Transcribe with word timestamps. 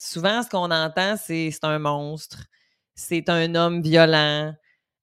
souvent, 0.00 0.42
ce 0.42 0.50
qu'on 0.50 0.70
entend, 0.72 1.16
c'est 1.18 1.50
c'est 1.52 1.64
un 1.64 1.78
monstre, 1.80 2.44
c'est 2.96 3.28
un 3.30 3.54
homme 3.56 3.82
violent, 3.82 4.54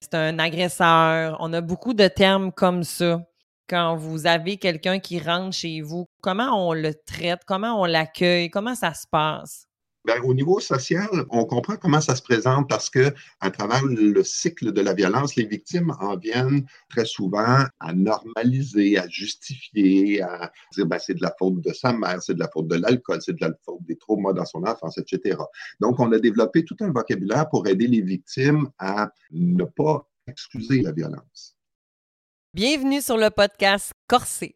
c'est 0.02 0.16
un 0.16 0.40
agresseur. 0.40 1.38
On 1.42 1.54
a 1.54 1.62
beaucoup 1.62 1.94
de 1.96 2.08
termes 2.10 2.52
comme 2.54 2.84
ça. 2.84 3.22
Quand 3.70 3.98
vous 3.98 4.28
avez 4.28 4.58
quelqu'un 4.58 5.00
qui 5.00 5.20
rentre 5.20 5.56
chez 5.56 5.82
vous, 5.82 6.08
comment 6.22 6.68
on 6.70 6.74
le 6.74 6.94
traite, 6.96 7.42
comment 7.46 7.82
on 7.82 7.86
l'accueille, 7.86 8.50
comment 8.50 8.76
ça 8.76 8.94
se 8.96 9.08
passe? 9.08 9.67
Bien, 10.08 10.22
au 10.24 10.34
niveau 10.34 10.62
social, 10.62 11.10
on 11.32 11.44
comprend 11.44 11.76
comment 11.76 12.00
ça 12.00 12.16
se 12.16 12.22
présente 12.22 12.70
parce 12.70 12.90
que 12.90 13.14
à 13.42 13.52
travers 13.52 13.84
le 13.84 14.24
cycle 14.24 14.72
de 14.72 14.80
la 14.80 14.94
violence, 14.94 15.36
les 15.36 15.46
victimes 15.46 15.92
en 16.00 16.16
viennent 16.16 16.66
très 16.90 17.04
souvent 17.04 17.66
à 17.82 17.94
normaliser, 17.94 18.98
à 18.98 19.06
justifier, 19.10 20.22
à 20.22 20.50
dire 20.74 20.86
ben, 20.86 20.98
c'est 20.98 21.16
de 21.16 21.22
la 21.22 21.36
faute 21.38 21.60
de 21.60 21.74
sa 21.74 21.92
mère, 21.92 22.24
c'est 22.24 22.36
de 22.36 22.40
la 22.40 22.48
faute 22.48 22.70
de 22.70 22.78
l'alcool, 22.78 23.22
c'est 23.22 23.34
de 23.34 23.46
la 23.46 23.52
faute 23.66 23.84
des 23.86 23.98
traumas 23.98 24.32
dans 24.32 24.46
son 24.46 24.64
enfance, 24.64 24.98
etc. 24.98 25.40
Donc, 25.82 26.00
on 26.00 26.10
a 26.14 26.20
développé 26.20 26.64
tout 26.64 26.78
un 26.80 26.92
vocabulaire 26.94 27.50
pour 27.50 27.68
aider 27.68 27.88
les 27.88 28.02
victimes 28.02 28.70
à 28.80 29.10
ne 29.32 29.66
pas 29.66 30.10
excuser 30.26 30.84
la 30.84 30.94
violence. 30.94 31.58
Bienvenue 32.54 33.02
sur 33.02 33.18
le 33.18 33.30
podcast 33.30 33.92
Corsé, 34.08 34.56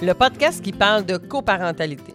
le 0.00 0.12
podcast 0.12 0.62
qui 0.62 0.70
parle 0.70 1.04
de 1.04 1.16
coparentalité. 1.16 2.14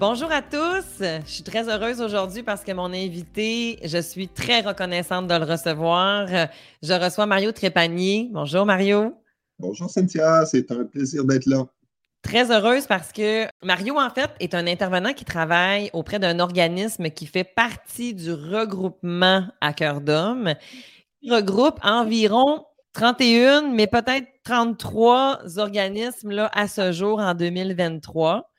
Bonjour 0.00 0.32
à 0.32 0.40
tous. 0.40 0.86
Je 1.00 1.20
suis 1.26 1.42
très 1.42 1.68
heureuse 1.68 2.00
aujourd'hui 2.00 2.42
parce 2.42 2.64
que 2.64 2.72
mon 2.72 2.86
invité, 2.86 3.78
je 3.84 3.98
suis 3.98 4.28
très 4.28 4.62
reconnaissante 4.62 5.26
de 5.26 5.34
le 5.34 5.44
recevoir. 5.44 6.26
Je 6.82 6.94
reçois 6.94 7.26
Mario 7.26 7.52
Trépanier. 7.52 8.30
Bonjour 8.32 8.64
Mario. 8.64 9.12
Bonjour 9.58 9.90
Cynthia, 9.90 10.46
c'est 10.46 10.72
un 10.72 10.84
plaisir 10.84 11.26
d'être 11.26 11.44
là. 11.44 11.66
Très 12.22 12.50
heureuse 12.50 12.86
parce 12.86 13.12
que 13.12 13.44
Mario, 13.62 13.98
en 13.98 14.08
fait, 14.08 14.30
est 14.40 14.54
un 14.54 14.66
intervenant 14.66 15.12
qui 15.12 15.26
travaille 15.26 15.90
auprès 15.92 16.18
d'un 16.18 16.40
organisme 16.40 17.10
qui 17.10 17.26
fait 17.26 17.44
partie 17.44 18.14
du 18.14 18.32
regroupement 18.32 19.48
à 19.60 19.74
cœur 19.74 20.00
d'homme. 20.00 20.54
Il 21.20 21.34
regroupe 21.34 21.78
environ 21.82 22.64
31, 22.94 23.68
mais 23.68 23.86
peut-être 23.86 24.26
33 24.44 25.58
organismes 25.58 26.30
là, 26.30 26.50
à 26.54 26.68
ce 26.68 26.90
jour 26.90 27.20
en 27.20 27.34
2023. 27.34 28.49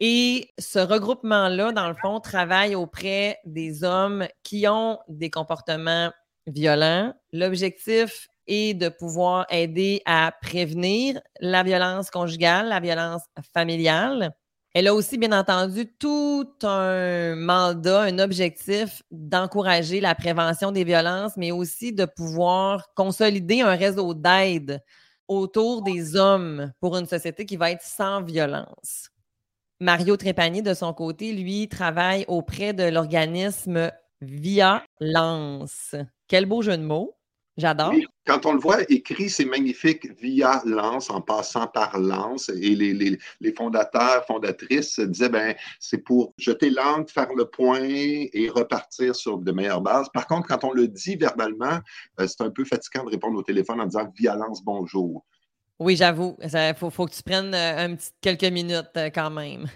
Et 0.00 0.50
ce 0.58 0.78
regroupement-là, 0.78 1.72
dans 1.72 1.88
le 1.88 1.94
fond, 1.94 2.20
travaille 2.20 2.74
auprès 2.74 3.38
des 3.44 3.82
hommes 3.82 4.26
qui 4.42 4.66
ont 4.68 4.98
des 5.08 5.30
comportements 5.30 6.12
violents. 6.46 7.14
L'objectif 7.32 8.28
est 8.46 8.74
de 8.74 8.88
pouvoir 8.88 9.46
aider 9.50 10.02
à 10.04 10.32
prévenir 10.42 11.20
la 11.40 11.62
violence 11.62 12.10
conjugale, 12.10 12.68
la 12.68 12.80
violence 12.80 13.22
familiale. 13.54 14.32
Elle 14.74 14.88
a 14.88 14.94
aussi, 14.94 15.16
bien 15.16 15.32
entendu, 15.32 15.86
tout 15.98 16.46
un 16.62 17.34
mandat, 17.34 18.02
un 18.02 18.18
objectif 18.18 19.02
d'encourager 19.10 20.00
la 20.02 20.14
prévention 20.14 20.70
des 20.70 20.84
violences, 20.84 21.32
mais 21.38 21.50
aussi 21.50 21.94
de 21.94 22.04
pouvoir 22.04 22.92
consolider 22.94 23.62
un 23.62 23.74
réseau 23.74 24.12
d'aide 24.12 24.82
autour 25.28 25.82
des 25.82 26.14
hommes 26.16 26.72
pour 26.80 26.96
une 26.98 27.06
société 27.06 27.46
qui 27.46 27.56
va 27.56 27.70
être 27.70 27.82
sans 27.82 28.22
violence. 28.22 29.08
Mario 29.80 30.16
Trépanier, 30.16 30.62
de 30.62 30.72
son 30.72 30.94
côté, 30.94 31.32
lui, 31.32 31.68
travaille 31.68 32.24
auprès 32.28 32.72
de 32.72 32.84
l'organisme 32.84 33.90
Via 34.22 34.82
Lance. 35.00 35.94
Quel 36.28 36.46
beau 36.46 36.62
jeu 36.62 36.78
de 36.78 36.82
mots. 36.82 37.16
J'adore. 37.58 37.94
quand 38.26 38.44
on 38.44 38.52
le 38.52 38.60
voit 38.60 38.82
écrit, 38.90 39.30
c'est 39.30 39.46
magnifique, 39.46 40.10
via 40.20 40.60
Lance, 40.66 41.08
en 41.08 41.22
passant 41.22 41.66
par 41.66 41.98
Lance. 41.98 42.50
Et 42.50 42.74
les, 42.74 43.52
fondateurs, 43.56 44.26
fondatrices 44.26 45.00
disaient, 45.00 45.30
ben, 45.30 45.54
c'est 45.80 45.98
pour 45.98 46.34
jeter 46.36 46.68
l'encre, 46.68 47.10
faire 47.10 47.32
le 47.34 47.46
point 47.46 47.80
et 47.82 48.50
repartir 48.54 49.16
sur 49.16 49.38
de 49.38 49.52
meilleures 49.52 49.80
bases. 49.80 50.08
Par 50.12 50.26
contre, 50.26 50.48
quand 50.48 50.64
on 50.64 50.72
le 50.72 50.86
dit 50.86 51.16
verbalement, 51.16 51.78
euh, 52.20 52.26
c'est 52.26 52.42
un 52.42 52.50
peu 52.50 52.64
fatigant 52.64 53.04
de 53.04 53.10
répondre 53.10 53.38
au 53.38 53.42
téléphone 53.42 53.80
en 53.80 53.86
disant 53.86 54.12
violence, 54.14 54.62
bonjour. 54.62 55.24
Oui, 55.78 55.96
j'avoue. 55.96 56.36
Il 56.42 56.74
faut, 56.78 57.06
que 57.06 57.14
tu 57.14 57.22
prennes 57.22 57.54
euh, 57.54 57.84
un 57.84 57.96
petit, 57.96 58.10
quelques 58.20 58.44
minutes 58.44 58.96
euh, 58.96 59.10
quand 59.10 59.30
même. 59.30 59.66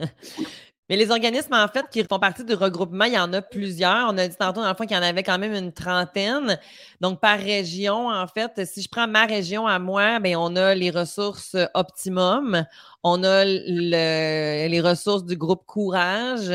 Mais 0.90 0.96
les 0.96 1.10
organismes, 1.10 1.54
en 1.54 1.68
fait, 1.68 1.86
qui 1.90 2.02
font 2.04 2.18
partie 2.18 2.44
du 2.44 2.54
regroupement, 2.54 3.04
il 3.04 3.14
y 3.14 3.18
en 3.18 3.32
a 3.32 3.40
plusieurs. 3.40 4.08
On 4.08 4.18
a 4.18 4.28
dit 4.28 4.36
tantôt, 4.36 4.60
dans 4.60 4.68
le 4.68 4.74
fond, 4.74 4.84
qu'il 4.84 4.96
y 4.96 5.00
en 5.00 5.02
avait 5.02 5.22
quand 5.22 5.38
même 5.38 5.54
une 5.54 5.72
trentaine. 5.72 6.58
Donc, 7.00 7.20
par 7.20 7.38
région, 7.38 8.08
en 8.08 8.26
fait, 8.26 8.66
si 8.66 8.82
je 8.82 8.88
prends 8.88 9.06
ma 9.06 9.24
région 9.24 9.66
à 9.66 9.78
moi, 9.78 10.18
bien, 10.18 10.38
on 10.38 10.56
a 10.56 10.74
les 10.74 10.90
ressources 10.90 11.56
optimum. 11.72 12.66
On 13.02 13.22
a 13.24 13.44
les 13.44 14.80
ressources 14.84 15.24
du 15.24 15.36
groupe 15.36 15.64
Courage. 15.66 16.52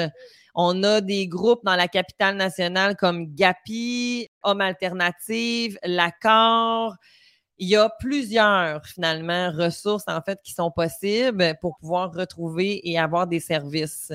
On 0.54 0.84
a 0.84 1.02
des 1.02 1.28
groupes 1.28 1.64
dans 1.64 1.76
la 1.76 1.88
capitale 1.88 2.36
nationale 2.36 2.96
comme 2.98 3.34
GAPI, 3.34 4.30
Homme 4.44 4.62
Alternative, 4.62 5.80
l'Accord, 5.84 6.96
il 7.60 7.68
y 7.68 7.76
a 7.76 7.90
plusieurs, 8.00 8.86
finalement, 8.86 9.52
ressources, 9.52 10.06
en 10.08 10.22
fait, 10.22 10.40
qui 10.44 10.54
sont 10.54 10.72
possibles 10.72 11.56
pour 11.62 11.78
pouvoir 11.78 12.12
retrouver 12.14 12.90
et 12.90 12.98
avoir 12.98 13.28
des 13.28 13.42
services. 13.42 14.14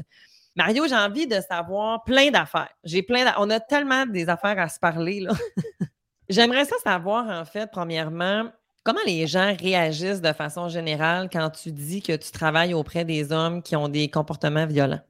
Mario, 0.56 0.86
j'ai 0.88 0.96
envie 0.96 1.26
de 1.26 1.40
savoir 1.40 2.04
plein 2.04 2.30
d'affaires. 2.30 2.72
J'ai 2.84 3.02
plein 3.02 3.34
On 3.38 3.50
a 3.50 3.60
tellement 3.60 4.06
des 4.06 4.28
affaires 4.28 4.58
à 4.58 4.68
se 4.68 4.78
parler, 4.78 5.20
là. 5.20 5.32
J'aimerais 6.30 6.64
ça 6.64 6.76
savoir, 6.82 7.28
en 7.28 7.44
fait, 7.44 7.70
premièrement, 7.70 8.50
comment 8.82 9.00
les 9.04 9.26
gens 9.26 9.54
réagissent 9.60 10.22
de 10.22 10.32
façon 10.32 10.70
générale 10.70 11.28
quand 11.30 11.50
tu 11.50 11.70
dis 11.70 12.00
que 12.00 12.16
tu 12.16 12.30
travailles 12.30 12.72
auprès 12.72 13.04
des 13.04 13.30
hommes 13.30 13.62
qui 13.62 13.76
ont 13.76 13.88
des 13.88 14.08
comportements 14.08 14.66
violents? 14.66 15.00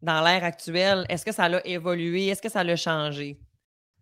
Dans 0.00 0.22
l'ère 0.22 0.44
actuelle, 0.44 1.06
est-ce 1.08 1.24
que 1.24 1.32
ça 1.32 1.46
a 1.46 1.66
évolué? 1.66 2.28
Est-ce 2.28 2.40
que 2.40 2.48
ça 2.48 2.60
a 2.60 2.76
changé? 2.76 3.40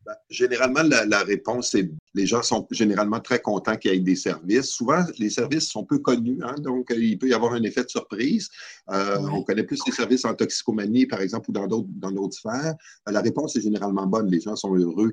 Ben, 0.08 0.16
généralement, 0.30 0.82
la, 0.82 1.22
réponse 1.22 1.74
est 1.74 1.91
les 2.14 2.24
gens 2.24 2.42
sont 2.42 2.66
généralement 2.70 3.20
très 3.20 3.42
contents 3.42 3.76
qu'il 3.76 3.92
y 3.92 3.94
ait 3.94 4.00
des 4.00 4.16
services. 4.16 4.70
Souvent, 4.70 5.04
les 5.19 5.28
services 5.28 5.69
sont 5.69 5.84
peu 5.84 5.98
connus, 5.98 6.38
hein, 6.42 6.54
donc 6.60 6.91
euh, 6.91 6.96
il 6.96 7.19
peut 7.19 7.28
y 7.28 7.34
avoir 7.34 7.52
un 7.52 7.62
effet 7.62 7.84
de 7.84 7.91
surprise. 7.91 8.48
Euh, 8.88 9.18
on 9.30 9.42
connaît 9.42 9.64
plus 9.64 9.78
les 9.86 9.92
services 9.92 10.24
en 10.24 10.32
toxicomanie, 10.32 11.04
par 11.04 11.20
exemple, 11.20 11.50
ou 11.50 11.52
dans 11.52 11.66
d'autres, 11.66 11.91
dans 11.91 12.10
d'autres 12.10 12.38
sphères. 12.38 12.74
Euh, 13.06 13.12
la 13.12 13.20
réponse 13.20 13.54
est 13.56 13.60
généralement 13.60 14.06
bonne. 14.06 14.30
Les 14.30 14.41
gens 14.41 14.56
sont 14.56 14.74
heureux 14.74 15.12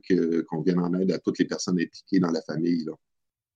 qu'on 0.49 0.61
vienne 0.61 0.79
en 0.79 0.93
aide 0.93 1.11
à 1.11 1.19
toutes 1.19 1.39
les 1.39 1.45
personnes 1.45 1.77
impliquées 1.77 2.19
dans 2.19 2.31
la 2.31 2.41
famille. 2.43 2.85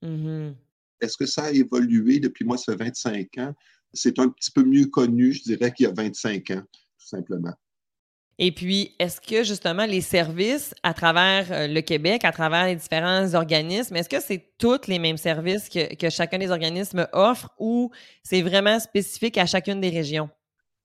Mm-hmm. 0.04 0.54
Est-ce 1.00 1.16
que 1.16 1.26
ça 1.26 1.44
a 1.44 1.52
évolué 1.52 2.20
depuis 2.20 2.44
moi, 2.44 2.58
ça 2.58 2.74
fait 2.74 2.84
25 2.84 3.38
ans? 3.38 3.56
C'est 3.94 4.20
un 4.20 4.28
petit 4.28 4.52
peu 4.52 4.66
mieux 4.66 4.88
connu, 4.88 5.32
je 5.32 5.44
dirais, 5.44 5.72
qu'il 5.72 5.86
y 5.86 5.90
a 5.90 5.94
25 5.94 6.52
ans, 6.52 6.64
tout 6.64 7.08
simplement. 7.08 7.54
Et 8.42 8.54
puis, 8.54 8.96
est-ce 9.00 9.20
que 9.20 9.44
justement 9.44 9.86
les 9.86 10.00
services 10.00 10.74
à 10.82 10.94
travers 10.94 11.52
euh, 11.52 11.68
le 11.68 11.82
Québec, 11.82 12.24
à 12.24 12.32
travers 12.32 12.68
les 12.68 12.76
différents 12.78 13.34
organismes, 13.34 13.98
est-ce 13.98 14.08
que 14.08 14.22
c'est 14.22 14.42
tous 14.58 14.88
les 14.88 14.98
mêmes 14.98 15.18
services 15.18 15.68
que, 15.68 16.10
chacun 16.10 16.38
des 16.38 16.50
organismes 16.50 17.06
offre 17.12 17.50
ou 17.60 17.92
c'est 18.24 18.42
vraiment 18.42 18.80
spécifique 18.80 19.38
à 19.38 19.46
chacune 19.46 19.82
des 19.82 19.90
régions? 19.90 20.30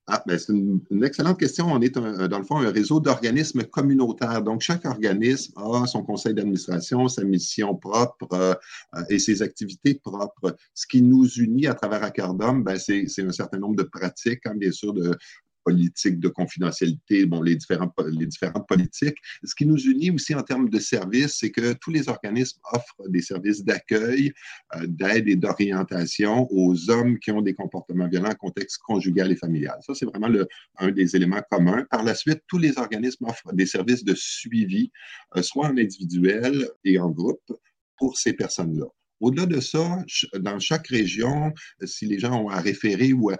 Ah, 0.06 0.22
ben 0.26 0.38
c'est 0.38 0.52
une, 0.52 1.02
excellente 1.02 1.38
question. 1.38 1.66
On 1.66 1.80
est, 1.80 1.96
dans 1.96 2.38
le 2.38 2.44
fond, 2.44 2.58
un 2.58 2.70
réseau 2.70 3.00
d'organismes 3.00 3.62
communautaires. 3.62 4.42
Donc, 4.42 4.60
chaque 4.60 4.84
organisme 4.84 5.54
a 5.56 5.86
son 5.86 6.02
conseil 6.02 6.34
d'administration, 6.34 7.08
sa 7.08 7.24
mission 7.24 7.74
propre 7.74 8.28
euh, 8.34 8.54
et 9.08 9.18
ses 9.18 9.40
activités 9.40 9.94
propres. 9.94 10.56
Ce 10.74 10.86
qui 10.86 11.00
nous 11.00 11.26
unit 11.38 11.68
à 11.68 11.74
travers 11.74 12.02
Accordum, 12.02 12.62
ben, 12.64 12.76
c'est 12.78 13.06
un 13.22 13.32
certain 13.32 13.58
nombre 13.58 13.76
de 13.76 13.84
pratiques, 13.84 14.44
hein, 14.44 14.54
bien 14.54 14.72
sûr, 14.72 14.92
de, 14.92 15.16
politique 15.64 16.20
de 16.20 16.28
confidentialité, 16.28 17.26
bon, 17.26 17.42
les, 17.42 17.56
différentes, 17.56 17.92
les 18.06 18.26
différentes 18.26 18.66
politiques. 18.68 19.16
Ce 19.42 19.54
qui 19.54 19.66
nous 19.66 19.78
unit 19.78 20.10
aussi 20.10 20.34
en 20.34 20.42
termes 20.42 20.68
de 20.68 20.78
services, 20.78 21.38
c'est 21.40 21.50
que 21.50 21.72
tous 21.74 21.90
les 21.90 22.08
organismes 22.08 22.60
offrent 22.72 23.08
des 23.08 23.22
services 23.22 23.64
d'accueil, 23.64 24.32
euh, 24.76 24.86
d'aide 24.86 25.28
et 25.28 25.36
d'orientation 25.36 26.46
aux 26.50 26.90
hommes 26.90 27.18
qui 27.18 27.30
ont 27.30 27.42
des 27.42 27.54
comportements 27.54 28.08
violents 28.08 28.30
en 28.30 28.34
contexte 28.34 28.78
conjugal 28.78 29.32
et 29.32 29.36
familial. 29.36 29.76
Ça, 29.80 29.94
c'est 29.94 30.06
vraiment 30.06 30.28
le, 30.28 30.46
un 30.78 30.90
des 30.90 31.16
éléments 31.16 31.42
communs. 31.50 31.84
Par 31.90 32.02
la 32.02 32.14
suite, 32.14 32.42
tous 32.46 32.58
les 32.58 32.78
organismes 32.78 33.26
offrent 33.26 33.52
des 33.52 33.66
services 33.66 34.04
de 34.04 34.14
suivi, 34.14 34.90
euh, 35.36 35.42
soit 35.42 35.66
en 35.68 35.76
individuel 35.76 36.68
et 36.84 36.98
en 36.98 37.10
groupe, 37.10 37.42
pour 37.96 38.18
ces 38.18 38.32
personnes-là. 38.32 38.86
Au-delà 39.24 39.46
de 39.46 39.58
ça, 39.58 40.04
dans 40.38 40.58
chaque 40.58 40.88
région, 40.88 41.54
si 41.82 42.04
les 42.04 42.18
gens 42.18 42.42
ont 42.42 42.50
à 42.50 42.60
référer 42.60 43.14
ou 43.14 43.30
il 43.30 43.36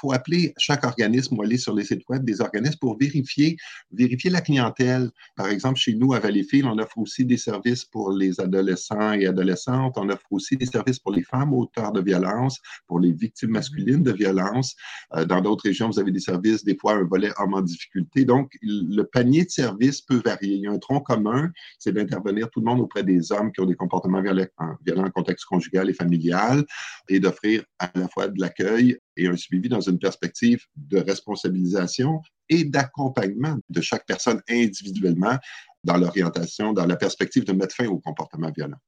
faut 0.00 0.12
appeler 0.12 0.52
chaque 0.58 0.84
organisme 0.84 1.38
ou 1.38 1.42
aller 1.42 1.58
sur 1.58 1.76
les 1.76 1.84
sites 1.84 2.02
web 2.08 2.24
des 2.24 2.40
organismes 2.40 2.78
pour 2.80 2.98
vérifier, 2.98 3.56
vérifier 3.92 4.30
la 4.30 4.40
clientèle. 4.40 5.12
Par 5.36 5.46
exemple, 5.46 5.78
chez 5.78 5.94
nous, 5.94 6.12
à 6.12 6.18
Valleyfield, 6.18 6.66
on 6.66 6.76
offre 6.78 6.98
aussi 6.98 7.24
des 7.24 7.36
services 7.36 7.84
pour 7.84 8.10
les 8.10 8.40
adolescents 8.40 9.12
et 9.12 9.26
adolescentes. 9.26 9.94
On 9.96 10.08
offre 10.08 10.26
aussi 10.30 10.56
des 10.56 10.66
services 10.66 10.98
pour 10.98 11.12
les 11.12 11.22
femmes 11.22 11.54
auteurs 11.54 11.92
de 11.92 12.00
violence, 12.00 12.58
pour 12.88 12.98
les 12.98 13.12
victimes 13.12 13.50
masculines 13.50 14.02
de 14.02 14.12
violence. 14.12 14.74
Euh, 15.14 15.24
dans 15.24 15.40
d'autres 15.40 15.68
régions, 15.68 15.88
vous 15.88 16.00
avez 16.00 16.10
des 16.10 16.18
services, 16.18 16.64
des 16.64 16.76
fois 16.76 16.94
un 16.94 17.04
volet 17.04 17.30
homme 17.38 17.54
en 17.54 17.62
difficulté. 17.62 18.24
Donc, 18.24 18.50
le 18.62 19.02
panier 19.04 19.44
de 19.44 19.50
services 19.50 20.00
peut 20.00 20.20
varier. 20.24 20.54
Il 20.54 20.62
y 20.62 20.66
a 20.66 20.72
un 20.72 20.78
tronc 20.78 21.02
commun, 21.02 21.52
c'est 21.78 21.92
d'intervenir 21.92 22.50
tout 22.50 22.58
le 22.58 22.66
monde 22.66 22.80
auprès 22.80 23.04
des 23.04 23.30
hommes 23.30 23.52
qui 23.52 23.60
ont 23.60 23.66
des 23.66 23.76
comportements 23.76 24.20
violents, 24.20 24.46
violents 24.84 25.04
en 25.04 25.10
contexte 25.28 25.44
conjugal 25.44 25.90
et 25.90 25.94
familial 25.94 26.64
et 27.08 27.20
d'offrir 27.20 27.62
à 27.78 27.90
la 27.94 28.08
fois 28.08 28.28
de 28.28 28.40
l'accueil 28.40 28.96
et 29.16 29.26
un 29.26 29.36
suivi 29.36 29.68
dans 29.68 29.80
une 29.80 29.98
perspective 29.98 30.60
de 30.76 30.98
responsabilisation 30.98 32.20
et 32.48 32.64
d'accompagnement 32.64 33.56
de 33.68 33.80
chaque 33.80 34.06
personne 34.06 34.40
individuellement 34.48 35.36
dans 35.84 35.98
l'orientation, 35.98 36.72
dans 36.72 36.86
la 36.86 36.96
perspective 36.96 37.44
de 37.44 37.52
mettre 37.52 37.74
fin 37.74 37.86
au 37.86 37.98
comportement 37.98 38.50
violent. 38.50 38.78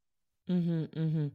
Mmh 0.49 0.87
mmh 0.97 1.29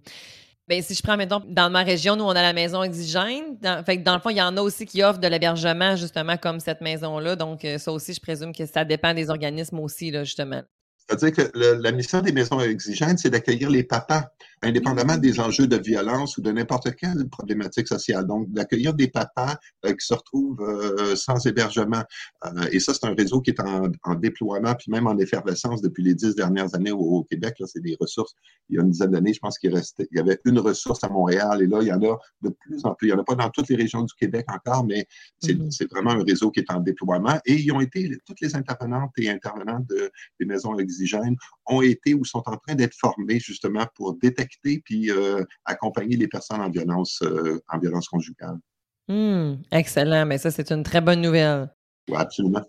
ben, 0.68 0.82
si 0.82 0.96
je 0.96 1.04
prends, 1.04 1.16
maintenant 1.16 1.44
dans 1.48 1.70
ma 1.70 1.84
région, 1.84 2.16
nous, 2.16 2.24
on 2.24 2.30
a 2.30 2.42
la 2.42 2.52
maison 2.52 2.82
exigène. 2.82 3.56
Dans, 3.62 3.86
fait 3.86 3.98
dans 3.98 4.16
le 4.16 4.20
fond, 4.20 4.32
il 4.32 4.38
y 4.38 4.42
en 4.42 4.58
a 4.58 4.62
aussi 4.62 4.88
qui 4.88 5.04
offrent 5.04 5.20
de 5.20 5.28
l'hébergement, 5.28 5.96
justement, 5.96 6.38
comme 6.38 6.60
cette 6.60 6.82
maison-là. 6.82 7.36
Donc, 7.36 7.64
euh, 7.64 7.78
ça 7.78 7.92
aussi, 7.92 8.16
je 8.16 8.20
présume 8.20 8.52
que 8.52 8.66
ça 8.66 8.84
dépend 8.84 9.14
des 9.14 9.30
organismes 9.30 9.78
aussi, 9.78 10.10
là, 10.10 10.24
justement. 10.24 10.64
C'est-à-dire 11.08 11.52
que 11.52 11.58
la 11.58 11.92
mission 11.92 12.22
des 12.22 12.32
maisons 12.32 12.60
exigènes, 12.60 13.18
c'est 13.18 13.30
d'accueillir 13.30 13.70
les 13.70 13.84
papas, 13.84 14.32
indépendamment 14.64 15.18
des 15.18 15.40
enjeux 15.40 15.68
de 15.68 15.78
violence 15.78 16.38
ou 16.38 16.42
de 16.42 16.52
n'importe 16.52 16.96
quelle 16.96 17.28
problématique 17.30 17.88
sociale. 17.88 18.26
Donc, 18.26 18.52
d'accueillir 18.52 18.94
des 18.94 19.08
papas 19.08 19.58
euh, 19.86 19.94
qui 19.94 20.06
se 20.06 20.14
retrouvent 20.14 20.62
euh, 20.62 21.16
sans 21.16 21.46
hébergement. 21.46 22.04
Euh, 22.46 22.68
et 22.72 22.80
ça, 22.80 22.94
c'est 22.94 23.06
un 23.06 23.14
réseau 23.14 23.42
qui 23.42 23.52
est 23.52 23.60
en, 23.60 24.16
déploiement, 24.16 24.74
puis 24.76 24.92
même 24.92 25.08
en 25.08 25.18
effervescence 25.18 25.82
depuis 25.82 26.04
les 26.04 26.16
dix 26.16 26.36
dernières 26.36 26.74
années 26.74 26.92
au, 26.92 27.24
Québec. 27.24 27.56
Là, 27.60 27.68
c'est 27.68 27.82
des 27.82 27.96
ressources. 28.00 28.34
Il 28.70 28.76
y 28.78 28.80
a 28.80 28.82
une 28.82 28.90
dizaine 28.90 29.12
d'années, 29.12 29.34
je 29.34 29.40
pense 29.40 29.60
qu'il 29.60 29.74
restait, 29.74 30.08
il 30.12 30.18
y 30.18 30.20
avait 30.20 30.40
une 30.46 30.60
ressource 30.60 31.04
à 31.04 31.10
Montréal, 31.10 31.62
et 31.62 31.68
là, 31.68 31.80
il 31.82 31.88
y 31.88 31.92
en 31.92 32.02
a 32.02 32.18
de 32.42 32.50
plus 32.50 32.84
en 32.84 32.96
plus. 32.96 33.10
Il 33.10 33.12
n'y 33.12 33.18
en 33.18 33.22
a 33.22 33.24
pas 33.24 33.36
dans 33.36 33.50
toutes 33.50 33.70
les 33.70 33.76
régions 33.76 34.04
du 34.04 34.14
Québec 34.16 34.46
encore, 34.48 34.86
mais 34.86 35.06
c'est 35.40 35.54
mm-hmm. 35.54 35.90
vraiment 35.92 36.12
un 36.12 36.24
réseau 36.24 36.50
qui 36.50 36.62
est 36.62 36.72
en 36.72 36.80
déploiement. 36.80 37.40
Et 37.46 37.54
ils 37.54 37.72
ont 37.72 37.82
été, 37.82 38.18
toutes 38.26 38.42
les 38.42 38.56
intervenantes 38.56 39.12
et 39.18 39.30
intervenants 39.30 39.86
de, 39.88 40.12
des 40.40 40.46
maisons 40.46 40.74
ont 41.66 41.82
été 41.82 42.14
ou 42.14 42.26
sont 42.26 42.44
en 42.46 42.58
train 42.58 42.76
d'être 42.76 42.96
formés 42.96 43.40
justement 43.40 43.86
pour 43.96 44.16
détecter 44.16 44.82
puis 44.84 45.12
euh, 45.12 45.44
accompagner 45.66 46.18
les 46.18 46.28
personnes 46.28 46.62
en 46.62 46.70
violence, 46.70 47.22
euh, 47.24 47.62
en 47.70 47.80
violence 47.80 48.08
conjugale. 48.08 48.58
Mmh, 49.08 49.56
excellent, 49.72 50.26
mais 50.26 50.38
ça, 50.38 50.52
c'est 50.52 50.72
une 50.72 50.84
très 50.84 51.02
bonne 51.02 51.22
nouvelle. 51.22 51.70
Oui, 52.10 52.16
absolument. 52.18 52.64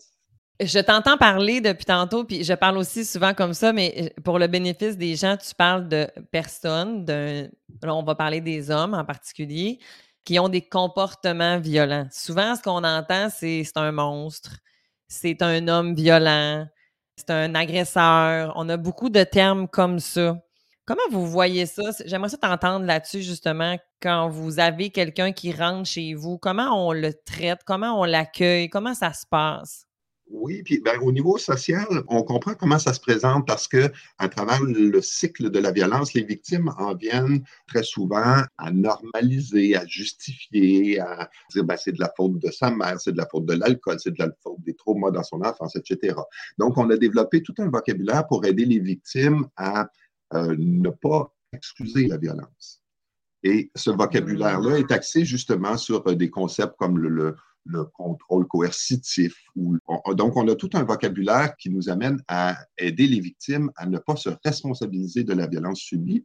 Je 0.58 0.78
t'entends 0.78 1.18
parler 1.18 1.60
depuis 1.60 1.84
tantôt, 1.84 2.24
puis 2.24 2.42
je 2.42 2.54
parle 2.54 2.78
aussi 2.78 3.04
souvent 3.04 3.34
comme 3.34 3.52
ça, 3.52 3.74
mais 3.74 3.94
euh, 4.16 4.20
pour 4.22 4.38
le 4.38 4.46
bénéfice 4.46 4.96
des 4.96 5.14
gens, 5.14 5.36
tu 5.36 5.54
parles 5.54 5.88
de 5.88 6.06
personnes, 6.30 7.04
là, 7.06 7.94
on 7.94 8.02
va 8.02 8.14
parler 8.14 8.40
des 8.40 8.70
hommes 8.70 8.94
en 8.94 9.04
particulier, 9.04 9.78
qui 10.24 10.38
ont 10.38 10.48
des 10.48 10.62
comportements 10.62 11.58
violents. 11.58 12.08
Souvent, 12.10 12.56
ce 12.56 12.62
qu'on 12.62 12.84
entend, 12.84 13.28
c'est 13.30 13.64
c'est 13.64 13.76
un 13.76 13.92
monstre, 13.92 14.58
c'est 15.08 15.42
un 15.42 15.68
homme 15.68 15.94
violent, 15.94 16.66
c'est 17.16 17.30
un 17.30 17.54
agresseur. 17.54 18.52
On 18.56 18.68
a 18.68 18.76
beaucoup 18.76 19.08
de 19.08 19.24
termes 19.24 19.68
comme 19.68 19.98
ça. 20.00 20.38
Comment 20.84 21.00
vous 21.10 21.26
voyez 21.26 21.66
ça? 21.66 21.82
J'aimerais 22.04 22.28
ça 22.28 22.36
t'entendre 22.36 22.86
là-dessus, 22.86 23.22
justement, 23.22 23.76
quand 24.00 24.28
vous 24.28 24.60
avez 24.60 24.90
quelqu'un 24.90 25.32
qui 25.32 25.52
rentre 25.52 25.88
chez 25.88 26.14
vous. 26.14 26.38
Comment 26.38 26.86
on 26.88 26.92
le 26.92 27.12
traite? 27.12 27.60
Comment 27.64 28.00
on 28.00 28.04
l'accueille? 28.04 28.68
Comment 28.68 28.94
ça 28.94 29.12
se 29.12 29.26
passe? 29.28 29.85
Oui, 30.28 30.62
puis 30.64 30.80
ben, 30.80 30.98
au 31.02 31.12
niveau 31.12 31.38
social, 31.38 31.86
on 32.08 32.22
comprend 32.24 32.54
comment 32.54 32.80
ça 32.80 32.92
se 32.92 32.98
présente 32.98 33.46
parce 33.46 33.68
que 33.68 33.92
à 34.18 34.28
travers 34.28 34.60
le 34.62 35.00
cycle 35.00 35.50
de 35.50 35.58
la 35.60 35.70
violence, 35.70 36.14
les 36.14 36.24
victimes 36.24 36.68
en 36.78 36.96
viennent 36.96 37.44
très 37.68 37.84
souvent 37.84 38.42
à 38.58 38.70
normaliser, 38.72 39.76
à 39.76 39.86
justifier, 39.86 40.98
à 40.98 41.30
dire 41.52 41.64
ben, 41.64 41.76
c'est 41.76 41.92
de 41.92 42.00
la 42.00 42.12
faute 42.16 42.40
de 42.40 42.50
sa 42.50 42.72
mère, 42.72 43.00
c'est 43.00 43.12
de 43.12 43.18
la 43.18 43.26
faute 43.26 43.46
de 43.46 43.54
l'alcool, 43.54 44.00
c'est 44.00 44.10
de 44.10 44.18
la 44.18 44.28
faute 44.42 44.60
des 44.62 44.74
traumas 44.74 45.12
dans 45.12 45.22
son 45.22 45.42
enfance, 45.42 45.76
etc. 45.76 46.16
Donc, 46.58 46.76
on 46.76 46.90
a 46.90 46.96
développé 46.96 47.42
tout 47.42 47.54
un 47.58 47.70
vocabulaire 47.70 48.26
pour 48.26 48.44
aider 48.44 48.64
les 48.64 48.80
victimes 48.80 49.46
à 49.56 49.88
euh, 50.34 50.56
ne 50.58 50.90
pas 50.90 51.32
excuser 51.52 52.08
la 52.08 52.16
violence. 52.16 52.82
Et 53.44 53.70
ce 53.76 53.90
vocabulaire-là 53.90 54.78
est 54.78 54.90
axé 54.90 55.24
justement 55.24 55.76
sur 55.76 56.04
euh, 56.08 56.16
des 56.16 56.30
concepts 56.30 56.74
comme 56.78 56.98
le 56.98 57.08
le 57.08 57.36
contrôle 57.94 58.46
coercitif. 58.46 59.34
donc, 59.54 60.36
on 60.36 60.48
a 60.48 60.54
tout 60.54 60.70
un 60.74 60.84
vocabulaire 60.84 61.56
qui 61.56 61.70
nous 61.70 61.88
amène 61.88 62.22
à 62.28 62.56
aider 62.78 63.06
les 63.06 63.20
victimes 63.20 63.70
à 63.76 63.86
ne 63.86 63.98
pas 63.98 64.16
se 64.16 64.30
responsabiliser 64.44 65.24
de 65.24 65.32
la 65.32 65.46
violence 65.46 65.80
subie. 65.80 66.24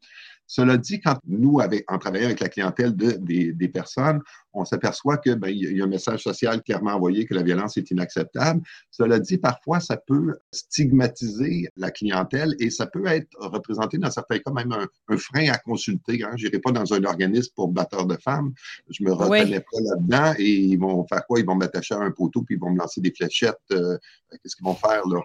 Cela 0.52 0.76
dit, 0.76 1.00
quand 1.00 1.18
nous, 1.26 1.62
en 1.88 1.98
travaillant 1.98 2.26
avec 2.26 2.42
la 2.42 2.50
clientèle 2.50 2.94
des, 2.94 3.68
personnes, 3.70 4.20
on 4.52 4.66
s'aperçoit 4.66 5.18
qu'il 5.18 5.36
ben, 5.36 5.48
y 5.48 5.80
a 5.80 5.86
un 5.86 5.88
message 5.88 6.24
social 6.24 6.62
clairement 6.62 6.92
envoyé 6.92 7.26
que 7.26 7.34
la 7.34 7.42
violence 7.42 7.78
est 7.78 7.90
inacceptable. 7.90 8.62
Cela 8.90 9.20
dit, 9.20 9.38
parfois, 9.38 9.80
ça 9.80 9.96
peut 9.96 10.36
stigmatiser 10.52 11.70
la 11.78 11.90
clientèle 11.90 12.54
et 12.60 12.70
ça 12.70 12.86
peut 12.86 13.08
être 13.08 13.30
représenté 13.40 13.98
dans 13.98 14.12
certains 14.12 14.40
cas 14.40 14.52
même 14.52 14.74
un, 14.74 15.18
frein 15.18 15.48
à 15.48 15.58
consulter. 15.58 16.22
Hein. 16.22 16.32
Je 16.36 16.48
n'irai 16.48 16.60
pas 16.60 16.74
dans 16.74 16.94
un 16.94 17.04
organisme 17.06 17.54
pour 17.56 17.70
batteurs 17.70 18.06
de 18.06 18.18
femmes. 18.18 18.52
Je 18.90 19.06
me 19.06 19.14
reconnais 19.14 19.62
pas 19.62 19.80
là-dedans 19.80 20.34
et 20.38 20.52
ils 20.52 20.78
vont 20.78 21.08
faire 21.08 21.26
quoi? 21.28 21.40
Ils 21.40 21.46
vont 21.46 21.56
m'attacher 21.56 21.96
à 21.96 22.00
un 22.00 22.12
poteau 22.12 22.42
puis 22.42 22.56
ils 22.56 22.60
vont 22.60 22.72
me 22.72 22.80
lancer 22.80 23.00
des 23.00 23.14
fléchettes. 23.14 23.56
Euh, 23.72 23.98
qu'est-ce 24.32 24.58
qu'ils 24.58 24.66
vont 24.66 24.76
faire 24.76 25.08
là? 25.08 25.22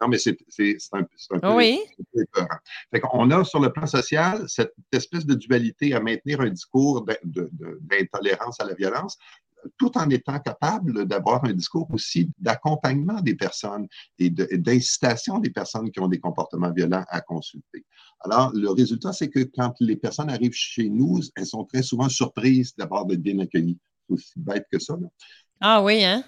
Non, 0.00 0.08
mais 0.08 0.18
c'est 0.18 0.36
un, 0.92 1.00
un, 1.00 1.38
peu, 1.38 1.48
oui. 1.54 1.78
Fait 2.90 3.02
on 3.12 3.30
a 3.30 3.44
sur 3.44 3.60
le 3.60 3.70
plan 3.70 3.86
social 3.86 4.47
cette 4.48 4.74
espèce 4.92 5.26
de 5.26 5.34
dualité 5.34 5.94
à 5.94 6.00
maintenir 6.00 6.40
un 6.40 6.50
discours 6.50 7.06
d'intolérance 7.24 8.60
à 8.60 8.64
la 8.64 8.74
violence, 8.74 9.16
tout 9.76 9.96
en 9.98 10.08
étant 10.10 10.38
capable 10.38 11.04
d'avoir 11.06 11.44
un 11.44 11.52
discours 11.52 11.88
aussi 11.92 12.30
d'accompagnement 12.38 13.20
des 13.20 13.34
personnes 13.34 13.88
et 14.18 14.30
d'incitation 14.30 15.38
des 15.38 15.50
personnes 15.50 15.90
qui 15.90 16.00
ont 16.00 16.08
des 16.08 16.20
comportements 16.20 16.72
violents 16.72 17.04
à 17.08 17.20
consulter. 17.20 17.84
Alors, 18.20 18.52
le 18.54 18.70
résultat, 18.70 19.12
c'est 19.12 19.28
que 19.28 19.40
quand 19.40 19.74
les 19.80 19.96
personnes 19.96 20.30
arrivent 20.30 20.54
chez 20.54 20.88
nous, 20.88 21.20
elles 21.36 21.46
sont 21.46 21.64
très 21.64 21.82
souvent 21.82 22.08
surprises 22.08 22.74
d'abord 22.76 23.06
d'être 23.06 23.22
bien 23.22 23.38
accueillies. 23.38 23.78
C'est 24.06 24.14
aussi 24.14 24.32
bête 24.36 24.66
que 24.70 24.78
ça. 24.78 24.96
Ah 25.60 25.82
oui, 25.82 26.04
hein? 26.04 26.24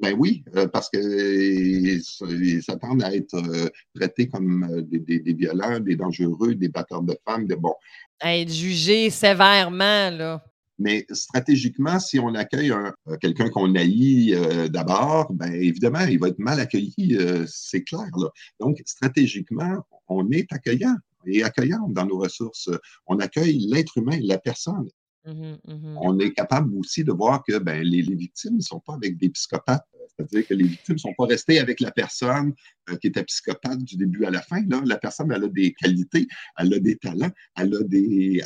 Ben 0.00 0.14
oui, 0.18 0.44
euh, 0.56 0.66
parce 0.66 0.88
qu'ils 0.90 2.62
s'attendent 2.62 3.02
à 3.02 3.14
être 3.14 3.34
euh, 3.34 3.68
traités 3.94 4.28
comme 4.28 4.64
euh, 4.64 4.82
des, 4.82 5.34
violents, 5.34 5.80
des 5.80 5.96
dangereux, 5.96 6.54
des 6.54 6.68
batteurs 6.68 7.02
de 7.02 7.16
femmes, 7.26 7.46
de 7.46 7.54
bon. 7.54 7.74
À 8.20 8.36
être 8.36 8.52
jugés 8.52 9.10
sévèrement, 9.10 10.10
là. 10.10 10.44
Mais 10.78 11.04
stratégiquement, 11.10 12.00
si 12.00 12.18
on 12.18 12.34
accueille 12.34 12.72
quelqu'un 13.20 13.50
qu'on 13.50 13.74
haït 13.74 14.34
d'abord, 14.70 15.30
ben 15.30 15.52
évidemment, 15.52 16.00
il 16.08 16.18
va 16.18 16.28
être 16.28 16.38
mal 16.38 16.58
accueilli, 16.58 17.18
c'est 17.46 17.82
clair. 17.82 18.08
Là. 18.16 18.28
Donc, 18.60 18.80
stratégiquement, 18.86 19.84
on 20.08 20.30
est 20.30 20.50
accueillant 20.54 20.96
et 21.26 21.42
accueillant 21.42 21.86
dans 21.90 22.06
nos 22.06 22.16
ressources. 22.16 22.70
On 23.06 23.18
accueille 23.18 23.58
l'être 23.70 23.98
humain, 23.98 24.18
la 24.22 24.38
personne. 24.38 24.88
Mmh 25.26 25.56
mmh 25.66 25.98
On 26.00 26.18
est 26.18 26.32
capable 26.32 26.74
aussi 26.76 27.04
de 27.04 27.12
voir 27.12 27.42
que 27.44 27.58
ben, 27.58 27.82
les, 27.82 28.02
victimes 28.02 28.56
ne 28.56 28.62
sont 28.62 28.80
pas 28.80 28.94
avec 28.94 29.18
des 29.18 29.28
psychopathes. 29.28 29.86
C'est-à-dire 30.16 30.46
que 30.46 30.54
les 30.54 30.64
victimes 30.64 30.94
ne 30.94 31.00
sont 31.00 31.14
pas 31.16 31.26
restées 31.26 31.58
avec 31.58 31.80
la 31.80 31.90
personne 31.90 32.54
euh, 32.90 32.96
qui 32.96 33.08
était 33.08 33.22
psychopathe 33.24 33.82
du 33.82 33.96
début 33.96 34.24
à 34.24 34.30
la 34.30 34.42
fin. 34.42 34.62
Là. 34.68 34.82
La 34.84 34.98
personne, 34.98 35.32
elle 35.32 35.44
a 35.44 35.48
des 35.48 35.72
qualités, 35.72 36.26
elle 36.58 36.74
a 36.74 36.78
des 36.78 36.96
talents, 36.96 37.30
elle 37.56 37.74
a, 37.74 37.82
des, 37.84 38.42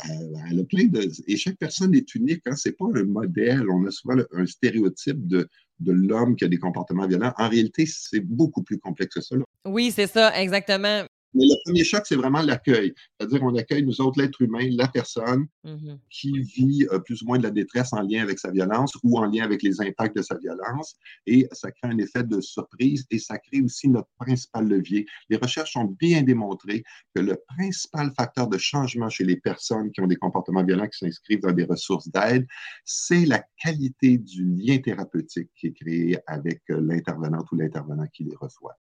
elle, 0.49 0.59
a 0.59 0.63
plein 0.63 0.85
de... 0.85 1.09
Et 1.27 1.37
chaque 1.37 1.57
personne 1.57 1.93
est 1.95 2.13
unique. 2.15 2.41
Hein? 2.45 2.55
Ce 2.55 2.69
n'est 2.69 2.75
pas 2.75 2.85
un 2.93 3.03
modèle. 3.03 3.69
On 3.69 3.85
a 3.85 3.91
souvent 3.91 4.15
un 4.33 4.45
stéréotype 4.45 5.27
de, 5.27 5.47
de 5.79 5.91
l'homme 5.91 6.35
qui 6.35 6.45
a 6.45 6.47
des 6.47 6.59
comportements 6.59 7.07
violents. 7.07 7.33
En 7.37 7.49
réalité, 7.49 7.85
c'est 7.85 8.21
beaucoup 8.21 8.63
plus 8.63 8.77
complexe 8.77 9.15
que 9.15 9.21
ça. 9.21 9.35
Oui, 9.65 9.91
c'est 9.91 10.07
ça, 10.07 10.39
exactement. 10.41 11.05
Mais 11.35 11.45
le 11.45 11.55
premier 11.65 11.83
choc, 11.83 12.03
c'est 12.05 12.15
vraiment 12.15 12.41
l'accueil. 12.41 12.93
C'est-à-dire, 13.19 13.43
on 13.43 13.55
accueille, 13.55 13.83
nous 13.83 13.99
autres, 14.01 14.19
l'être 14.21 14.41
humain, 14.41 14.67
la 14.71 14.87
personne 14.87 15.47
mmh 15.63 15.95
qui 16.09 16.39
vit 16.39 16.87
euh, 16.91 16.99
plus 16.99 17.21
ou 17.21 17.25
moins 17.25 17.37
de 17.37 17.43
la 17.43 17.51
détresse 17.51 17.91
en 17.91 18.01
lien 18.01 18.21
avec 18.21 18.39
sa 18.39 18.51
violence 18.51 18.93
ou 19.03 19.17
en 19.17 19.25
lien 19.25 19.43
avec 19.43 19.61
les 19.63 19.81
impacts 19.81 20.15
de 20.15 20.21
sa 20.21 20.37
violence. 20.37 20.95
Et 21.25 21.47
ça 21.51 21.71
crée 21.71 21.89
un 21.89 21.97
effet 21.97 22.23
de 22.23 22.39
surprise 22.39 23.05
et 23.11 23.19
ça 23.19 23.37
crée 23.37 23.61
aussi 23.61 23.89
notre 23.89 24.09
principal 24.17 24.67
levier. 24.67 25.05
Les 25.29 25.37
recherches 25.37 25.75
ont 25.75 25.95
bien 25.99 26.21
démontré 26.21 26.83
que 27.13 27.21
le 27.21 27.37
principal 27.47 28.11
facteur 28.15 28.47
de 28.47 28.57
changement 28.57 29.09
chez 29.09 29.25
les 29.25 29.37
personnes 29.37 29.91
qui 29.91 30.01
ont 30.01 30.07
des 30.07 30.15
comportements 30.15 30.63
violents 30.63 30.87
qui 30.87 30.99
s'inscrivent 30.99 31.41
dans 31.41 31.51
des 31.51 31.65
ressources 31.65 32.09
d'aide, 32.09 32.47
c'est 32.85 33.25
la 33.25 33.43
qualité 33.61 34.17
du 34.17 34.45
lien 34.45 34.77
thérapeutique 34.77 35.49
qui 35.59 35.67
est 35.67 35.73
créé 35.73 36.17
avec 36.27 36.61
euh, 36.69 36.79
l'intervenante 36.81 37.51
ou 37.51 37.55
l'intervenant 37.55 38.07
qui 38.13 38.23
les 38.23 38.35
reçoit. 38.35 38.77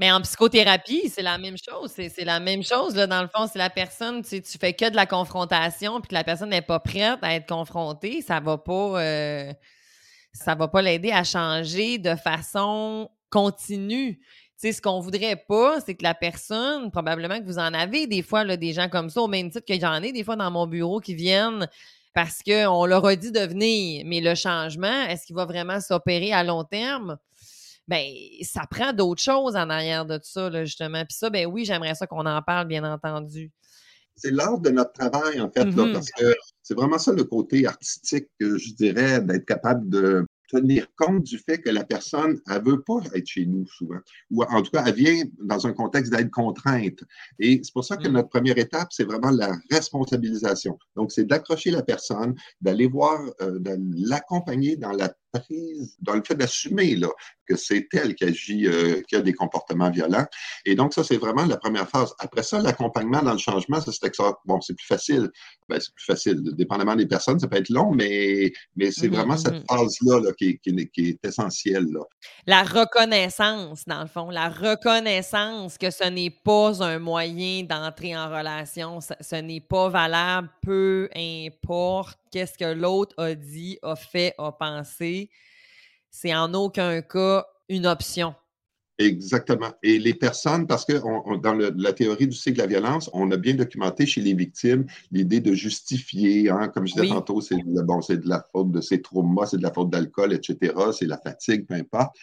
Mais 0.00 0.10
en 0.10 0.22
psychothérapie, 0.22 1.10
c'est 1.10 1.20
la 1.20 1.36
même 1.36 1.56
chose. 1.58 1.92
C'est 1.92 2.24
la 2.24 2.40
même 2.40 2.62
chose. 2.62 2.96
Là, 2.96 3.06
dans 3.06 3.20
le 3.20 3.28
fond, 3.28 3.46
c'est 3.46 3.58
la 3.58 3.68
personne, 3.68 4.22
tu, 4.22 4.40
tu 4.40 4.56
fais 4.56 4.72
que 4.72 4.88
de 4.88 4.96
la 4.96 5.04
confrontation, 5.04 6.00
puis 6.00 6.08
que 6.08 6.14
la 6.14 6.24
personne 6.24 6.48
n'est 6.48 6.62
pas 6.62 6.80
prête 6.80 7.18
à 7.20 7.34
être 7.34 7.46
confrontée, 7.46 8.22
ça 8.22 8.40
va 8.40 8.56
pas, 8.56 9.02
euh, 9.02 9.52
ça 10.32 10.54
va 10.54 10.68
pas 10.68 10.80
l'aider 10.80 11.12
à 11.12 11.22
changer 11.22 11.98
de 11.98 12.14
façon 12.16 13.10
continue. 13.28 14.16
Tu 14.16 14.24
sais, 14.56 14.72
ce 14.72 14.80
qu'on 14.80 15.00
voudrait 15.00 15.36
pas, 15.36 15.80
c'est 15.82 15.94
que 15.94 16.02
la 16.02 16.14
personne, 16.14 16.90
probablement 16.90 17.38
que 17.38 17.44
vous 17.44 17.58
en 17.58 17.74
avez 17.74 18.06
des 18.06 18.22
fois, 18.22 18.56
des 18.56 18.72
gens 18.72 18.88
comme 18.88 19.10
ça, 19.10 19.20
au 19.20 19.28
même 19.28 19.50
titre 19.50 19.66
que 19.68 19.78
j'en 19.78 20.02
ai 20.02 20.12
des 20.12 20.24
fois 20.24 20.36
dans 20.36 20.50
mon 20.50 20.66
bureau 20.66 21.00
qui 21.00 21.14
viennent 21.14 21.68
parce 22.14 22.42
qu'on 22.42 22.86
leur 22.86 23.04
a 23.04 23.16
dit 23.16 23.32
de 23.32 23.40
venir, 23.40 24.04
mais 24.06 24.22
le 24.22 24.34
changement, 24.34 25.02
est-ce 25.08 25.26
qu'il 25.26 25.36
va 25.36 25.44
vraiment 25.44 25.78
s'opérer 25.78 26.32
à 26.32 26.42
long 26.42 26.64
terme? 26.64 27.18
Ben 27.90 28.06
ça 28.42 28.62
prend 28.70 28.92
d'autres 28.92 29.20
choses 29.20 29.56
en 29.56 29.68
arrière 29.68 30.06
de 30.06 30.18
ça, 30.22 30.48
là, 30.48 30.64
justement. 30.64 31.04
Puis 31.04 31.16
ça, 31.16 31.28
ben 31.28 31.46
oui, 31.46 31.64
j'aimerais 31.64 31.96
ça 31.96 32.06
qu'on 32.06 32.24
en 32.24 32.40
parle, 32.40 32.68
bien 32.68 32.84
entendu. 32.84 33.50
C'est 34.14 34.30
l'art 34.30 34.60
de 34.60 34.70
notre 34.70 34.92
travail, 34.92 35.40
en 35.40 35.50
fait, 35.50 35.64
mm-hmm. 35.64 35.92
parce 35.92 36.10
que 36.12 36.34
c'est 36.62 36.74
vraiment 36.74 36.98
ça 36.98 37.12
le 37.12 37.24
côté 37.24 37.66
artistique, 37.66 38.28
que 38.38 38.56
je 38.58 38.74
dirais, 38.74 39.20
d'être 39.20 39.44
capable 39.44 39.88
de 39.88 40.24
tenir 40.50 40.86
compte 40.96 41.22
du 41.24 41.38
fait 41.38 41.58
que 41.58 41.70
la 41.70 41.84
personne, 41.84 42.40
elle 42.48 42.62
veut 42.62 42.82
pas 42.82 43.00
être 43.14 43.26
chez 43.26 43.46
nous 43.46 43.66
souvent. 43.66 43.98
Ou 44.30 44.42
en 44.44 44.62
tout 44.62 44.70
cas, 44.70 44.84
elle 44.86 44.94
vient 44.94 45.22
dans 45.42 45.66
un 45.66 45.72
contexte 45.72 46.12
d'aide 46.12 46.30
contrainte. 46.30 47.02
Et 47.38 47.60
c'est 47.62 47.72
pour 47.72 47.84
ça 47.84 47.96
que 47.96 48.08
mm. 48.08 48.12
notre 48.12 48.28
première 48.28 48.58
étape, 48.58 48.88
c'est 48.92 49.04
vraiment 49.04 49.30
la 49.30 49.56
responsabilisation. 49.70 50.78
Donc, 50.96 51.12
c'est 51.12 51.24
d'accrocher 51.24 51.70
la 51.70 51.82
personne, 51.82 52.34
d'aller 52.60 52.86
voir, 52.86 53.20
euh, 53.40 53.58
de 53.58 53.76
l'accompagner 54.08 54.76
dans 54.76 54.92
la 54.92 55.12
prise, 55.32 55.96
dans 56.00 56.14
le 56.14 56.22
fait 56.26 56.34
d'assumer 56.34 56.96
là, 56.96 57.08
que 57.46 57.56
c'est 57.56 57.86
elle 57.92 58.14
qui 58.14 58.24
agit, 58.24 58.66
euh, 58.66 59.02
qui 59.08 59.16
a 59.16 59.20
des 59.20 59.32
comportements 59.32 59.90
violents. 59.90 60.26
Et 60.64 60.74
donc, 60.74 60.94
ça, 60.94 61.02
c'est 61.04 61.16
vraiment 61.16 61.44
la 61.44 61.56
première 61.56 61.88
phase. 61.88 62.14
Après 62.18 62.42
ça, 62.42 62.60
l'accompagnement 62.60 63.22
dans 63.22 63.32
le 63.32 63.38
changement, 63.38 63.80
ça, 63.80 63.90
c'est 63.92 64.12
bon, 64.44 64.60
c'est 64.60 64.74
plus 64.74 64.86
facile. 64.86 65.30
Ben, 65.68 65.80
c'est 65.80 65.94
plus 65.94 66.04
facile. 66.04 66.40
Dépendamment 66.54 66.96
des 66.96 67.06
personnes, 67.06 67.38
ça 67.38 67.48
peut 67.48 67.56
être 67.56 67.70
long, 67.70 67.92
mais, 67.92 68.52
mais 68.76 68.90
c'est 68.90 69.08
mm-hmm, 69.08 69.10
vraiment 69.10 69.36
cette 69.36 69.54
mm-hmm. 69.54 69.78
phase-là 69.78 70.20
là, 70.20 70.32
qui, 70.32 70.58
qui, 70.58 70.90
qui, 70.90 71.08
est 71.08 71.24
essentielle. 71.24 71.86
Là. 71.92 72.00
La 72.46 72.62
reconnaissance, 72.62 73.84
dans 73.86 74.02
le 74.02 74.08
fond, 74.08 74.30
la 74.30 74.48
reconnaissance 74.48 75.78
que 75.78 75.90
ce 75.90 76.08
n'est 76.08 76.30
pas 76.30 76.82
un 76.84 76.98
moyen 76.98 77.64
d'entrer 77.64 78.16
en 78.16 78.28
relation, 78.28 79.00
ce, 79.00 79.14
ce 79.20 79.36
n'est 79.36 79.60
pas 79.60 79.88
valable, 79.88 80.48
peu 80.62 81.08
importe 81.14 82.18
qu'est-ce 82.30 82.56
que 82.58 82.72
l'autre 82.72 83.14
a 83.18 83.34
dit, 83.34 83.78
a 83.82 83.96
fait, 83.96 84.34
a 84.38 84.52
pensé. 84.52 85.30
C'est 86.10 86.34
en 86.34 86.52
aucun 86.54 87.02
cas 87.02 87.46
une 87.68 87.86
option. 87.86 88.34
Exactement. 88.98 89.72
Et 89.82 89.98
les 89.98 90.12
personnes, 90.12 90.66
parce 90.66 90.84
que 90.84 90.92
dans 91.38 91.54
la 91.54 91.92
théorie 91.94 92.26
du 92.26 92.36
cycle 92.36 92.58
de 92.58 92.62
la 92.62 92.66
violence, 92.66 93.08
on 93.14 93.30
a 93.30 93.38
bien 93.38 93.54
documenté 93.54 94.04
chez 94.04 94.20
les 94.20 94.34
victimes 94.34 94.84
l'idée 95.10 95.40
de 95.40 95.54
justifier, 95.54 96.50
hein, 96.50 96.68
comme 96.68 96.86
je 96.86 96.92
disais 96.92 97.08
tantôt, 97.08 97.40
c'est 97.40 97.56
bon, 97.56 98.00
de 98.00 98.28
la 98.28 98.46
faute 98.52 98.72
de 98.72 98.82
ses 98.82 99.00
traumas, 99.00 99.46
c'est 99.46 99.56
de 99.56 99.62
la 99.62 99.72
faute 99.72 99.88
d'alcool, 99.88 100.34
etc., 100.34 100.74
c'est 100.92 101.06
la 101.06 101.16
fatigue, 101.16 101.66
peu 101.66 101.74
importe. 101.74 102.14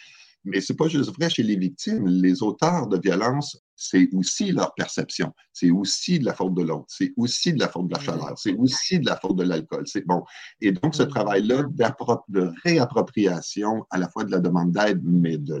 Mais 0.44 0.60
c'est 0.60 0.76
pas 0.76 0.86
juste 0.86 1.10
vrai 1.16 1.28
chez 1.28 1.42
les 1.42 1.56
victimes. 1.56 2.06
Les 2.06 2.44
auteurs 2.44 2.86
de 2.86 2.96
violence, 2.96 3.60
c'est 3.80 4.08
aussi 4.12 4.50
leur 4.50 4.74
perception. 4.74 5.32
C'est 5.52 5.70
aussi 5.70 6.18
de 6.18 6.24
la 6.24 6.34
faute 6.34 6.52
de 6.54 6.62
l'autre. 6.62 6.86
C'est 6.88 7.12
aussi 7.16 7.52
de 7.52 7.60
la 7.60 7.68
faute 7.68 7.86
de 7.86 7.94
la 7.94 8.00
chaleur. 8.00 8.36
C'est 8.36 8.54
aussi 8.54 8.98
de 8.98 9.06
la 9.06 9.16
faute 9.16 9.36
de 9.36 9.44
l'alcool. 9.44 9.86
C'est 9.86 10.04
bon. 10.04 10.24
Et 10.60 10.72
donc, 10.72 10.96
ce 10.96 11.04
travail-là 11.04 11.62
de 11.62 12.50
réappropriation 12.64 13.86
à 13.90 13.98
la 13.98 14.08
fois 14.08 14.24
de 14.24 14.32
la 14.32 14.40
demande 14.40 14.72
d'aide, 14.72 15.00
mais 15.04 15.38
de 15.38 15.60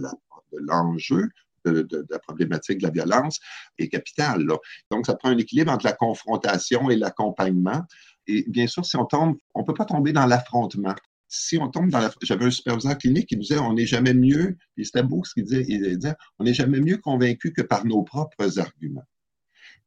l'enjeu, 0.52 1.28
de, 1.64 1.82
de, 1.82 2.04
la 2.10 2.18
problématique 2.18 2.78
de 2.78 2.86
la 2.86 2.90
violence 2.90 3.38
est 3.78 3.88
capital. 3.88 4.44
Donc, 4.90 5.06
ça 5.06 5.14
prend 5.14 5.28
un 5.28 5.38
équilibre 5.38 5.70
entre 5.70 5.86
la 5.86 5.92
confrontation 5.92 6.90
et 6.90 6.96
l'accompagnement. 6.96 7.82
Et 8.26 8.44
bien 8.48 8.66
sûr, 8.66 8.84
si 8.84 8.96
on 8.96 9.04
tombe, 9.04 9.36
on 9.54 9.60
ne 9.60 9.64
peut 9.64 9.74
pas 9.74 9.84
tomber 9.84 10.12
dans 10.12 10.26
l'affrontement 10.26 10.94
si 11.28 11.58
on 11.58 11.68
tombe 11.68 11.90
dans 11.90 12.00
la... 12.00 12.12
J'avais 12.22 12.46
un 12.46 12.50
superviseur 12.50 12.98
clinique 12.98 13.28
qui 13.28 13.36
nous 13.36 13.42
disait 13.42 13.58
on 13.58 13.74
n'est 13.74 13.86
jamais 13.86 14.14
mieux, 14.14 14.56
et 14.76 14.84
c'était 14.84 15.02
beau 15.02 15.24
ce 15.24 15.34
qu'il 15.34 15.44
disait, 15.44 15.64
il 15.68 15.98
disait 15.98 16.14
on 16.38 16.44
n'est 16.44 16.54
jamais 16.54 16.80
mieux 16.80 16.98
convaincu 16.98 17.52
que 17.52 17.62
par 17.62 17.86
nos 17.86 18.02
propres 18.02 18.58
arguments. 18.58 19.06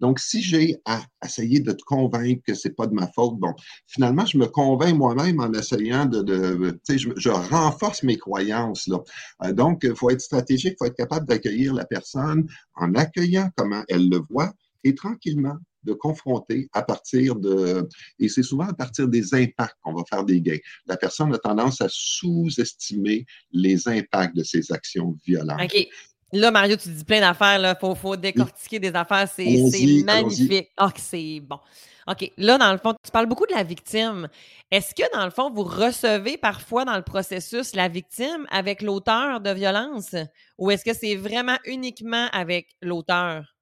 Donc, 0.01 0.19
si 0.19 0.41
j'ai 0.41 0.77
à 0.85 0.99
essayer 1.23 1.59
de 1.59 1.71
te 1.71 1.83
convaincre 1.83 2.41
que 2.45 2.55
c'est 2.55 2.75
pas 2.75 2.87
de 2.87 2.93
ma 2.93 3.07
faute, 3.13 3.37
bon, 3.37 3.53
finalement, 3.85 4.25
je 4.25 4.37
me 4.39 4.47
convainc 4.47 4.97
moi-même 4.97 5.39
en 5.39 5.51
essayant 5.53 6.05
de, 6.05 6.71
tu 6.71 6.79
sais, 6.83 6.97
je, 6.97 7.09
je, 7.17 7.29
renforce 7.29 8.01
mes 8.01 8.17
croyances 8.17 8.87
là. 8.87 8.97
Euh, 9.43 9.53
donc, 9.53 9.81
il 9.83 9.95
faut 9.95 10.09
être 10.09 10.21
stratégique, 10.21 10.73
il 10.73 10.77
faut 10.79 10.85
être 10.85 10.97
capable 10.97 11.27
d'accueillir 11.27 11.75
la 11.75 11.85
personne 11.85 12.47
en 12.73 12.95
accueillant 12.95 13.51
comment 13.55 13.83
elle 13.89 14.09
le 14.09 14.21
voit 14.27 14.51
et 14.83 14.95
tranquillement 14.95 15.57
de 15.83 15.93
confronter 15.93 16.69
à 16.73 16.81
partir 16.81 17.35
de, 17.35 17.87
et 18.19 18.29
c'est 18.29 18.43
souvent 18.43 18.67
à 18.67 18.73
partir 18.73 19.07
des 19.07 19.33
impacts 19.33 19.77
qu'on 19.81 19.93
va 19.93 20.03
faire 20.09 20.23
des 20.23 20.41
gains. 20.41 20.59
La 20.85 20.97
personne 20.97 21.33
a 21.33 21.37
tendance 21.37 21.81
à 21.81 21.87
sous-estimer 21.89 23.25
les 23.51 23.87
impacts 23.87 24.35
de 24.35 24.43
ses 24.43 24.71
actions 24.71 25.15
violentes. 25.25 25.61
OK. 25.61 25.87
Là, 26.33 26.49
Mario, 26.49 26.77
tu 26.77 26.89
dis 26.89 27.03
plein 27.03 27.19
d'affaires. 27.19 27.59
Il 27.59 27.79
faut, 27.79 27.93
faut, 27.93 28.15
décortiquer 28.15 28.79
des 28.79 28.95
affaires. 28.95 29.27
C'est 29.27 30.03
magnifique. 30.05 30.69
Oh, 30.79 30.87
c'est 30.95 31.41
bon. 31.41 31.59
OK. 32.07 32.31
Là, 32.37 32.57
dans 32.57 32.71
le 32.71 32.77
fond, 32.77 32.93
tu 33.03 33.11
parles 33.11 33.27
beaucoup 33.27 33.45
de 33.45 33.53
la 33.53 33.63
victime. 33.63 34.29
Est-ce 34.71 34.95
que, 34.95 35.03
dans 35.13 35.25
le 35.25 35.31
fond, 35.31 35.51
vous 35.51 35.63
recevez 35.63 36.37
parfois 36.37 36.85
dans 36.85 36.95
le 36.95 37.03
processus 37.03 37.75
la 37.75 37.89
victime 37.89 38.47
avec 38.49 38.81
l'auteur 38.81 39.41
de 39.41 39.51
violence? 39.51 40.15
Ou 40.57 40.71
est-ce 40.71 40.85
que 40.85 40.93
c'est 40.93 41.15
vraiment 41.15 41.57
uniquement 41.65 42.27
avec 42.31 42.69
l'auteur? 42.81 43.53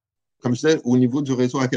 Comme 0.41 0.55
je 0.55 0.67
disais, 0.67 0.81
au 0.83 0.97
niveau 0.97 1.21
du 1.21 1.33
réseau 1.33 1.59
à 1.59 1.67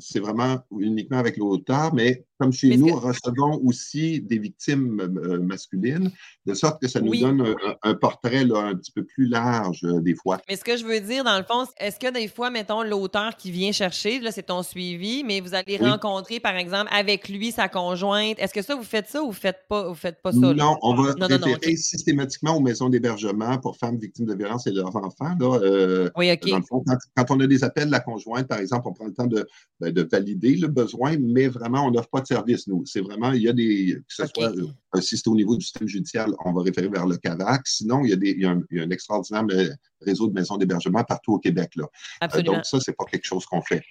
c'est 0.00 0.20
vraiment 0.20 0.58
uniquement 0.78 1.18
avec 1.18 1.36
l'auteur, 1.36 1.94
mais 1.94 2.24
comme 2.40 2.52
chez 2.54 2.74
nous, 2.78 2.96
recevons 2.96 3.60
aussi 3.66 4.22
des 4.22 4.38
victimes 4.38 4.98
euh, 5.00 5.38
masculines, 5.40 6.10
de 6.46 6.54
sorte 6.54 6.80
que 6.80 6.88
ça 6.88 7.00
nous 7.00 7.14
donne 7.14 7.54
un, 7.82 7.94
portrait 7.94 8.44
là, 8.44 8.60
un 8.60 8.74
petit 8.76 8.92
peu 8.92 9.04
plus 9.04 9.26
large 9.26 9.84
euh, 9.84 10.00
des 10.00 10.14
fois. 10.14 10.40
Mais 10.48 10.56
ce 10.56 10.64
que 10.64 10.78
je 10.78 10.86
veux 10.86 11.00
dire, 11.00 11.22
dans 11.22 11.36
le 11.36 11.44
fond, 11.44 11.66
est-ce 11.78 12.00
que 12.00 12.10
des 12.10 12.28
fois, 12.28 12.48
mettons, 12.48 12.82
l'auteur 12.82 13.36
qui 13.36 13.50
vient 13.50 13.72
chercher, 13.72 14.20
là, 14.20 14.32
c'est 14.32 14.44
ton 14.44 14.62
suivi, 14.62 15.22
mais 15.22 15.40
vous 15.40 15.54
allez 15.54 15.76
rencontrer, 15.76 16.40
par 16.40 16.56
exemple, 16.56 16.90
avec 16.94 17.28
lui, 17.28 17.52
sa 17.52 17.68
conjointe. 17.68 18.38
Est-ce 18.38 18.54
que 18.54 18.62
ça, 18.62 18.74
vous 18.74 18.84
faites 18.84 19.08
ça 19.08 19.22
ou 19.22 19.26
vous 19.26 19.32
faites 19.32 19.66
pas, 19.68 19.88
vous 19.88 19.94
faites 19.94 20.22
pas 20.22 20.32
ça? 20.32 20.38
Non, 20.38 20.78
on 20.80 20.94
va 20.94 21.12
référer 21.26 21.76
systématiquement 21.76 22.56
aux 22.56 22.60
maisons 22.60 22.88
d'hébergement 22.88 23.58
pour 23.58 23.76
femmes 23.76 23.98
victimes 23.98 24.24
de 24.24 24.34
violence 24.34 24.66
et 24.66 24.70
leurs 24.70 24.96
enfants. 24.96 25.34
Là, 25.38 25.58
euh, 25.62 26.10
oui, 26.16 26.32
OK. 26.32 26.48
Dans 26.48 26.56
le 26.56 26.62
fond, 26.62 26.82
quand, 27.16 27.30
on 27.30 27.40
a 27.40 27.46
des 27.46 27.64
appels 27.64 27.86
de 27.86 27.92
la 27.92 28.00
conjointe, 28.10 28.48
par 28.48 28.58
exemple, 28.58 28.88
on 28.88 28.92
prend 28.92 29.06
le 29.06 29.14
temps 29.14 29.26
de, 29.26 29.46
ben, 29.78 29.92
de 29.92 30.02
valider 30.02 30.56
le 30.56 30.68
besoin, 30.68 31.16
mais 31.18 31.48
vraiment, 31.48 31.86
on 31.86 31.90
n'offre 31.90 32.08
pas 32.08 32.20
de 32.20 32.26
service, 32.26 32.66
nous. 32.66 32.84
C'est 32.86 33.00
vraiment, 33.00 33.32
il 33.32 33.42
y 33.42 33.48
a 33.48 33.52
des, 33.52 33.96
que 33.96 34.14
ce 34.14 34.26
soit, 34.26 34.52
euh, 34.56 35.00
si 35.00 35.16
c'est 35.16 35.28
au 35.28 35.34
niveau 35.34 35.56
du 35.56 35.64
système 35.64 35.88
judiciaire, 35.88 36.26
on 36.44 36.52
va 36.52 36.62
référer 36.62 36.88
vers 36.88 37.06
le 37.06 37.16
CAVAC. 37.16 37.66
Sinon, 37.66 38.04
il 38.04 38.10
y 38.10 38.12
a, 38.12 38.16
des, 38.16 38.30
il 38.30 38.42
y 38.42 38.46
a, 38.46 38.50
un, 38.50 38.90
extraordinaire 38.90 39.44
euh, 39.50 39.68
réseau 40.00 40.28
de 40.28 40.32
maisons 40.32 40.56
d'hébergement 40.56 41.04
partout 41.04 41.34
au 41.34 41.38
Québec. 41.38 41.70
Là. 41.76 41.86
Euh, 42.22 42.42
donc, 42.42 42.64
ça, 42.64 42.78
c'est 42.80 42.96
pas 42.96 43.04
quelque 43.04 43.26
chose 43.26 43.46
qu'on 43.46 43.62
fait. 43.62 43.82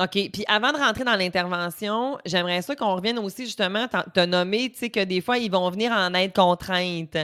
OK. 0.00 0.12
Puis 0.12 0.44
avant 0.46 0.72
de 0.72 0.78
rentrer 0.78 1.04
dans 1.04 1.16
l'intervention, 1.16 2.18
j'aimerais 2.24 2.62
ça 2.62 2.76
qu'on 2.76 2.94
revienne 2.94 3.18
aussi 3.18 3.46
justement, 3.46 3.86
te 3.88 4.24
nommer, 4.24 4.70
tu 4.70 4.78
sais, 4.78 4.90
que 4.90 5.02
des 5.02 5.20
fois, 5.20 5.38
ils 5.38 5.50
vont 5.50 5.68
venir 5.70 5.90
en 5.90 6.14
aide 6.14 6.32
contrainte. 6.32 7.16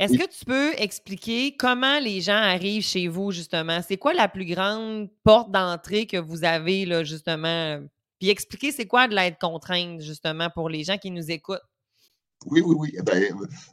Est-ce 0.00 0.16
que 0.16 0.26
tu 0.26 0.46
peux 0.46 0.72
expliquer 0.78 1.56
comment 1.58 2.00
les 2.00 2.22
gens 2.22 2.32
arrivent 2.32 2.82
chez 2.82 3.06
vous, 3.06 3.32
justement? 3.32 3.80
C'est 3.86 3.98
quoi 3.98 4.14
la 4.14 4.28
plus 4.28 4.46
grande 4.46 5.10
porte 5.24 5.52
d'entrée 5.52 6.06
que 6.06 6.16
vous 6.16 6.42
avez, 6.42 6.86
là, 6.86 7.04
justement? 7.04 7.78
Puis 8.18 8.30
expliquer 8.30 8.72
c'est 8.72 8.86
quoi 8.86 9.08
de 9.08 9.14
l'aide 9.14 9.36
contrainte, 9.38 10.00
justement, 10.00 10.48
pour 10.54 10.70
les 10.70 10.84
gens 10.84 10.96
qui 10.96 11.10
nous 11.10 11.30
écoutent. 11.30 11.60
Oui, 12.46 12.62
oui, 12.64 12.74
oui. 12.78 12.94
Eh 12.98 13.02
ben, 13.02 13.22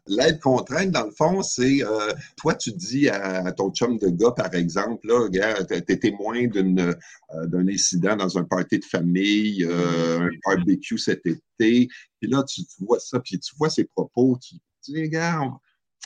l'aide 0.08 0.42
contrainte, 0.42 0.92
dans 0.92 1.06
le 1.06 1.12
fond, 1.12 1.42
c'est 1.42 1.82
euh, 1.82 2.12
toi, 2.36 2.54
tu 2.54 2.74
dis 2.74 3.08
à, 3.08 3.50
ton 3.54 3.72
chum 3.72 3.98
de 3.98 4.10
gars, 4.10 4.32
par 4.32 4.54
exemple, 4.54 5.08
là, 5.08 5.30
gars, 5.30 5.64
t'es 5.64 5.98
témoin 5.98 6.44
euh, 6.54 6.94
d'un 7.46 7.68
incident 7.70 8.18
dans 8.18 8.38
un 8.38 8.44
party 8.44 8.80
de 8.80 8.86
famille, 8.86 9.64
euh, 9.64 10.20
un 10.20 10.30
barbecue 10.46 10.98
cet 10.98 11.26
été, 11.26 11.88
puis 12.20 12.30
là, 12.30 12.44
tu, 12.44 12.64
vois 12.80 13.00
ça, 13.00 13.22
puis 13.22 13.40
tu 13.40 13.56
vois 13.56 13.70
ses 13.70 13.86
propos, 13.86 14.38
tu, 14.42 14.56
dis, 14.84 15.08
gars, 15.08 15.40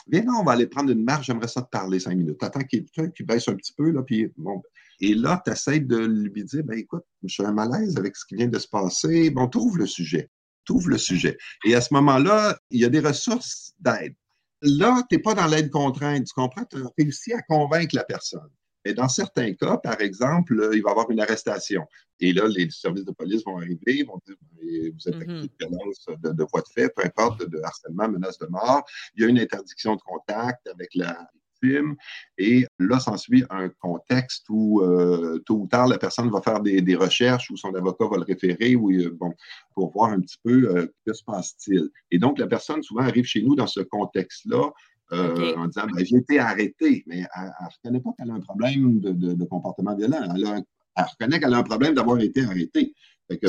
viens 0.08 0.24
on 0.38 0.44
va 0.44 0.52
aller 0.52 0.66
prendre 0.66 0.90
une 0.90 1.04
marche, 1.04 1.26
j'aimerais 1.26 1.48
ça 1.48 1.62
te 1.62 1.68
parler 1.70 2.00
cinq 2.00 2.16
minutes. 2.16 2.42
Attends 2.42 2.64
qu'il 2.64 2.86
baisse 3.26 3.48
un 3.48 3.54
petit 3.54 3.72
peu, 3.76 3.90
là, 3.90 4.02
puis 4.02 4.32
bon, 4.36 4.62
et 5.00 5.14
là, 5.14 5.42
tu 5.44 5.50
essaies 5.50 5.80
de 5.80 5.96
lui 5.96 6.44
dire, 6.44 6.62
ben 6.64 6.78
écoute, 6.78 7.04
je 7.24 7.34
suis 7.34 7.44
un 7.44 7.52
malaise 7.52 7.96
avec 7.96 8.16
ce 8.16 8.24
qui 8.24 8.36
vient 8.36 8.46
de 8.46 8.58
se 8.58 8.68
passer. 8.68 9.30
Bon, 9.30 9.48
trouve 9.48 9.78
le 9.78 9.86
sujet. 9.86 10.30
Trouve 10.64 10.88
le 10.90 10.96
sujet. 10.96 11.36
Et 11.64 11.74
à 11.74 11.80
ce 11.80 11.92
moment-là, 11.94 12.56
il 12.70 12.80
y 12.80 12.84
a 12.84 12.88
des 12.88 13.00
ressources 13.00 13.72
d'aide. 13.80 14.14
Là, 14.60 15.02
tu 15.10 15.16
n'es 15.16 15.22
pas 15.22 15.34
dans 15.34 15.46
l'aide 15.46 15.70
contrainte, 15.70 16.24
tu 16.24 16.34
comprends? 16.34 16.64
Tu 16.66 16.76
as 16.76 16.88
réussi 16.96 17.32
à 17.32 17.42
convaincre 17.42 17.96
la 17.96 18.04
personne. 18.04 18.48
Et 18.84 18.94
dans 18.94 19.08
certains 19.08 19.52
cas, 19.54 19.76
par 19.76 20.00
exemple, 20.00 20.70
il 20.72 20.82
va 20.82 20.90
y 20.90 20.92
avoir 20.92 21.10
une 21.10 21.20
arrestation. 21.20 21.86
Et 22.20 22.32
là, 22.32 22.46
les 22.48 22.70
services 22.70 23.04
de 23.04 23.12
police 23.12 23.44
vont 23.44 23.58
arriver, 23.58 24.04
vont 24.04 24.20
dire 24.26 24.36
vous 24.62 25.08
êtes 25.08 25.16
accusé 25.16 25.48
de 25.48 25.66
violence 25.66 26.06
de, 26.22 26.30
de 26.30 26.44
voie 26.44 26.60
de 26.60 26.68
fait, 26.68 26.88
peu 26.94 27.04
importe, 27.04 27.48
de 27.48 27.60
harcèlement, 27.62 28.08
menace 28.08 28.38
de 28.38 28.46
mort. 28.46 28.84
Il 29.16 29.22
y 29.22 29.26
a 29.26 29.28
une 29.28 29.38
interdiction 29.38 29.96
de 29.96 30.00
contact 30.02 30.66
avec 30.68 30.94
la 30.94 31.28
victime. 31.62 31.96
Et 32.38 32.66
là, 32.78 33.00
s'ensuit 33.00 33.44
un 33.50 33.68
contexte 33.68 34.46
où, 34.48 34.82
euh, 34.82 35.40
tôt 35.46 35.60
ou 35.60 35.66
tard, 35.66 35.88
la 35.88 35.98
personne 35.98 36.30
va 36.30 36.40
faire 36.42 36.60
des, 36.60 36.94
recherches 36.94 37.50
ou 37.50 37.56
son 37.56 37.74
avocat 37.74 38.06
va 38.08 38.16
le 38.18 38.24
référer 38.24 38.76
ou, 38.76 38.90
euh, 38.92 39.10
bon, 39.18 39.34
pour 39.74 39.92
voir 39.92 40.10
un 40.10 40.20
petit 40.20 40.38
peu 40.42 40.92
que 41.06 41.12
se 41.12 41.24
passe-t-il. 41.24 41.88
Et 42.10 42.18
donc, 42.18 42.38
la 42.38 42.46
personne 42.46 42.82
souvent 42.82 43.02
arrive 43.02 43.24
chez 43.24 43.42
nous 43.42 43.54
dans 43.54 43.66
ce 43.66 43.80
contexte-là. 43.80 44.72
En 45.12 45.66
disant 45.66 45.86
ben, 45.94 46.04
j'ai 46.04 46.16
été 46.16 46.38
arrêté, 46.38 47.04
mais 47.06 47.24
elle 47.34 47.44
ne 47.44 47.68
reconnaît 47.68 48.00
pas 48.00 48.10
qu'elle 48.18 48.30
a 48.30 48.34
un 48.34 48.40
problème 48.40 49.00
de, 49.00 49.44
comportement 49.44 49.94
violent. 49.94 50.22
Elle, 50.34 50.64
elle 50.96 51.04
reconnaît 51.04 51.40
qu'elle 51.40 51.54
a 51.54 51.58
un 51.58 51.62
problème 51.62 51.94
d'avoir 51.94 52.20
été 52.20 52.44
arrêtée 52.44 52.94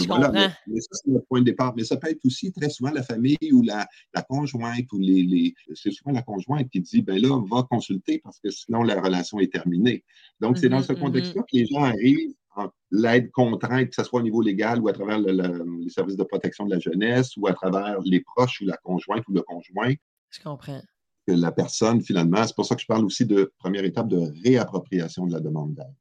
voilà, 0.08 0.32
mais, 0.32 0.80
ça, 0.80 0.90
c'est 0.92 1.12
notre 1.12 1.26
point 1.28 1.40
de 1.40 1.46
départ. 1.46 1.74
Mais 1.76 1.84
ça 1.84 1.98
peut 1.98 2.10
être 2.10 2.26
aussi 2.26 2.52
très 2.52 2.70
souvent 2.70 2.92
la 2.92 3.04
famille 3.04 3.38
ou 3.52 3.62
la, 3.62 3.88
conjointe 4.28 4.92
ou 4.94 5.00
les, 5.00 5.54
c'est 5.74 5.92
souvent 5.92 6.12
la 6.12 6.22
conjointe 6.22 6.70
qui 6.70 6.82
dit 6.82 7.02
ben 7.02 7.22
là, 7.22 7.42
va 7.50 7.64
consulter 7.64 8.20
parce 8.20 8.40
que 8.40 8.50
sinon 8.50 8.84
la 8.84 9.02
relation 9.02 9.40
est 9.40 9.52
terminée. 9.52 10.04
Donc, 10.40 10.58
c'est 10.58 10.70
dans 10.70 10.80
mm-hmm, 10.80 10.88
ce 10.88 10.94
contexte-là 10.94 11.42
mm-hmm. 11.42 11.52
que 11.52 11.58
les 11.58 11.66
gens 11.66 11.84
arrivent 11.84 12.36
en 12.56 12.70
l'aide 12.92 13.32
contrainte, 13.32 13.90
que 13.90 13.96
ce 13.96 14.04
soit 14.04 14.20
au 14.20 14.24
niveau 14.24 14.42
légal 14.42 14.80
ou 14.80 14.88
à 14.88 14.94
travers 14.94 15.20
les 15.20 15.90
services 15.90 16.18
de 16.18 16.24
protection 16.24 16.66
de 16.66 16.72
la 16.72 16.80
jeunesse 16.80 17.36
ou 17.38 17.48
à 17.48 17.54
travers 17.54 18.00
les 18.02 18.22
proches 18.22 18.62
ou 18.62 18.66
la 18.66 18.78
conjointe 18.78 19.24
ou 19.28 19.34
le 19.34 19.42
conjoint. 19.42 19.94
Je 20.30 20.40
comprends. 20.42 20.82
Que 21.28 21.34
la 21.34 21.52
personne, 21.52 22.02
finalement, 22.02 22.46
c'est 22.46 22.56
pour 22.56 22.66
ça 22.66 22.76
que 22.76 22.82
je 22.82 22.88
parle 22.88 23.06
aussi 23.06 23.26
de 23.26 23.52
première 23.58 23.86
étape 23.86 24.08
de 24.08 24.34
réappropriation 24.44 25.26
de 25.26 25.34
la 25.34 25.40
demande 25.40 25.74
d'aide. 25.74 25.94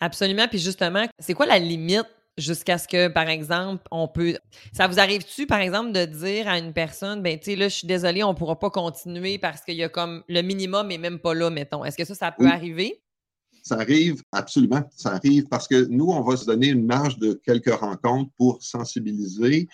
Absolument. 0.00 0.46
Puis 0.48 0.58
justement, 0.58 1.06
c'est 1.18 1.34
quoi 1.34 1.46
la 1.46 1.58
limite 1.58 2.06
jusqu'à 2.36 2.78
ce 2.78 2.86
que, 2.86 3.08
par 3.08 3.28
exemple, 3.28 3.82
on 3.90 4.08
peut. 4.08 4.38
Ça 4.72 4.86
vous 4.86 5.00
arrive-tu, 5.00 5.46
par 5.46 5.58
exemple, 5.58 5.92
de 5.92 6.04
dire 6.04 6.48
à 6.48 6.58
une 6.58 6.72
personne, 6.72 7.22
ben, 7.22 7.38
tu 7.38 7.46
sais, 7.46 7.56
là, 7.56 7.68
je 7.68 7.74
suis 7.74 7.86
désolée, 7.86 8.22
on 8.22 8.32
ne 8.32 8.38
pourra 8.38 8.58
pas 8.58 8.70
continuer 8.70 9.38
parce 9.38 9.62
qu'il 9.62 9.74
y 9.74 9.82
a 9.82 9.88
comme 9.88 10.22
le 10.28 10.42
minimum 10.42 10.90
et 10.90 10.98
même 10.98 11.18
pas 11.18 11.34
là, 11.34 11.50
mettons. 11.50 11.84
Est-ce 11.84 11.96
que 11.96 12.04
ça, 12.04 12.14
ça 12.14 12.32
peut 12.32 12.46
arriver? 12.46 13.02
Ça 13.62 13.74
arrive, 13.74 14.22
absolument. 14.32 14.82
Ça 14.96 15.10
arrive 15.10 15.46
parce 15.48 15.68
que 15.68 15.86
nous, 15.88 16.06
on 16.06 16.22
va 16.22 16.36
se 16.36 16.46
donner 16.46 16.68
une 16.68 16.86
marge 16.86 17.18
de 17.18 17.32
quelques 17.44 17.74
rencontres 17.74 18.30
pour 18.36 18.62
sensibiliser, 18.62 19.68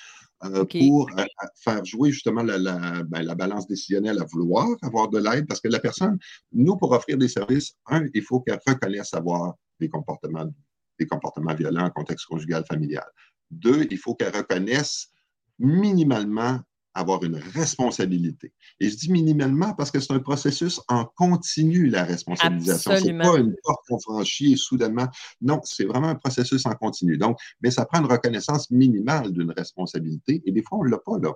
euh, 0.44 0.64
pour 0.64 1.08
euh, 1.18 1.24
faire 1.56 1.84
jouer 1.84 2.10
justement 2.10 2.42
la, 2.42 2.58
ben, 3.04 3.22
la, 3.22 3.34
balance 3.34 3.66
décisionnelle 3.66 4.20
à 4.20 4.24
vouloir 4.24 4.66
avoir 4.82 5.08
de 5.08 5.18
l'aide 5.18 5.46
parce 5.46 5.60
que 5.60 5.68
la 5.68 5.78
personne, 5.78 6.18
nous, 6.52 6.76
pour 6.76 6.92
offrir 6.92 7.16
des 7.16 7.28
services, 7.28 7.74
un, 7.86 8.04
il 8.12 8.22
faut 8.22 8.40
qu'elle 8.40 8.60
reconnaisse 8.66 9.14
avoir 9.14 9.54
des 9.80 9.88
comportements 9.88 10.50
des 10.98 11.06
comportements 11.06 11.54
violents 11.54 11.86
en 11.86 11.90
contexte 11.90 12.26
conjugal 12.26 12.64
familial. 12.66 13.06
Deux, 13.50 13.86
il 13.90 13.98
faut 13.98 14.14
qu'elle 14.14 14.34
reconnaisse 14.34 15.10
minimalement 15.58 16.60
avoir 16.94 17.22
une 17.24 17.36
responsabilité. 17.36 18.52
Et 18.80 18.88
je 18.88 18.96
dis 18.96 19.10
minimalement 19.10 19.74
parce 19.74 19.90
que 19.90 20.00
c'est 20.00 20.12
un 20.12 20.20
processus 20.20 20.80
en 20.88 21.04
continu, 21.04 21.86
la 21.86 22.04
responsabilisation. 22.04 22.96
Ce 22.96 23.04
n'est 23.04 23.18
pas 23.18 23.36
une 23.38 23.54
porte 23.62 23.80
qu'on 23.88 23.98
franchit 23.98 24.52
et 24.52 24.56
soudainement. 24.56 25.08
Non, 25.40 25.60
c'est 25.64 25.84
vraiment 25.84 26.08
un 26.08 26.14
processus 26.14 26.64
en 26.66 26.72
continu. 26.72 27.18
Donc, 27.18 27.38
mais 27.60 27.70
ça 27.70 27.84
prend 27.84 28.00
une 28.00 28.10
reconnaissance 28.10 28.70
minimale 28.70 29.32
d'une 29.32 29.50
responsabilité 29.50 30.42
et 30.46 30.52
des 30.52 30.62
fois, 30.62 30.78
on 30.78 30.84
ne 30.84 30.90
l'a 30.90 30.98
pas 30.98 31.18
là. 31.20 31.32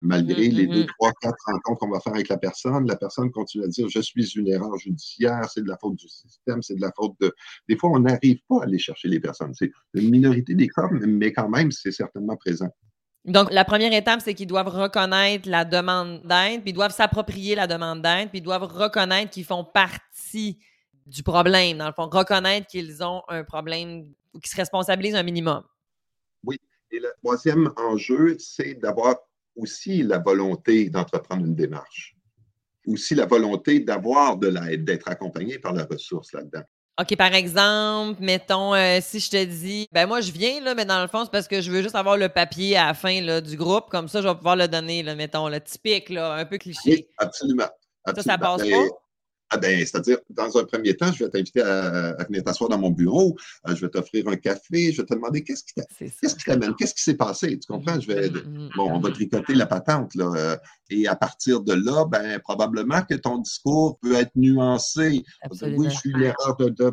Malgré 0.00 0.48
mmh, 0.48 0.52
les 0.52 0.66
mmh, 0.66 0.70
deux, 0.70 0.82
mmh. 0.84 0.86
trois, 0.98 1.12
quatre 1.20 1.36
rencontres 1.46 1.80
qu'on 1.80 1.90
va 1.90 2.00
faire 2.00 2.14
avec 2.14 2.28
la 2.28 2.38
personne, 2.38 2.86
la 2.86 2.94
personne 2.94 3.32
continue 3.32 3.64
à 3.64 3.68
dire 3.68 3.88
Je 3.88 4.00
suis 4.00 4.30
une 4.36 4.46
erreur 4.46 4.76
judiciaire, 4.78 5.48
c'est 5.52 5.62
de 5.62 5.68
la 5.68 5.76
faute 5.80 5.96
du 5.96 6.08
système, 6.08 6.62
c'est 6.62 6.76
de 6.76 6.80
la 6.80 6.92
faute 6.94 7.14
de. 7.20 7.34
Des 7.68 7.76
fois, 7.76 7.90
on 7.90 8.00
n'arrive 8.00 8.38
pas 8.48 8.60
à 8.60 8.64
aller 8.64 8.78
chercher 8.78 9.08
les 9.08 9.18
personnes. 9.18 9.54
C'est 9.54 9.72
une 9.94 10.10
minorité 10.10 10.54
des 10.54 10.68
cas, 10.68 10.88
mais 10.92 11.32
quand 11.32 11.48
même, 11.48 11.72
c'est 11.72 11.90
certainement 11.90 12.36
présent. 12.36 12.70
Donc, 13.24 13.52
la 13.52 13.64
première 13.64 13.92
étape, 13.92 14.20
c'est 14.22 14.34
qu'ils 14.34 14.46
doivent 14.46 14.68
reconnaître 14.68 15.48
la 15.48 15.64
demande 15.64 16.22
d'aide, 16.22 16.62
puis 16.62 16.70
ils 16.70 16.74
doivent 16.74 16.94
s'approprier 16.94 17.54
la 17.54 17.66
demande 17.66 18.00
d'aide, 18.00 18.30
puis 18.30 18.38
ils 18.38 18.42
doivent 18.42 18.64
reconnaître 18.64 19.30
qu'ils 19.30 19.44
font 19.44 19.64
partie 19.64 20.58
du 21.06 21.22
problème, 21.22 21.78
dans 21.78 21.86
le 21.86 21.92
fond, 21.92 22.08
reconnaître 22.08 22.66
qu'ils 22.66 23.02
ont 23.02 23.22
un 23.28 23.44
problème 23.44 24.12
ou 24.34 24.38
qu'ils 24.38 24.50
se 24.50 24.56
responsabilisent 24.56 25.14
un 25.14 25.22
minimum. 25.22 25.62
Oui. 26.44 26.58
Et 26.90 27.00
le 27.00 27.12
troisième 27.22 27.72
enjeu, 27.76 28.36
c'est 28.38 28.74
d'avoir 28.74 29.16
aussi 29.56 30.02
la 30.02 30.18
volonté 30.18 30.88
d'entreprendre 30.88 31.44
une 31.44 31.54
démarche. 31.54 32.16
Aussi 32.86 33.14
la 33.14 33.26
volonté 33.26 33.80
d'avoir 33.80 34.36
de 34.36 34.48
l'aide, 34.48 34.84
d'être 34.84 35.08
accompagné 35.08 35.58
par 35.58 35.72
la 35.72 35.84
ressource 35.84 36.32
là-dedans. 36.32 36.62
OK, 37.00 37.16
par 37.16 37.32
exemple, 37.32 38.20
mettons, 38.20 38.74
euh, 38.74 38.98
si 39.00 39.20
je 39.20 39.30
te 39.30 39.44
dis, 39.44 39.88
ben 39.92 40.06
moi, 40.06 40.20
je 40.20 40.32
viens, 40.32 40.60
là, 40.60 40.74
mais 40.74 40.84
dans 40.84 41.00
le 41.00 41.06
fond, 41.06 41.24
c'est 41.24 41.30
parce 41.30 41.46
que 41.46 41.60
je 41.60 41.70
veux 41.70 41.80
juste 41.80 41.94
avoir 41.94 42.16
le 42.16 42.28
papier 42.28 42.76
à 42.76 42.86
la 42.86 42.94
fin 42.94 43.20
là, 43.20 43.40
du 43.40 43.56
groupe. 43.56 43.88
Comme 43.88 44.08
ça, 44.08 44.20
je 44.20 44.26
vais 44.26 44.34
pouvoir 44.34 44.56
le 44.56 44.66
donner, 44.66 45.04
là, 45.04 45.14
mettons, 45.14 45.48
le 45.48 45.60
typique, 45.60 46.08
là, 46.08 46.32
un 46.34 46.44
peu 46.44 46.58
cliché. 46.58 46.80
Oui, 46.86 47.06
absolument. 47.18 47.68
Ça, 48.04 48.22
ça 48.22 48.38
passe 48.38 48.62
pas? 48.62 48.86
Ah 49.50 49.56
ben, 49.56 49.78
c'est-à-dire, 49.80 50.18
dans 50.28 50.58
un 50.58 50.64
premier 50.64 50.94
temps, 50.94 51.10
je 51.10 51.24
vais 51.24 51.30
t'inviter 51.30 51.62
à, 51.62 52.14
venir 52.24 52.44
t'asseoir 52.44 52.68
dans 52.68 52.78
mon 52.78 52.90
bureau, 52.90 53.34
euh, 53.66 53.74
je 53.74 53.80
vais 53.80 53.90
t'offrir 53.90 54.28
un 54.28 54.36
café, 54.36 54.92
je 54.92 55.00
vais 55.00 55.06
te 55.06 55.14
demander 55.14 55.42
qu'est-ce 55.42 55.64
qui 55.64 56.44
t'amène, 56.44 56.74
qu'est-ce 56.74 56.94
qui 56.94 57.02
s'est 57.02 57.16
passé, 57.16 57.58
tu 57.58 57.66
comprends? 57.66 57.98
Je 57.98 58.06
vais, 58.08 58.28
mm, 58.28 58.34
mm, 58.34 58.64
mm. 58.66 58.70
bon, 58.76 58.92
on 58.92 59.00
va 59.00 59.10
tricoter 59.10 59.54
la 59.54 59.66
patente, 59.66 60.14
là, 60.14 60.30
euh, 60.36 60.56
et 60.90 61.06
à 61.06 61.16
partir 61.16 61.62
de 61.62 61.72
là, 61.72 62.04
ben, 62.04 62.38
probablement 62.40 63.02
que 63.02 63.14
ton 63.14 63.38
discours 63.38 63.98
peut 64.00 64.14
être 64.16 64.32
nuancé. 64.36 65.22
Oui, 65.62 65.88
je 65.90 65.96
suis 65.96 66.12
l'erreur 66.12 66.56
de, 66.58 66.68
de, 66.68 66.92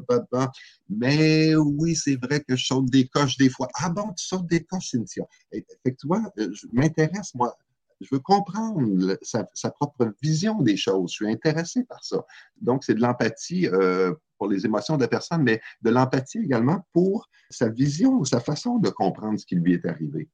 mais 0.89 1.55
oui, 1.55 1.95
c'est 1.95 2.15
vrai 2.15 2.39
que 2.41 2.55
je 2.55 2.65
saute 2.65 2.85
des 2.85 3.07
coches 3.07 3.37
des 3.37 3.49
fois. 3.49 3.67
Ah 3.75 3.89
bon, 3.89 4.13
tu 4.17 4.25
sautes 4.25 4.47
des 4.47 4.63
coches, 4.63 4.91
Cynthia? 4.91 5.25
Fait 5.51 5.61
que 5.61 5.89
tu 5.89 6.07
vois, 6.07 6.21
je 6.37 6.67
m'intéresse, 6.71 7.33
moi, 7.35 7.55
je 8.01 8.07
veux 8.11 8.19
comprendre 8.19 9.17
sa, 9.21 9.71
propre 9.71 10.13
vision 10.21 10.61
des 10.61 10.77
choses. 10.77 11.11
Je 11.11 11.15
suis 11.15 11.31
intéressé 11.31 11.83
par 11.83 12.03
ça. 12.03 12.25
Donc, 12.61 12.83
c'est 12.83 12.93
de 12.93 13.01
l'empathie 13.01 13.67
euh, 13.67 14.13
pour 14.37 14.47
les 14.47 14.65
émotions 14.65 14.97
de 14.97 15.01
la 15.01 15.07
personne, 15.07 15.43
mais 15.43 15.61
de 15.81 15.89
l'empathie 15.89 16.39
également 16.39 16.85
pour 16.93 17.29
sa 17.49 17.69
vision, 17.69 18.23
sa 18.25 18.39
façon 18.39 18.77
de 18.79 18.89
comprendre 18.89 19.39
ce 19.39 19.45
qui 19.45 19.55
lui 19.55 19.73
est 19.73 19.85
arrivé. 19.85 20.29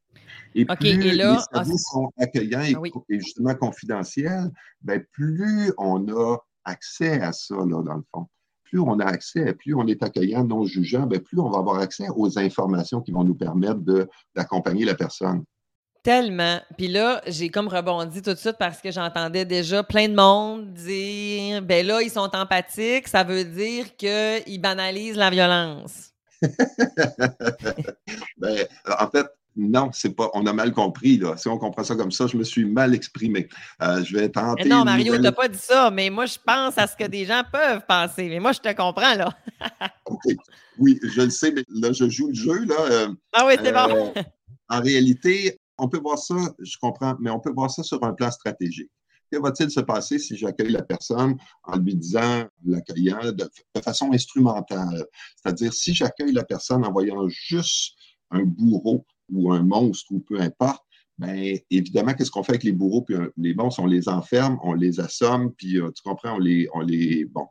Et 0.56 0.66
plus 0.66 0.98
les 0.98 1.22
ah, 1.22 1.46
services 1.54 1.88
sont 1.92 2.12
accueillants 2.18 2.82
ah 2.84 3.00
et, 3.10 3.20
justement 3.20 3.56
confidentiels, 3.56 4.52
ben, 4.82 5.04
plus 5.12 5.72
on 5.78 6.08
a 6.10 6.38
accès 6.66 7.22
à 7.22 7.32
ça, 7.32 7.56
là, 7.56 7.84
dans 7.84 7.96
le 7.96 8.04
fond 8.12 8.28
plus 8.72 8.80
on 8.80 9.00
a 9.02 9.06
accès, 9.06 9.54
plus 9.54 9.76
on 9.76 9.86
est 9.86 10.02
accueillant, 10.02 10.46
non 10.46 10.64
jugeant, 10.64 11.06
ben, 11.06 11.20
plus 11.20 11.38
on 11.40 11.50
va 11.50 11.60
avoir 11.60 11.80
accès 11.80 12.08
aux 12.16 12.40
informations 12.40 13.02
qui 13.02 13.12
vont 13.12 13.26
nous 13.26 13.36
permettre 13.36 13.82
d'accompagner 14.34 14.86
la 14.86 14.96
personne. 14.96 15.44
Tellement. 16.04 16.60
Puis 16.78 16.88
là, 16.88 17.22
j'ai 17.28 17.50
comme 17.50 17.68
rebondi 17.68 18.24
tout 18.24 18.34
de 18.34 18.38
suite 18.38 18.56
parce 18.58 18.82
que 18.82 18.92
j'entendais 18.92 19.46
déjà 19.46 19.84
plein 19.84 20.10
de 20.10 20.16
monde 20.16 20.74
dire 20.74 21.62
ben 21.62 21.86
là, 21.86 22.02
ils 22.02 22.10
sont 22.10 22.30
empathiques, 22.34 23.08
ça 23.08 23.24
veut 23.24 23.44
dire 23.44 23.96
qu'ils 23.96 24.60
banalisent 24.60 25.18
la 25.18 25.30
violence. 25.30 26.10
ben, 28.38 28.66
en 29.00 29.08
fait, 29.10 29.28
non, 29.56 29.90
c'est 29.94 30.16
pas. 30.16 30.30
On 30.34 30.46
a 30.46 30.54
mal 30.54 30.72
compris, 30.72 31.18
là. 31.18 31.36
Si 31.36 31.48
on 31.50 31.58
comprend 31.58 31.84
ça 31.84 31.96
comme 31.96 32.12
ça, 32.12 32.26
je 32.28 32.38
me 32.38 32.44
suis 32.44 32.66
mal 32.66 32.96
exprimé. 32.96 33.50
Euh, 33.82 34.04
je 34.04 34.16
vais 34.16 34.30
tenter. 34.30 34.68
non, 34.68 34.86
Mario, 34.86 35.16
tu 35.16 35.22
n'as 35.22 35.32
pas 35.32 35.50
dit 35.50 35.58
ça, 35.58 35.92
mais 35.92 36.10
moi, 36.10 36.26
je 36.26 36.38
pense 36.44 36.78
à 36.78 36.88
ce 36.88 36.96
que 36.96 37.06
des 37.06 37.26
gens 37.26 37.44
peuvent 37.52 37.82
penser. 37.88 38.30
Mais 38.30 38.40
moi, 38.40 38.54
je 38.54 38.60
te 38.60 38.74
comprends, 38.74 39.14
là. 39.16 39.30
OK. 40.06 40.22
Oui, 40.78 40.98
je 41.04 41.22
le 41.22 41.30
sais, 41.30 41.52
mais 41.52 41.64
là, 41.70 41.92
je 41.92 42.10
joue 42.10 42.30
le 42.30 42.34
jeu, 42.34 42.66
là. 42.66 42.76
Euh, 42.90 43.08
ah 43.34 43.46
oui, 43.46 43.54
c'est 43.62 43.74
bon. 43.74 44.14
Euh, 44.16 44.22
en 44.70 44.82
réalité, 44.82 45.60
on 45.82 45.90
peut 45.90 46.00
voir 46.00 46.20
ça, 46.20 46.36
je 46.60 46.78
comprends, 46.78 47.16
mais 47.20 47.32
on 47.32 47.40
peut 47.40 47.52
voir 47.52 47.72
ça 47.72 47.82
sur 47.82 48.04
un 48.04 48.14
plan 48.14 48.30
stratégique. 48.30 48.92
Que 49.32 49.40
va-t-il 49.40 49.72
se 49.72 49.80
passer 49.80 50.20
si 50.20 50.38
j'accueille 50.38 50.72
la 50.72 50.84
personne 50.84 51.38
en 51.64 51.78
lui 51.78 51.96
disant, 51.96 52.46
l'accueillant 52.64 53.32
de, 53.32 53.50
façon 53.84 54.12
instrumentale? 54.14 55.06
C'est-à-dire, 55.36 55.74
si 55.74 55.96
j'accueille 55.96 56.34
la 56.34 56.44
personne 56.44 56.86
en 56.86 56.92
voyant 56.92 57.28
juste 57.30 57.96
un 58.30 58.44
bourreau 58.44 59.06
ou 59.32 59.52
un 59.52 59.64
monstre 59.64 60.12
ou 60.12 60.20
peu 60.20 60.40
importe, 60.40 60.84
bien, 61.18 61.56
évidemment, 61.72 62.14
qu'est-ce 62.14 62.30
qu'on 62.30 62.44
fait 62.44 62.54
avec 62.54 62.64
les 62.64 62.74
bourreaux 62.74 63.02
puis 63.02 63.16
les 63.38 63.56
monstres? 63.56 63.80
On 63.82 63.88
les 63.88 64.08
enferme, 64.08 64.60
on 64.64 64.74
les 64.74 65.00
assomme, 65.00 65.52
puis 65.54 65.80
euh, 65.80 65.90
tu 65.96 66.04
comprends, 66.04 66.36
on 66.36 66.40
les, 66.40 66.68
on 66.74 66.82
les, 66.82 67.26
bon, 67.26 67.48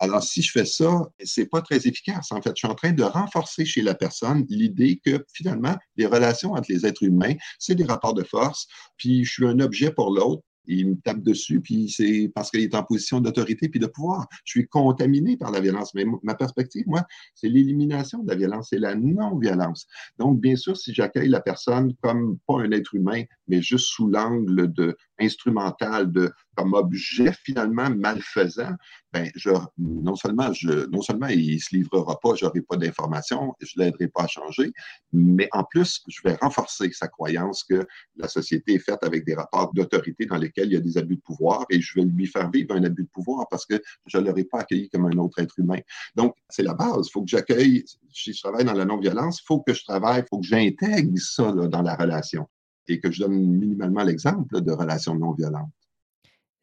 alors, 0.00 0.22
si 0.22 0.42
je 0.42 0.52
fais 0.52 0.64
ça, 0.64 1.08
c'est 1.24 1.46
pas 1.46 1.60
très 1.60 1.86
efficace. 1.88 2.30
En 2.30 2.40
fait, 2.40 2.50
je 2.50 2.58
suis 2.58 2.68
en 2.68 2.74
train 2.74 2.92
de 2.92 3.02
renforcer 3.02 3.64
chez 3.64 3.82
la 3.82 3.94
personne 3.94 4.46
l'idée 4.48 5.00
que 5.04 5.24
finalement, 5.32 5.76
les 5.96 6.06
relations 6.06 6.52
entre 6.52 6.70
les 6.70 6.86
êtres 6.86 7.02
humains, 7.02 7.34
c'est 7.58 7.74
des 7.74 7.84
rapports 7.84 8.14
de 8.14 8.22
force, 8.22 8.68
puis 8.96 9.24
je 9.24 9.32
suis 9.32 9.46
un 9.46 9.58
objet 9.58 9.90
pour 9.90 10.12
l'autre, 10.12 10.42
il 10.68 10.90
me 10.90 11.00
tape 11.00 11.22
dessus, 11.22 11.60
puis 11.60 11.88
c'est 11.88 12.30
parce 12.34 12.50
qu'il 12.50 12.60
est 12.60 12.74
en 12.74 12.82
position 12.82 13.20
d'autorité 13.20 13.68
puis 13.68 13.80
de 13.80 13.86
pouvoir. 13.86 14.26
Je 14.44 14.52
suis 14.52 14.68
contaminé 14.68 15.36
par 15.36 15.50
la 15.50 15.60
violence. 15.60 15.94
Mais 15.94 16.04
ma 16.22 16.34
perspective, 16.34 16.84
moi, 16.86 17.04
c'est 17.34 17.48
l'élimination 17.48 18.22
de 18.22 18.28
la 18.28 18.36
violence, 18.36 18.68
c'est 18.70 18.78
la 18.78 18.94
non-violence. 18.94 19.86
Donc, 20.18 20.40
bien 20.40 20.56
sûr, 20.56 20.76
si 20.76 20.94
j'accueille 20.94 21.30
la 21.30 21.40
personne 21.40 21.94
comme 22.02 22.38
pas 22.46 22.60
un 22.60 22.70
être 22.70 22.94
humain, 22.94 23.22
mais 23.48 23.62
juste 23.62 23.86
sous 23.86 24.08
l'angle 24.08 24.72
de 24.72 24.96
instrumental, 25.18 26.12
de 26.12 26.30
comme 26.54 26.74
objet 26.74 27.32
finalement 27.44 27.88
malfaisant, 27.90 28.74
ben, 29.12 29.30
je, 29.34 29.50
non 29.78 30.16
seulement 30.16 30.52
je, 30.52 30.86
non 30.90 31.00
seulement 31.00 31.28
il 31.28 31.60
se 31.60 31.74
livrera 31.74 32.18
pas, 32.20 32.34
j'aurai 32.34 32.60
pas 32.60 32.76
d'informations, 32.76 33.54
je 33.60 33.72
l'aiderai 33.76 34.08
pas 34.08 34.24
à 34.24 34.26
changer, 34.26 34.72
mais 35.12 35.48
en 35.52 35.64
plus, 35.64 36.02
je 36.08 36.20
vais 36.22 36.34
renforcer 36.34 36.90
sa 36.92 37.08
croyance 37.08 37.64
que 37.64 37.86
la 38.16 38.28
société 38.28 38.74
est 38.74 38.78
faite 38.78 39.02
avec 39.02 39.24
des 39.24 39.34
rapports 39.34 39.72
d'autorité 39.72 40.26
dans 40.26 40.36
lesquels 40.36 40.68
il 40.68 40.74
y 40.74 40.76
a 40.76 40.80
des 40.80 40.98
abus 40.98 41.16
de 41.16 41.22
pouvoir 41.22 41.64
et 41.70 41.80
je 41.80 41.94
vais 41.94 42.04
lui 42.04 42.26
faire 42.26 42.50
vivre 42.50 42.74
un 42.74 42.84
abus 42.84 43.04
de 43.04 43.08
pouvoir 43.08 43.46
parce 43.48 43.64
que 43.64 43.80
je 44.06 44.18
ne 44.18 44.26
l'aurai 44.26 44.44
pas 44.44 44.60
accueilli 44.60 44.88
comme 44.90 45.06
un 45.06 45.18
autre 45.18 45.38
être 45.40 45.58
humain. 45.58 45.80
Donc, 46.14 46.34
c'est 46.48 46.62
la 46.62 46.74
base. 46.74 47.06
Il 47.08 47.10
faut 47.12 47.22
que 47.22 47.30
j'accueille, 47.30 47.84
si 48.12 48.32
je 48.32 48.40
travaille 48.42 48.64
dans 48.64 48.74
la 48.74 48.84
non-violence, 48.84 49.40
il 49.40 49.46
faut 49.46 49.60
que 49.60 49.72
je 49.72 49.84
travaille, 49.84 50.20
il 50.20 50.26
faut 50.28 50.40
que 50.40 50.46
j'intègre 50.46 51.18
ça 51.18 51.52
dans 51.52 51.82
la 51.82 51.94
relation 51.94 52.46
et 52.88 53.00
que 53.00 53.10
je 53.10 53.20
donne 53.20 53.34
minimalement 53.34 54.02
l'exemple 54.02 54.60
de 54.60 54.72
relations 54.72 55.14
non 55.14 55.32
violentes. 55.32 55.70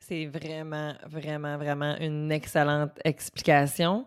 C'est 0.07 0.27
vraiment, 0.27 0.93
vraiment, 1.07 1.57
vraiment 1.57 1.95
une 1.99 2.31
excellente 2.31 2.91
explication. 3.03 4.05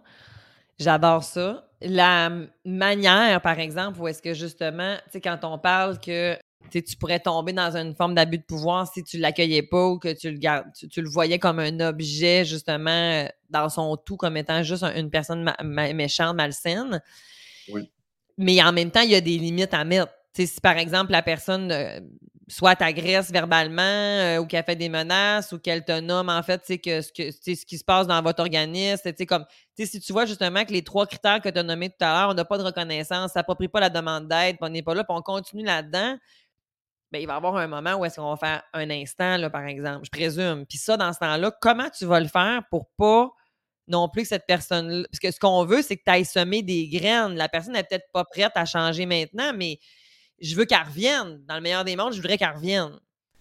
J'adore 0.78 1.24
ça. 1.24 1.68
La 1.80 2.30
manière, 2.64 3.40
par 3.42 3.58
exemple, 3.58 4.00
où 4.00 4.06
est-ce 4.06 4.22
que 4.22 4.32
justement, 4.32 4.94
tu 5.06 5.12
sais, 5.12 5.20
quand 5.20 5.40
on 5.42 5.58
parle 5.58 5.98
que 5.98 6.38
tu 6.70 6.96
pourrais 7.00 7.18
tomber 7.18 7.52
dans 7.52 7.76
une 7.76 7.96
forme 7.96 8.14
d'abus 8.14 8.38
de 8.38 8.44
pouvoir 8.44 8.86
si 8.86 9.02
tu 9.02 9.18
l'accueillais 9.18 9.64
pas 9.64 9.88
ou 9.88 9.98
que 9.98 10.12
tu 10.12 10.30
le 10.30 10.38
gardes, 10.38 10.68
tu, 10.72 11.02
le 11.02 11.08
voyais 11.08 11.40
comme 11.40 11.58
un 11.58 11.80
objet, 11.80 12.44
justement, 12.44 13.28
dans 13.50 13.68
son 13.68 13.96
tout, 13.96 14.16
comme 14.16 14.36
étant 14.36 14.62
juste 14.62 14.84
une 14.84 15.10
personne 15.10 15.52
méchante, 15.64 16.36
malsaine. 16.36 17.02
Oui. 17.72 17.90
Mais 18.36 18.62
en 18.62 18.72
même 18.72 18.92
temps, 18.92 19.00
il 19.00 19.10
y 19.10 19.16
a 19.16 19.20
des 19.20 19.36
limites 19.36 19.74
à 19.74 19.82
mettre 19.82 20.12
si 20.32 20.60
par 20.60 20.76
exemple 20.76 21.10
la 21.10 21.22
personne 21.22 21.72
euh, 21.72 21.98
soit 22.48 22.76
t'agresse 22.76 23.30
verbalement 23.30 23.82
euh, 23.82 24.38
ou 24.38 24.46
qu'elle 24.46 24.64
fait 24.64 24.76
des 24.76 24.88
menaces 24.88 25.52
ou 25.52 25.58
qu'elle 25.58 25.84
te 25.84 26.00
nomme 26.00 26.28
en 26.28 26.42
fait 26.42 26.60
que 26.78 27.02
ce, 27.02 27.12
que, 27.12 27.30
ce 27.30 27.66
qui 27.66 27.78
se 27.78 27.84
passe 27.84 28.06
dans 28.06 28.20
votre 28.22 28.40
organisme, 28.40 29.12
comme 29.26 29.44
si 29.78 30.00
tu 30.00 30.12
vois 30.12 30.26
justement 30.26 30.64
que 30.64 30.72
les 30.72 30.82
trois 30.82 31.06
critères 31.06 31.40
que 31.40 31.48
tu 31.48 31.58
as 31.58 31.62
nommés 31.62 31.90
tout 31.90 32.04
à 32.04 32.20
l'heure, 32.20 32.30
on 32.30 32.34
n'a 32.34 32.44
pas 32.44 32.58
de 32.58 32.62
reconnaissance, 32.62 33.32
ça 33.32 33.40
s'approprie 33.40 33.68
pas 33.68 33.80
la 33.80 33.90
demande 33.90 34.28
d'aide, 34.28 34.56
on 34.60 34.68
n'est 34.68 34.82
pas 34.82 34.94
là, 34.94 35.04
puis 35.04 35.14
on 35.16 35.22
continue 35.22 35.64
là-dedans, 35.64 36.16
ben, 37.10 37.20
il 37.20 37.26
va 37.26 37.34
y 37.34 37.36
avoir 37.36 37.56
un 37.56 37.66
moment 37.66 37.94
où 37.94 38.04
est-ce 38.04 38.16
qu'on 38.16 38.30
va 38.30 38.36
faire 38.36 38.62
un 38.72 38.90
instant, 38.90 39.36
là, 39.36 39.48
par 39.50 39.66
exemple, 39.66 40.04
je 40.04 40.10
présume. 40.10 40.66
Puis 40.66 40.78
ça, 40.78 40.96
dans 40.96 41.12
ce 41.12 41.18
temps-là, 41.20 41.52
comment 41.60 41.88
tu 41.90 42.04
vas 42.04 42.20
le 42.20 42.28
faire 42.28 42.62
pour 42.70 42.88
pas 42.98 43.30
non 43.88 44.08
plus 44.08 44.22
que 44.22 44.28
cette 44.28 44.46
personne-là. 44.46 45.06
Parce 45.10 45.18
que 45.18 45.30
ce 45.30 45.40
qu'on 45.40 45.64
veut, 45.64 45.82
c'est 45.82 45.96
que 45.96 46.02
tu 46.04 46.12
ailles 46.12 46.24
semer 46.24 46.62
des 46.62 46.88
graines. 46.88 47.34
La 47.34 47.48
personne 47.48 47.72
n'est 47.72 47.82
peut-être 47.82 48.10
pas 48.12 48.24
prête 48.24 48.52
à 48.54 48.64
changer 48.64 49.06
maintenant, 49.06 49.52
mais 49.56 49.78
je 50.40 50.56
veux 50.56 50.64
qu'elle 50.64 50.86
revienne. 50.86 51.40
Dans 51.46 51.56
le 51.56 51.60
meilleur 51.60 51.84
des 51.84 51.96
mondes, 51.96 52.12
je 52.12 52.20
voudrais 52.20 52.38
qu'elle 52.38 52.54
revienne. 52.54 52.92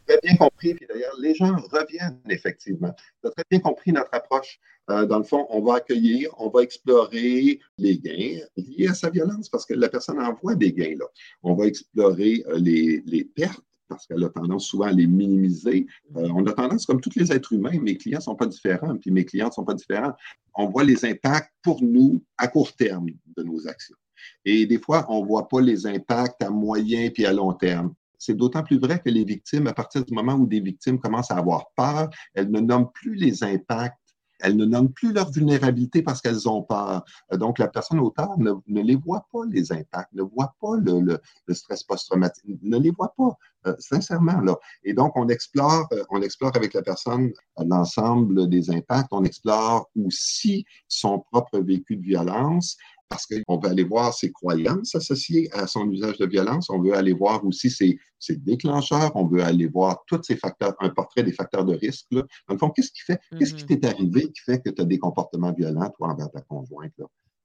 Très 0.07 0.19
bien 0.23 0.35
compris. 0.37 0.73
Puis 0.73 0.87
d'ailleurs, 0.87 1.15
les 1.19 1.35
gens 1.35 1.55
reviennent 1.71 2.19
effectivement. 2.29 2.93
Tu 3.21 3.27
as 3.27 3.31
très 3.31 3.43
bien 3.49 3.59
compris 3.59 3.91
notre 3.91 4.13
approche. 4.13 4.59
Euh, 4.89 5.05
dans 5.05 5.17
le 5.17 5.25
fond, 5.25 5.45
on 5.49 5.61
va 5.61 5.75
accueillir, 5.75 6.29
on 6.39 6.49
va 6.49 6.61
explorer 6.61 7.59
les 7.77 7.97
gains 7.97 8.39
liés 8.55 8.87
à 8.87 8.93
sa 8.93 9.09
violence 9.09 9.49
parce 9.49 9.65
que 9.65 9.73
la 9.73 9.89
personne 9.89 10.19
envoie 10.19 10.55
des 10.55 10.71
gains 10.71 10.95
là. 10.97 11.05
On 11.43 11.55
va 11.55 11.65
explorer 11.65 12.45
euh, 12.47 12.57
les, 12.57 13.03
les, 13.05 13.25
pertes 13.25 13.61
parce 13.89 14.07
qu'elle 14.07 14.23
a 14.23 14.29
tendance 14.29 14.65
souvent 14.67 14.85
à 14.85 14.93
les 14.93 15.07
minimiser. 15.07 15.87
Euh, 16.15 16.29
on 16.33 16.45
a 16.45 16.53
tendance, 16.53 16.85
comme 16.85 17.01
tous 17.01 17.15
les 17.17 17.33
êtres 17.33 17.51
humains, 17.51 17.77
mes 17.81 17.97
clients 17.97 18.19
ne 18.19 18.23
sont 18.23 18.35
pas 18.35 18.45
différents, 18.45 18.95
puis 18.97 19.11
mes 19.11 19.25
clients 19.25 19.47
ne 19.47 19.53
sont 19.53 19.65
pas 19.65 19.73
différents. 19.73 20.13
On 20.55 20.67
voit 20.67 20.85
les 20.85 21.03
impacts 21.03 21.51
pour 21.61 21.83
nous 21.83 22.23
à 22.37 22.47
court 22.47 22.73
terme 22.73 23.07
de 23.35 23.43
nos 23.43 23.67
actions. 23.67 23.97
Et 24.45 24.65
des 24.65 24.79
fois, 24.79 25.05
on 25.09 25.21
ne 25.21 25.27
voit 25.27 25.47
pas 25.47 25.61
les 25.61 25.85
impacts 25.87 26.41
à 26.43 26.49
moyen 26.49 27.09
puis 27.09 27.25
à 27.25 27.33
long 27.33 27.53
terme. 27.53 27.93
C'est 28.19 28.35
d'autant 28.35 28.63
plus 28.63 28.79
vrai 28.79 28.99
que 28.99 29.09
les 29.09 29.23
victimes, 29.23 29.67
à 29.67 29.73
partir 29.73 30.03
du 30.03 30.13
moment 30.13 30.33
où 30.33 30.47
des 30.47 30.59
victimes 30.59 30.99
commencent 30.99 31.31
à 31.31 31.37
avoir 31.37 31.67
peur, 31.75 32.09
elles 32.33 32.49
ne 32.49 32.59
nomment 32.59 32.91
plus 32.91 33.15
les 33.15 33.43
impacts 33.43 33.97
elles 34.39 34.55
ne 34.55 34.65
nomment 34.65 34.91
plus 34.91 35.13
leur 35.13 35.31
vulnérabilité 35.31 36.01
parce 36.01 36.21
qu'elles 36.21 36.47
ont 36.47 36.63
peur. 36.63 37.03
Donc, 37.31 37.59
la 37.59 37.67
personne 37.67 37.99
auteur 37.99 38.37
ne, 38.37 38.81
les 38.81 38.95
voit 38.95 39.25
pas, 39.31 39.41
les 39.49 39.71
impacts, 39.71 40.13
ne 40.13 40.23
voit 40.23 40.55
pas 40.61 40.75
le, 40.77 41.19
stress 41.53 41.83
post-traumatique, 41.83 42.59
ne 42.61 42.77
les 42.77 42.91
voit 42.91 43.13
pas, 43.17 43.37
euh, 43.67 43.75
sincèrement. 43.79 44.39
Et 44.83 44.93
donc, 44.93 45.13
on 45.15 45.27
explore, 45.29 45.87
euh, 45.91 46.03
on 46.09 46.21
explore 46.21 46.51
avec 46.55 46.73
la 46.73 46.81
personne 46.81 47.31
euh, 47.59 47.63
l'ensemble 47.67 48.47
des 48.49 48.69
impacts, 48.69 49.09
on 49.11 49.23
explore 49.23 49.89
aussi 49.95 50.65
son 50.87 51.19
propre 51.19 51.59
vécu 51.59 51.97
de 51.97 52.03
violence, 52.03 52.77
parce 53.09 53.25
qu'on 53.25 53.59
veut 53.59 53.69
aller 53.69 53.83
voir 53.83 54.13
ses 54.13 54.31
croyances 54.31 54.93
associées 54.95 55.49
à 55.53 55.67
son 55.67 55.89
usage 55.89 56.17
de 56.17 56.25
violence, 56.25 56.69
on 56.69 56.81
veut 56.81 56.93
aller 56.93 57.13
voir 57.13 57.45
aussi 57.45 57.69
ses, 57.69 57.97
déclencheurs, 58.29 59.11
on 59.15 59.25
veut 59.25 59.43
aller 59.43 59.67
voir 59.67 60.03
tous 60.07 60.21
ces 60.23 60.35
facteurs, 60.35 60.75
un 60.79 60.89
portrait 60.89 61.23
des 61.23 61.31
facteurs 61.31 61.65
de 61.65 61.75
risque. 61.75 62.07
Là. 62.11 62.23
Dans 62.47 62.55
le 62.55 62.59
fond, 62.59 62.69
qu'est-ce 62.69 62.91
qui 62.91 63.01
fait, 63.01 63.19
qu'est-ce 63.37 63.53
qui 63.53 63.63
mm-hmm. 63.63 63.79
t'est 63.79 63.87
arrivé 63.87 64.31
qui 64.31 64.41
fait 64.41 64.61
que 64.61 64.69
tu 64.69 64.81
as 64.81 64.85
des 64.85 64.99
comportements 64.99 65.53
violents, 65.53 65.89
toi, 65.97 66.09
envers 66.09 66.29
ta 66.31 66.41
conjointe? 66.41 66.93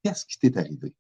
Qu'est-ce 0.03 0.27
qui 0.27 0.39
t'est 0.39 0.57
arrivé? 0.57 0.95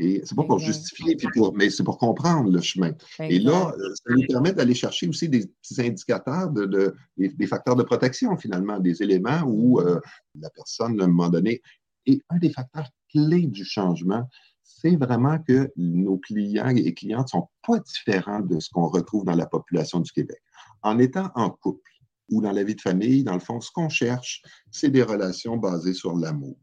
Et 0.00 0.22
c'est 0.24 0.36
pas 0.36 0.44
pour 0.44 0.60
justifier, 0.60 1.16
mais 1.54 1.70
c'est 1.70 1.82
pour 1.82 1.98
comprendre 1.98 2.52
le 2.52 2.60
chemin. 2.60 2.92
Et 3.18 3.40
là, 3.40 3.74
euh, 3.76 3.94
ça 3.94 4.14
nous 4.14 4.24
permet 4.28 4.52
d'aller 4.52 4.74
chercher 4.74 5.08
aussi 5.08 5.28
des 5.28 5.44
petits 5.60 5.80
indicateurs, 5.80 6.50
de, 6.50 6.94
des, 7.16 7.46
facteurs 7.48 7.74
de 7.74 7.82
protection, 7.82 8.36
finalement, 8.36 8.78
des 8.78 9.02
éléments 9.02 9.42
où 9.44 9.80
euh, 9.80 9.98
la 10.38 10.50
personne, 10.50 11.00
à 11.00 11.04
un 11.04 11.08
moment 11.08 11.28
donné, 11.28 11.60
et 12.08 12.22
un 12.30 12.38
des 12.38 12.50
facteurs 12.50 12.88
clés 13.10 13.46
du 13.46 13.64
changement, 13.64 14.28
c'est 14.62 14.96
vraiment 14.96 15.38
que 15.38 15.70
nos 15.76 16.18
clients 16.18 16.68
et 16.68 16.94
clientes 16.94 17.26
ne 17.34 17.40
sont 17.40 17.48
pas 17.66 17.78
différents 17.80 18.40
de 18.40 18.58
ce 18.58 18.70
qu'on 18.70 18.88
retrouve 18.88 19.24
dans 19.24 19.36
la 19.36 19.46
population 19.46 20.00
du 20.00 20.10
Québec. 20.10 20.40
En 20.82 20.98
étant 20.98 21.30
en 21.34 21.50
couple 21.50 21.90
ou 22.30 22.40
dans 22.42 22.52
la 22.52 22.64
vie 22.64 22.74
de 22.74 22.80
famille, 22.80 23.24
dans 23.24 23.34
le 23.34 23.40
fond, 23.40 23.60
ce 23.60 23.70
qu'on 23.70 23.88
cherche, 23.88 24.42
c'est 24.70 24.90
des 24.90 25.02
relations 25.02 25.56
basées 25.56 25.94
sur 25.94 26.16
l'amour, 26.16 26.56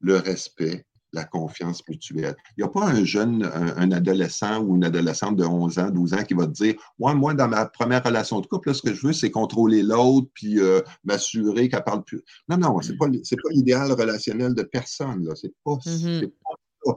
le 0.00 0.16
respect, 0.16 0.86
la 1.14 1.24
confiance 1.24 1.82
mutuelle. 1.88 2.36
Il 2.56 2.60
n'y 2.62 2.64
a 2.64 2.68
pas 2.68 2.86
un 2.86 3.04
jeune, 3.04 3.44
un, 3.44 3.92
adolescent 3.92 4.62
ou 4.62 4.76
une 4.76 4.84
adolescente 4.84 5.36
de 5.36 5.44
11 5.44 5.78
ans, 5.78 5.90
12 5.90 6.14
ans 6.14 6.24
qui 6.24 6.34
va 6.34 6.46
te 6.46 6.52
dire 6.52 6.74
ouais, 6.98 7.14
Moi, 7.14 7.34
dans 7.34 7.48
ma 7.48 7.66
première 7.66 8.02
relation 8.02 8.40
de 8.40 8.46
couple, 8.46 8.74
ce 8.74 8.82
que 8.82 8.92
je 8.92 9.06
veux, 9.06 9.12
c'est 9.12 9.30
contrôler 9.30 9.82
l'autre 9.82 10.28
puis 10.34 10.60
euh, 10.60 10.80
m'assurer 11.04 11.68
qu'elle 11.68 11.84
parle 11.84 12.04
plus. 12.04 12.22
Non, 12.48 12.58
non, 12.58 12.80
ce 12.82 12.92
n'est 12.92 12.98
pas, 12.98 13.06
pas 13.06 13.50
l'idéal 13.50 13.92
relationnel 13.92 14.54
de 14.54 14.62
personne. 14.62 15.28
Ce 15.34 15.46
n'est 15.46 15.52
pas, 15.64 15.74
mm-hmm. 15.74 16.28
pas 16.28 16.54
ça. 16.84 16.92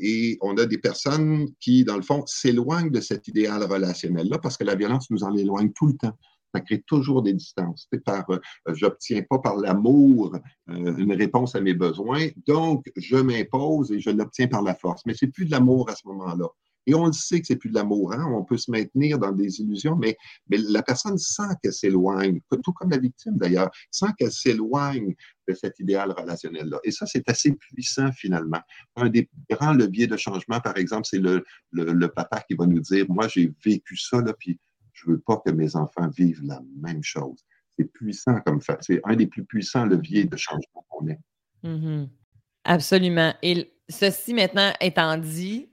Et 0.00 0.38
on 0.40 0.56
a 0.56 0.66
des 0.66 0.78
personnes 0.78 1.48
qui, 1.60 1.84
dans 1.84 1.96
le 1.96 2.02
fond, 2.02 2.24
s'éloignent 2.26 2.90
de 2.90 3.00
cet 3.00 3.28
idéal 3.28 3.62
relationnel-là 3.62 4.38
parce 4.38 4.56
que 4.56 4.64
la 4.64 4.74
violence 4.74 5.10
nous 5.10 5.24
en 5.24 5.34
éloigne 5.36 5.72
tout 5.72 5.86
le 5.86 5.94
temps 5.94 6.16
ça 6.54 6.60
crée 6.60 6.82
toujours 6.86 7.22
des 7.22 7.32
distances. 7.32 7.88
Par, 8.04 8.28
euh, 8.30 8.38
j'obtiens 8.68 9.22
pas 9.22 9.38
par 9.38 9.56
l'amour 9.56 10.36
euh, 10.70 10.96
une 10.96 11.12
réponse 11.12 11.54
à 11.54 11.60
mes 11.60 11.74
besoins, 11.74 12.28
donc 12.46 12.90
je 12.96 13.16
m'impose 13.16 13.92
et 13.92 14.00
je 14.00 14.10
l'obtiens 14.10 14.48
par 14.48 14.62
la 14.62 14.74
force. 14.74 15.02
Mais 15.06 15.14
c'est 15.14 15.28
plus 15.28 15.46
de 15.46 15.50
l'amour 15.50 15.90
à 15.90 15.96
ce 15.96 16.06
moment-là. 16.08 16.48
Et 16.88 16.94
on 16.94 17.04
le 17.04 17.12
sait 17.12 17.38
que 17.38 17.46
c'est 17.46 17.56
plus 17.56 17.68
de 17.68 17.74
l'amour. 17.74 18.14
Hein? 18.14 18.24
On 18.32 18.42
peut 18.44 18.56
se 18.56 18.70
maintenir 18.70 19.18
dans 19.18 19.30
des 19.30 19.60
illusions, 19.60 19.94
mais, 19.94 20.16
mais 20.48 20.56
la 20.56 20.82
personne 20.82 21.18
sent 21.18 21.42
qu'elle 21.62 21.74
s'éloigne, 21.74 22.40
tout 22.64 22.72
comme 22.72 22.88
la 22.88 22.96
victime 22.96 23.36
d'ailleurs, 23.36 23.70
sent 23.90 24.06
qu'elle 24.18 24.32
s'éloigne 24.32 25.14
de 25.46 25.54
cet 25.54 25.78
idéal 25.80 26.12
relationnel-là. 26.12 26.80
Et 26.84 26.90
ça, 26.90 27.04
c'est 27.04 27.28
assez 27.28 27.52
puissant 27.52 28.10
finalement. 28.12 28.60
Un 28.96 29.10
des 29.10 29.28
grands 29.50 29.74
leviers 29.74 30.06
de 30.06 30.16
changement, 30.16 30.60
par 30.60 30.78
exemple, 30.78 31.04
c'est 31.04 31.18
le, 31.18 31.44
le, 31.72 31.92
le, 31.92 32.08
papa 32.08 32.40
qui 32.48 32.54
va 32.54 32.64
nous 32.64 32.80
dire, 32.80 33.04
moi, 33.10 33.28
j'ai 33.28 33.52
vécu 33.62 33.98
ça, 33.98 34.22
là, 34.22 34.32
puis 34.32 34.58
je 34.98 35.10
ne 35.10 35.14
veux 35.14 35.20
pas 35.20 35.40
que 35.44 35.50
mes 35.50 35.76
enfants 35.76 36.08
vivent 36.08 36.42
la 36.44 36.60
même 36.80 37.02
chose. 37.02 37.44
C'est 37.76 37.84
puissant 37.84 38.40
comme 38.44 38.60
fait. 38.60 38.78
C'est 38.80 39.00
un 39.04 39.14
des 39.14 39.26
plus 39.26 39.44
puissants 39.44 39.84
leviers 39.84 40.24
de 40.24 40.36
changement 40.36 40.84
qu'on 40.88 41.06
ait. 41.08 41.20
Mm-hmm. 41.64 42.08
Absolument. 42.64 43.34
Et 43.42 43.72
ceci 43.88 44.34
maintenant 44.34 44.72
étant 44.80 45.16
dit, 45.16 45.70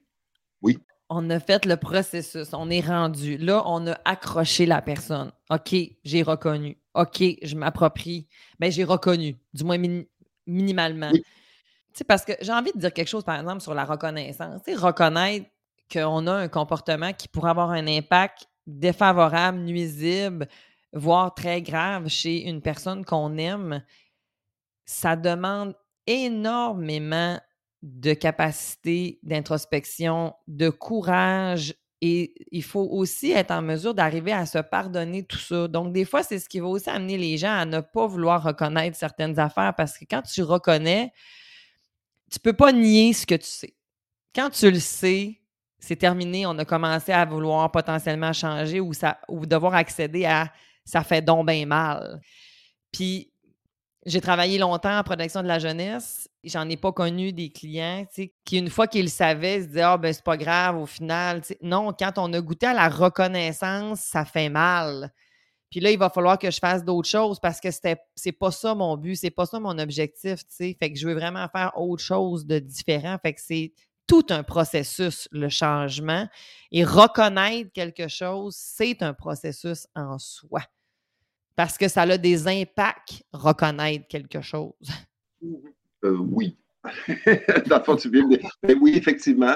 oui. 0.62 0.78
on 1.10 1.30
a 1.30 1.40
fait 1.40 1.66
le 1.66 1.78
processus, 1.78 2.50
on 2.54 2.70
est 2.70 2.86
rendu. 2.86 3.38
Là, 3.38 3.64
on 3.66 3.88
a 3.88 3.98
accroché 4.06 4.66
la 4.66 4.82
personne. 4.82 5.32
OK, 5.50 5.76
j'ai 6.04 6.24
reconnu. 6.24 6.78
OK, 6.94 7.24
je 7.42 7.56
m'approprie. 7.56 8.28
Bien, 8.60 8.70
j'ai 8.70 8.84
reconnu, 8.84 9.38
du 9.54 9.64
moins 9.64 9.78
minimalement. 10.46 11.12
parce 12.08 12.24
que 12.24 12.34
j'ai 12.42 12.54
envie 12.54 12.72
de 12.74 12.80
dire 12.80 12.94
quelque 12.94 13.08
chose, 13.08 13.24
par 13.24 13.40
exemple, 13.40 13.62
sur 13.62 13.74
la 13.74 13.86
reconnaissance. 13.86 14.62
reconnaître 14.68 15.48
qu'on 15.92 16.28
a 16.28 16.34
un 16.34 16.48
comportement 16.48 17.14
qui 17.14 17.28
pourrait 17.28 17.50
avoir 17.50 17.72
un 17.72 17.88
impact 17.88 18.48
défavorable, 18.68 19.60
nuisible, 19.60 20.48
voire 20.94 21.34
très 21.34 21.62
grave 21.62 22.08
chez 22.08 22.48
une 22.48 22.62
personne 22.62 23.06
qu'on 23.06 23.38
aime, 23.38 23.84
ça 24.86 25.16
demande 25.16 25.76
énormément 26.08 27.40
de 27.82 28.14
capacité 28.14 29.20
d'introspection, 29.24 30.34
de 30.48 30.70
courage 30.70 31.76
et 32.02 32.34
il 32.52 32.64
faut 32.64 32.88
aussi 32.92 33.32
être 33.32 33.52
en 33.52 33.62
mesure 33.62 33.94
d'arriver 33.94 34.32
à 34.32 34.46
se 34.46 34.58
pardonner 34.60 35.24
tout 35.24 35.38
ça. 35.38 35.68
Donc, 35.68 35.94
des 35.94 36.06
fois, 36.06 36.24
c'est 36.24 36.40
ce 36.40 36.50
qui 36.50 36.60
va 36.60 36.68
aussi 36.68 36.90
amener 36.90 37.18
les 37.18 37.38
gens 37.38 37.54
à 37.54 37.66
ne 37.66 37.80
pas 37.80 38.06
vouloir 38.06 38.44
reconnaître 38.44 38.98
certaines 38.98 39.40
affaires 39.40 39.74
parce 39.76 39.98
que 39.98 40.06
quand 40.10 40.22
tu 40.22 40.44
reconnais, 40.44 41.14
tu 42.30 42.38
ne 42.38 42.42
peux 42.42 42.54
pas 42.54 42.72
nier 42.72 43.14
ce 43.14 43.26
que 43.26 43.36
tu 43.36 43.48
sais. 43.48 43.76
Quand 44.36 44.50
tu 44.50 44.70
le 44.70 44.80
sais, 44.80 45.40
c'est 45.86 45.96
terminé, 45.96 46.48
on 46.48 46.58
a 46.58 46.66
commencé 46.66 47.12
à 47.12 47.26
vouloir 47.26 47.72
potentiellement 47.72 48.34
changer 48.34 48.80
ou, 48.80 48.92
ça, 48.94 49.20
ou 49.30 49.46
devoir 49.46 49.76
accéder 49.76 50.26
à 50.26 50.52
ça 50.84 51.04
fait 51.04 51.22
donc 51.22 51.48
bien 51.48 51.66
mal. 51.66 52.22
Puis 52.92 53.32
J'ai 54.06 54.22
travaillé 54.22 54.60
longtemps 54.60 55.00
en 55.00 55.04
protection 55.04 55.42
de 55.42 55.48
la 55.48 55.58
jeunesse. 55.58 56.30
J'en 56.44 56.70
ai 56.70 56.78
pas 56.78 56.92
connu 56.92 57.34
des 57.34 57.50
clients 57.50 58.06
qui, 58.14 58.58
une 58.58 58.70
fois 58.70 58.88
qu'ils 58.88 59.06
le 59.06 59.10
savaient, 59.10 59.62
se 59.62 59.68
disaient 59.68 59.82
Ah, 59.82 59.98
ben, 59.98 60.14
c'est 60.14 60.24
pas 60.24 60.38
grave 60.38 60.78
au 60.78 60.86
final. 60.86 61.42
non, 61.62 61.92
quand 61.92 62.18
on 62.18 62.32
a 62.34 62.42
goûté 62.42 62.68
à 62.68 62.74
la 62.74 62.88
reconnaissance, 62.88 64.02
ça 64.02 64.24
fait 64.26 64.50
mal. 64.50 65.12
Puis 65.72 65.80
là, 65.80 65.92
il 65.92 65.98
va 65.98 66.10
falloir 66.10 66.38
que 66.38 66.52
je 66.52 66.60
fasse 66.60 66.84
d'autres 66.86 67.10
choses 67.10 67.40
parce 67.40 67.60
que 67.60 67.70
c'est 67.72 68.32
pas 68.32 68.52
ça 68.52 68.76
mon 68.76 68.96
but, 68.96 69.16
c'est 69.16 69.32
pas 69.32 69.46
ça 69.46 69.60
mon 69.60 69.78
objectif. 69.80 70.42
Fait 70.58 70.76
que 70.76 70.96
je 70.96 71.08
veux 71.08 71.16
vraiment 71.16 71.48
faire 71.50 71.74
autre 71.76 72.04
chose 72.04 72.46
de 72.46 72.60
différent. 72.60 73.18
Fait 73.22 73.34
que 73.34 73.42
c'est 73.42 73.74
tout 74.08 74.26
un 74.30 74.44
processus, 74.44 75.28
le 75.32 75.50
changement. 75.50 76.28
Et 76.72 76.84
reconnaître 76.84 77.72
quelque 77.74 78.08
chose, 78.08 78.56
c'est 78.58 79.02
un 79.02 79.14
processus 79.14 79.88
en 79.96 80.18
soi 80.20 80.62
parce 81.56 81.78
que 81.78 81.88
ça 81.88 82.02
a 82.02 82.18
des 82.18 82.48
impacts, 82.48 83.24
reconnaître 83.32 84.08
quelque 84.08 84.42
chose. 84.42 84.74
Euh, 86.04 86.18
oui. 86.20 86.58
dans 87.68 87.80
le 87.80 87.84
fond, 87.84 87.96
tu 87.96 88.12
viens 88.12 88.28
Mais 88.62 88.76
oui, 88.76 88.94
effectivement, 88.96 89.56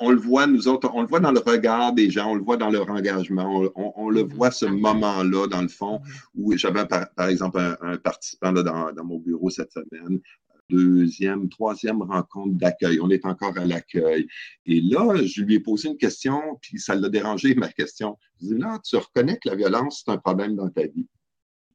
on, 0.00 0.10
le 0.10 0.16
voit, 0.16 0.46
nous 0.46 0.66
autres, 0.66 0.90
on 0.94 1.02
le 1.02 1.08
voit 1.08 1.20
dans 1.20 1.32
le 1.32 1.40
regard 1.40 1.92
des 1.92 2.10
gens, 2.10 2.30
on 2.30 2.34
le 2.36 2.42
voit 2.42 2.56
dans 2.56 2.70
leur 2.70 2.88
engagement, 2.88 3.70
on, 3.74 4.08
le 4.08 4.22
mm-hmm. 4.22 4.32
voit 4.32 4.50
ce 4.50 4.64
moment-là, 4.64 5.46
dans 5.48 5.60
le 5.60 5.68
fond, 5.68 5.98
mm-hmm. 5.98 6.28
où 6.36 6.56
j'avais, 6.56 6.86
par, 6.86 7.28
exemple, 7.28 7.60
un, 7.82 7.98
participant 7.98 8.52
dans, 8.52 9.04
mon 9.04 9.18
bureau 9.18 9.50
cette 9.50 9.72
semaine, 9.72 10.20
deuxième, 10.70 11.48
troisième 11.48 12.02
rencontre 12.02 12.54
d'accueil. 12.54 13.00
On 13.00 13.10
est 13.10 13.26
encore 13.26 13.56
à 13.58 13.64
l'accueil. 13.64 14.26
Et 14.66 14.80
là, 14.80 15.14
je 15.24 15.42
lui 15.42 15.56
ai 15.56 15.60
posé 15.60 15.88
une 15.88 15.96
question, 15.98 16.40
puis 16.62 16.78
ça 16.78 16.94
l'a 16.94 17.08
dérangé, 17.08 17.54
ma 17.54 17.68
question. 17.68 18.16
Je 18.40 18.46
lui 18.46 18.52
ai 18.52 18.54
dit, 18.56 18.60
là, 18.62 18.78
tu 18.84 18.96
reconnais 18.96 19.38
que 19.42 19.48
la 19.48 19.56
violence, 19.56 20.02
c'est 20.04 20.12
un 20.12 20.18
problème 20.18 20.56
dans 20.56 20.68
ta 20.70 20.86
vie 20.86 21.08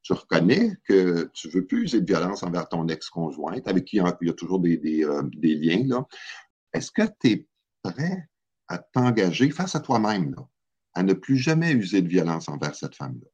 tu 0.06 0.14
reconnais 0.14 0.78
que 0.88 1.32
tu 1.34 1.50
veux 1.50 1.66
plus 1.66 1.86
user 1.86 2.00
de 2.00 2.06
violence 2.06 2.44
envers 2.44 2.70
ton 2.70 2.88
ex-conjointe, 2.88 3.68
avec 3.68 3.86
qui 3.86 3.98
il 3.98 4.28
y 4.28 4.30
a 4.30 4.34
toujours 4.34 4.60
des, 4.60 5.04
euh, 5.04 5.24
liens, 5.42 5.84
là. 5.88 6.06
Est-ce 6.74 6.92
que 6.92 7.02
tu 7.20 7.32
es 7.32 7.48
prêt 7.82 8.30
à 8.68 8.78
t'engager 8.78 9.50
face 9.50 9.76
à 9.76 9.80
toi-même, 9.80 10.36
à 10.94 11.02
ne 11.02 11.14
plus 11.14 11.38
jamais 11.38 11.72
user 11.72 12.04
de 12.04 12.08
violence 12.08 12.50
envers 12.50 12.76
cette 12.76 12.96
femme-là? 12.96 13.28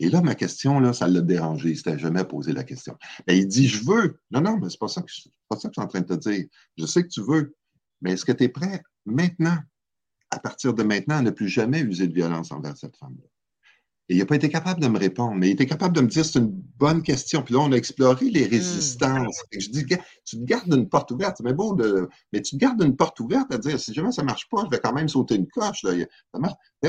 Et 0.00 0.08
là, 0.08 0.22
ma 0.22 0.34
question, 0.34 0.80
là, 0.80 0.94
ça 0.94 1.06
l'a 1.06 1.20
dérangé. 1.20 1.70
Il 1.70 1.76
s'était 1.76 1.98
jamais 1.98 2.24
posé 2.24 2.52
la 2.52 2.64
question. 2.64 2.96
Et 3.26 3.36
il 3.36 3.46
dit, 3.46 3.68
je 3.68 3.84
veux. 3.84 4.18
Non, 4.30 4.40
non, 4.40 4.58
mais 4.58 4.70
c'est 4.70 4.78
pas 4.78 4.86
pas 4.86 4.92
ça 4.92 5.02
que 5.02 5.10
je 5.10 5.20
suis 5.20 5.82
en 5.82 5.86
train 5.86 6.00
de 6.00 6.06
te 6.06 6.14
dire. 6.14 6.46
Je 6.78 6.86
sais 6.86 7.02
que 7.02 7.08
tu 7.08 7.20
veux. 7.20 7.54
Mais 8.00 8.12
est-ce 8.12 8.24
que 8.24 8.32
tu 8.32 8.44
es 8.44 8.48
prêt 8.48 8.82
maintenant, 9.04 9.58
à 10.30 10.38
partir 10.38 10.72
de 10.72 10.82
maintenant, 10.82 11.18
à 11.18 11.22
ne 11.22 11.30
plus 11.30 11.48
jamais 11.48 11.80
user 11.80 12.08
de 12.08 12.14
violence 12.14 12.50
envers 12.50 12.76
cette 12.78 12.96
femme-là? 12.96 13.29
Et 14.10 14.14
il 14.14 14.18
n'a 14.18 14.26
pas 14.26 14.34
été 14.34 14.48
capable 14.48 14.80
de 14.80 14.88
me 14.88 14.98
répondre, 14.98 15.36
mais 15.36 15.50
il 15.50 15.52
était 15.52 15.66
capable 15.66 15.94
de 15.94 16.00
me 16.00 16.08
dire 16.08 16.24
c'est 16.24 16.40
une 16.40 16.50
bonne 16.50 17.00
question. 17.00 17.42
Puis 17.42 17.54
là, 17.54 17.60
on 17.60 17.70
a 17.70 17.76
exploré 17.76 18.28
les 18.28 18.44
hmm. 18.44 18.50
résistances. 18.50 19.40
Et 19.52 19.60
je 19.60 19.70
dis, 19.70 19.86
tu 19.86 20.36
te 20.36 20.42
gardes 20.42 20.74
une 20.74 20.88
porte 20.88 21.12
ouverte, 21.12 21.36
c'est 21.36 21.52
beau 21.52 21.76
de. 21.76 22.08
Mais 22.32 22.42
tu 22.42 22.56
te 22.56 22.60
gardes 22.60 22.82
une 22.82 22.96
porte 22.96 23.20
ouverte 23.20 23.54
à 23.54 23.58
dire 23.58 23.78
si 23.78 23.94
jamais 23.94 24.10
ça 24.10 24.22
ne 24.22 24.26
marche 24.26 24.48
pas, 24.50 24.64
je 24.64 24.70
vais 24.70 24.80
quand 24.80 24.92
même 24.92 25.08
sauter 25.08 25.36
une 25.36 25.46
coche. 25.46 25.84
Là. 25.84 25.92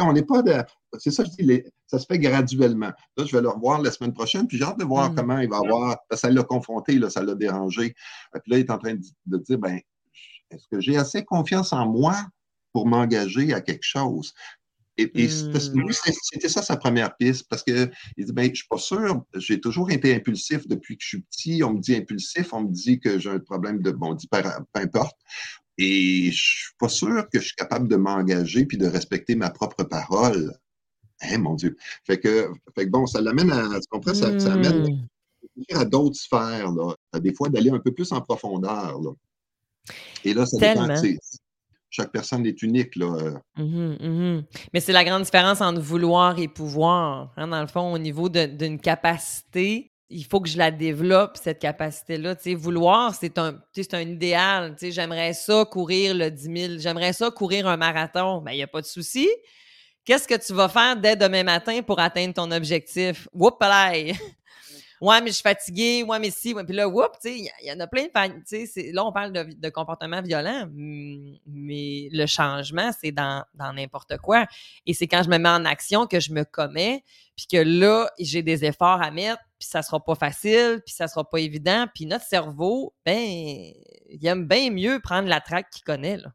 on 0.02 0.14
n'est 0.14 0.24
pas 0.24 0.42
de. 0.42 0.64
C'est 0.98 1.12
ça, 1.12 1.24
je 1.24 1.30
dis, 1.30 1.62
ça 1.86 2.00
se 2.00 2.08
fait 2.08 2.18
graduellement. 2.18 2.92
Là, 3.16 3.24
je 3.24 3.36
vais 3.36 3.42
le 3.44 3.50
revoir 3.50 3.80
la 3.84 3.92
semaine 3.92 4.14
prochaine, 4.14 4.48
puis 4.48 4.58
j'ai 4.58 4.64
hâte 4.64 4.80
de 4.80 4.84
voir 4.84 5.12
hmm. 5.12 5.16
comment 5.16 5.38
il 5.38 5.48
va 5.50 5.58
avoir. 5.58 5.98
Ça 6.14 6.28
l'a 6.28 6.42
confronté, 6.42 6.98
là, 6.98 7.12
ça 7.12 7.22
l'a 7.22 7.36
dérangé. 7.36 7.94
Puis 8.34 8.52
là, 8.52 8.58
il 8.58 8.62
est 8.62 8.72
en 8.72 8.80
train 8.80 8.96
de, 8.96 9.02
de 9.28 9.38
dire 9.38 9.60
ben, 9.60 9.80
est-ce 10.50 10.68
que 10.72 10.82
j'ai 10.82 10.98
assez 10.98 11.24
confiance 11.24 11.72
en 11.72 11.88
moi 11.88 12.16
pour 12.74 12.88
m'engager 12.88 13.54
à 13.54 13.62
quelque 13.62 13.84
chose? 13.84 14.34
Et, 15.02 15.28
mmh. 15.28 15.92
c'était 16.32 16.50
ça 16.50 16.62
sa 16.62 16.78
première 16.78 17.16
piste, 17.16 17.48
parce 17.50 17.64
qu'il 17.64 17.92
dit, 18.18 18.34
ben, 18.34 18.50
je 18.50 18.56
suis 18.56 18.68
pas 18.68 18.78
sûr, 18.78 19.24
j'ai 19.36 19.60
toujours 19.60 19.92
été 19.92 20.14
impulsif 20.14 20.68
depuis 20.68 20.98
que 20.98 21.04
je 21.04 21.08
suis 21.08 21.22
petit. 21.22 21.64
On 21.64 21.74
me 21.74 21.80
dit 21.80 21.96
impulsif, 21.96 22.54
on 22.54 22.64
me 22.64 22.72
dit 22.72 23.00
que 23.00 23.20
j'ai 23.20 23.30
un 23.30 23.40
problème 23.40 23.82
de, 23.82 23.92
bon, 23.92 24.16
peu 24.32 24.42
importe. 24.76 25.18
Et 25.78 26.32
je 26.32 26.42
suis 26.42 26.74
pas 26.78 26.90
sûr 26.90 27.28
que 27.30 27.40
je 27.40 27.46
suis 27.46 27.56
capable 27.56 27.88
de 27.88 27.96
m'engager 27.96 28.66
puis 28.66 28.78
de 28.78 28.88
respecter 28.88 29.36
ma 29.36 29.50
propre 29.50 29.84
parole. 29.84 30.54
Hein, 31.22 31.38
mon 31.38 31.56
Dieu. 31.56 31.78
Fait 32.06 32.20
que, 32.20 32.50
fait 32.76 32.86
que 32.86 32.90
bon, 32.90 33.06
ça 33.06 33.22
l'amène 33.22 33.52
à, 33.52 33.80
tu 33.80 33.88
comprends, 33.90 34.14
ça, 34.14 34.38
ça 34.40 34.54
amène 34.54 34.84
mmh. 34.84 35.76
à 35.76 35.86
d'autres 35.86 36.18
sphères, 36.18 36.72
là. 36.72 36.96
Des 37.20 37.34
fois, 37.34 37.50
d'aller 37.50 37.70
un 37.70 37.80
peu 37.80 37.92
plus 37.92 38.12
en 38.12 38.22
profondeur, 38.22 39.00
là. 39.02 39.12
Et 40.24 40.34
là, 40.34 40.46
ça 40.46 40.58
dépend, 40.58 40.88
chaque 41.92 42.12
personne 42.12 42.46
est 42.46 42.64
unique. 42.64 42.96
Là. 42.96 43.06
Euh. 43.06 43.38
Mmh 43.58 44.08
mmh 44.08 44.44
Mais 44.74 44.80
c'est 44.80 44.94
la 44.94 45.04
grande 45.04 45.24
différence 45.24 45.62
entre 45.62 45.82
vouloir 45.82 46.40
et 46.40 46.48
pouvoir. 46.48 47.32
Hein, 47.38 47.50
dans 47.50 47.62
le 47.62 47.68
fond, 47.68 47.94
au 47.94 47.98
niveau 48.00 48.30
d'une 48.30 48.80
capacité, 48.80 49.92
il 50.10 50.26
faut 50.26 50.40
que 50.42 50.50
je 50.50 50.58
la 50.58 50.72
développe, 50.72 51.38
cette 51.38 51.60
capacité-là. 51.60 52.36
Vouloir, 52.56 53.14
c'est 53.14 53.38
un, 53.38 53.60
un 53.94 54.02
idéal. 54.02 54.76
J'aimerais 54.82 55.34
ça 55.34 55.66
courir 55.66 56.16
le 56.16 56.32
10 56.32 56.68
000, 56.68 56.80
j'aimerais 56.80 57.14
ça 57.14 57.30
courir 57.30 57.68
un 57.68 57.78
marathon. 57.78 58.40
Il 58.42 58.46
ben, 58.46 58.52
n'y 58.54 58.64
a 58.64 58.68
pas 58.68 58.82
de 58.82 58.88
souci. 58.88 59.30
Qu'est-ce 60.04 60.28
que 60.28 60.36
tu 60.36 60.54
vas 60.54 60.68
faire 60.68 60.96
dès 60.98 61.16
demain 61.16 61.44
matin 61.44 61.82
pour 61.84 62.00
atteindre 62.00 62.34
ton 62.34 62.50
objectif? 62.52 63.28
Whoop, 63.34 63.62
ouais, 65.02 65.20
mais 65.20 65.28
je 65.28 65.34
suis 65.34 65.42
fatigué, 65.42 66.04
ouais, 66.04 66.20
mais 66.20 66.30
si, 66.30 66.54
puis 66.54 66.76
là, 66.76 66.88
whoop, 66.88 67.14
tu 67.22 67.30
sais, 67.30 67.38
il 67.38 67.68
y, 67.68 67.72
en 67.72 67.80
a 67.80 67.88
plein 67.88 68.04
de, 68.04 68.44
tu 68.48 68.68
sais, 68.68 68.92
là, 68.94 69.04
on 69.04 69.12
parle 69.12 69.34
de, 69.34 69.70
comportement 69.70 70.22
violent, 70.22 70.70
mais 70.74 72.08
le 72.12 72.26
changement, 72.28 72.92
c'est 73.00 73.12
dans, 73.12 73.44
dans 73.56 73.74
n'importe 73.74 74.18
quoi. 74.18 74.46
Et 74.86 74.94
c'est 74.94 75.08
quand 75.08 75.24
je 75.24 75.30
me 75.30 75.38
mets 75.38 75.50
en 75.50 75.66
action 75.66 76.06
que 76.06 76.20
je 76.20 76.32
me 76.32 76.44
commets, 76.44 77.04
puis 77.36 77.48
que 77.48 77.58
là, 77.58 78.10
j'ai 78.20 78.44
des 78.44 78.64
efforts 78.64 79.02
à 79.02 79.10
mettre, 79.10 79.42
puis 79.60 79.68
ça 79.68 79.82
sera 79.82 80.00
pas 80.00 80.16
facile, 80.16 80.82
puis 80.86 80.94
ça 80.94 81.08
sera 81.08 81.28
pas 81.28 81.40
évident, 81.40 81.88
puis 81.94 82.06
notre 82.06 82.26
cerveau, 82.26 82.94
ben, 83.06 83.18
il 83.18 84.26
aime 84.26 84.48
bien 84.48 84.70
mieux 84.70 85.00
prendre 85.00 85.28
la 85.28 85.42
traque 85.42 85.70
qu'il 85.72 85.84
connaît, 85.84 86.18
là. 86.18 86.32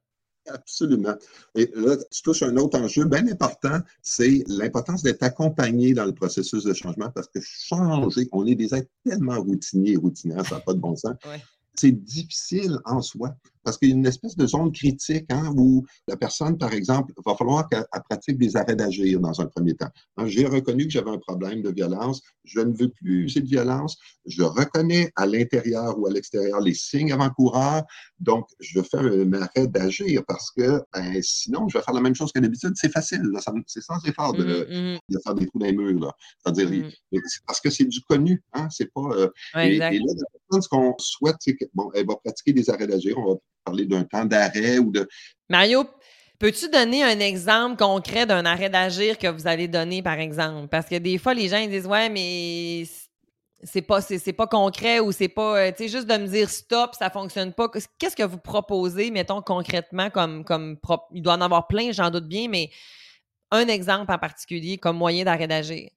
Absolument. 0.48 1.14
Et 1.54 1.70
là, 1.74 1.96
tu 2.10 2.22
touches 2.22 2.42
un 2.42 2.56
autre 2.56 2.78
enjeu 2.78 3.04
bien 3.04 3.26
important, 3.28 3.80
c'est 4.02 4.44
l'importance 4.46 5.02
d'être 5.02 5.22
accompagné 5.22 5.94
dans 5.94 6.04
le 6.04 6.12
processus 6.12 6.64
de 6.64 6.72
changement 6.72 7.10
parce 7.10 7.28
que 7.28 7.40
changer, 7.40 8.28
on 8.32 8.46
est 8.46 8.54
des 8.54 8.74
êtres 8.74 8.90
tellement 9.04 9.40
routiniers 9.40 9.92
et 9.92 9.96
routinaires, 9.96 10.46
ça 10.46 10.56
n'a 10.56 10.60
pas 10.60 10.74
de 10.74 10.80
bon 10.80 10.96
sens. 10.96 11.16
C'est 11.74 11.92
difficile 11.92 12.78
en 12.84 13.02
soi 13.02 13.36
parce 13.66 13.78
qu'il 13.78 13.88
y 13.88 13.92
a 13.92 13.96
une 13.96 14.06
espèce 14.06 14.36
de 14.36 14.46
zone 14.46 14.70
critique 14.70 15.26
hein, 15.28 15.52
où 15.56 15.84
la 16.06 16.16
personne, 16.16 16.56
par 16.56 16.72
exemple, 16.72 17.12
va 17.26 17.34
falloir 17.34 17.68
qu'elle 17.68 17.84
pratique 18.08 18.38
des 18.38 18.56
arrêts 18.56 18.76
d'agir 18.76 19.18
dans 19.18 19.40
un 19.40 19.46
premier 19.46 19.74
temps. 19.74 19.90
Hein, 20.16 20.26
j'ai 20.26 20.46
reconnu 20.46 20.84
que 20.84 20.92
j'avais 20.92 21.10
un 21.10 21.18
problème 21.18 21.62
de 21.62 21.70
violence, 21.70 22.22
je 22.44 22.60
ne 22.60 22.72
veux 22.72 22.90
plus 22.90 23.24
user 23.24 23.40
de 23.40 23.48
violence, 23.48 23.98
je 24.24 24.44
reconnais 24.44 25.10
à 25.16 25.26
l'intérieur 25.26 25.98
ou 25.98 26.06
à 26.06 26.10
l'extérieur 26.10 26.60
les 26.60 26.74
signes 26.74 27.12
avant-coureurs, 27.12 27.82
donc 28.20 28.46
je 28.60 28.80
fais 28.80 28.98
un 28.98 29.32
arrêt 29.32 29.66
d'agir 29.66 30.22
parce 30.28 30.52
que 30.52 30.80
ben, 30.94 31.20
sinon, 31.22 31.68
je 31.68 31.76
vais 31.76 31.84
faire 31.84 31.94
la 31.94 32.00
même 32.00 32.14
chose 32.14 32.30
que 32.30 32.38
d'habitude. 32.38 32.74
C'est 32.76 32.92
facile, 32.92 33.22
c'est 33.66 33.82
sans 33.82 33.98
effort 34.06 34.32
de, 34.32 34.44
mmh, 34.44 34.94
mmh. 34.94 34.98
de, 35.08 35.18
faire 35.24 35.34
des 35.34 35.46
trous 35.46 35.58
dans 35.58 35.66
les 35.66 35.72
murs. 35.72 36.14
C'est-à-dire, 36.44 36.70
mmh. 36.70 37.18
parce 37.48 37.60
que 37.60 37.70
c'est 37.70 37.84
du 37.84 38.00
connu, 38.02 38.44
hein, 38.52 38.68
c'est 38.70 38.92
pas... 38.92 39.08
Euh, 39.10 39.28
et, 39.56 39.74
et, 39.74 39.78
là, 39.78 39.90
la 39.90 39.98
personne, 40.48 40.62
ce 40.62 40.68
qu'on 40.68 40.94
souhaite, 40.98 41.36
c'est 41.40 41.56
qu'elle 41.56 41.68
bon, 41.74 41.90
va 41.92 42.16
pratiquer 42.24 42.52
des 42.52 42.70
arrêts 42.70 42.86
d'agir, 42.86 43.18
on 43.18 43.34
va 43.34 43.38
d'un 43.72 44.04
temps 44.04 44.24
d'arrêt 44.24 44.78
ou 44.78 44.90
de. 44.90 45.08
Mario, 45.48 45.84
peux-tu 46.38 46.68
donner 46.68 47.02
un 47.02 47.18
exemple 47.20 47.76
concret 47.76 48.26
d'un 48.26 48.44
arrêt 48.44 48.70
d'agir 48.70 49.18
que 49.18 49.28
vous 49.28 49.46
allez 49.46 49.68
donner, 49.68 50.02
par 50.02 50.18
exemple? 50.18 50.68
Parce 50.68 50.86
que 50.86 50.96
des 50.96 51.18
fois, 51.18 51.34
les 51.34 51.48
gens 51.48 51.64
disent 51.66 51.86
Ouais, 51.86 52.08
mais 52.08 52.84
c'est 53.62 53.82
pas 53.82 54.00
pas 54.36 54.46
concret 54.46 55.00
ou 55.00 55.12
c'est 55.12 55.28
pas 55.28 55.58
euh, 55.58 55.70
tu 55.70 55.84
sais 55.84 55.88
juste 55.88 56.06
de 56.06 56.16
me 56.16 56.26
dire 56.26 56.50
stop 56.50 56.94
ça 56.94 57.08
fonctionne 57.08 57.54
pas 57.54 57.68
qu'est-ce 57.98 58.14
que 58.14 58.22
vous 58.22 58.38
proposez 58.38 59.10
mettons 59.10 59.40
concrètement 59.40 60.10
comme 60.10 60.44
comme 60.44 60.78
il 61.12 61.22
doit 61.22 61.34
en 61.34 61.40
avoir 61.40 61.66
plein 61.66 61.90
j'en 61.90 62.10
doute 62.10 62.28
bien 62.28 62.48
mais 62.48 62.70
un 63.50 63.66
exemple 63.66 64.12
en 64.12 64.18
particulier 64.18 64.76
comme 64.76 64.98
moyen 64.98 65.24
d'arrêt 65.24 65.48
d'agir 65.48 65.88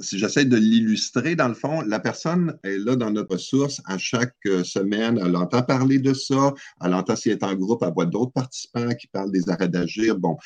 si 0.00 0.18
j'essaie 0.18 0.44
de 0.44 0.56
l'illustrer, 0.56 1.34
dans 1.34 1.48
le 1.48 1.54
fond, 1.54 1.80
la 1.80 1.98
personne 1.98 2.58
est 2.62 2.78
là 2.78 2.96
dans 2.96 3.10
notre 3.10 3.36
source 3.36 3.80
à 3.84 3.98
chaque 3.98 4.34
euh, 4.46 4.62
semaine. 4.62 5.20
Elle 5.24 5.36
entend 5.36 5.62
parler 5.62 5.98
de 5.98 6.14
ça. 6.14 6.54
Elle 6.84 6.94
entend 6.94 7.16
si 7.16 7.30
elle 7.30 7.36
est 7.36 7.44
en 7.44 7.54
groupe, 7.54 7.82
elle 7.82 7.92
voit 7.92 8.06
d'autres 8.06 8.32
participants 8.32 8.94
qui 8.94 9.08
parlent 9.08 9.32
des 9.32 9.48
arrêts 9.50 9.68
d'agir. 9.68 10.16
Bon. 10.16 10.36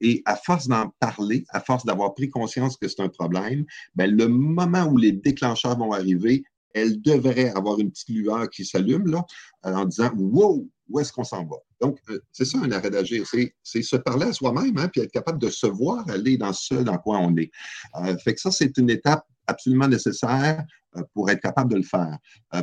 Et 0.00 0.22
à 0.24 0.36
force 0.36 0.68
d'en 0.68 0.92
parler, 0.98 1.44
à 1.50 1.60
force 1.60 1.84
d'avoir 1.84 2.14
pris 2.14 2.30
conscience 2.30 2.76
que 2.76 2.88
c'est 2.88 3.02
un 3.02 3.08
problème, 3.08 3.64
ben, 3.94 4.10
le 4.10 4.28
moment 4.28 4.84
où 4.84 4.96
les 4.96 5.12
déclencheurs 5.12 5.76
vont 5.76 5.92
arriver, 5.92 6.44
elle 6.72 7.02
devrait 7.02 7.50
avoir 7.50 7.80
une 7.80 7.90
petite 7.90 8.08
lueur 8.10 8.48
qui 8.48 8.64
s'allume 8.64 9.08
là, 9.08 9.24
en 9.62 9.84
disant 9.84 10.10
Wow, 10.16 10.68
où 10.90 11.00
est-ce 11.00 11.12
qu'on 11.12 11.24
s'en 11.24 11.44
va? 11.44 11.56
Donc, 11.80 11.98
euh, 12.10 12.18
c'est 12.32 12.44
ça 12.44 12.58
un 12.58 12.70
arrêt 12.72 12.90
d'agir, 12.90 13.24
c'est 13.62 13.82
se 13.82 13.96
parler 13.96 14.26
à 14.26 14.32
soi-même, 14.32 14.76
hein, 14.78 14.88
puis 14.88 15.00
être 15.00 15.12
capable 15.12 15.38
de 15.38 15.48
se 15.48 15.66
voir 15.66 16.08
aller 16.10 16.36
dans 16.36 16.52
ce 16.52 16.74
dans 16.74 16.98
quoi 16.98 17.18
on 17.18 17.36
est. 17.36 17.50
Euh, 17.96 18.16
fait 18.18 18.34
que 18.34 18.40
ça, 18.40 18.50
c'est 18.50 18.76
une 18.76 18.90
étape 18.90 19.24
absolument 19.46 19.88
nécessaire 19.88 20.64
euh, 20.96 21.02
pour 21.14 21.30
être 21.30 21.40
capable 21.40 21.70
de 21.70 21.76
le 21.76 21.82
faire. 21.82 22.18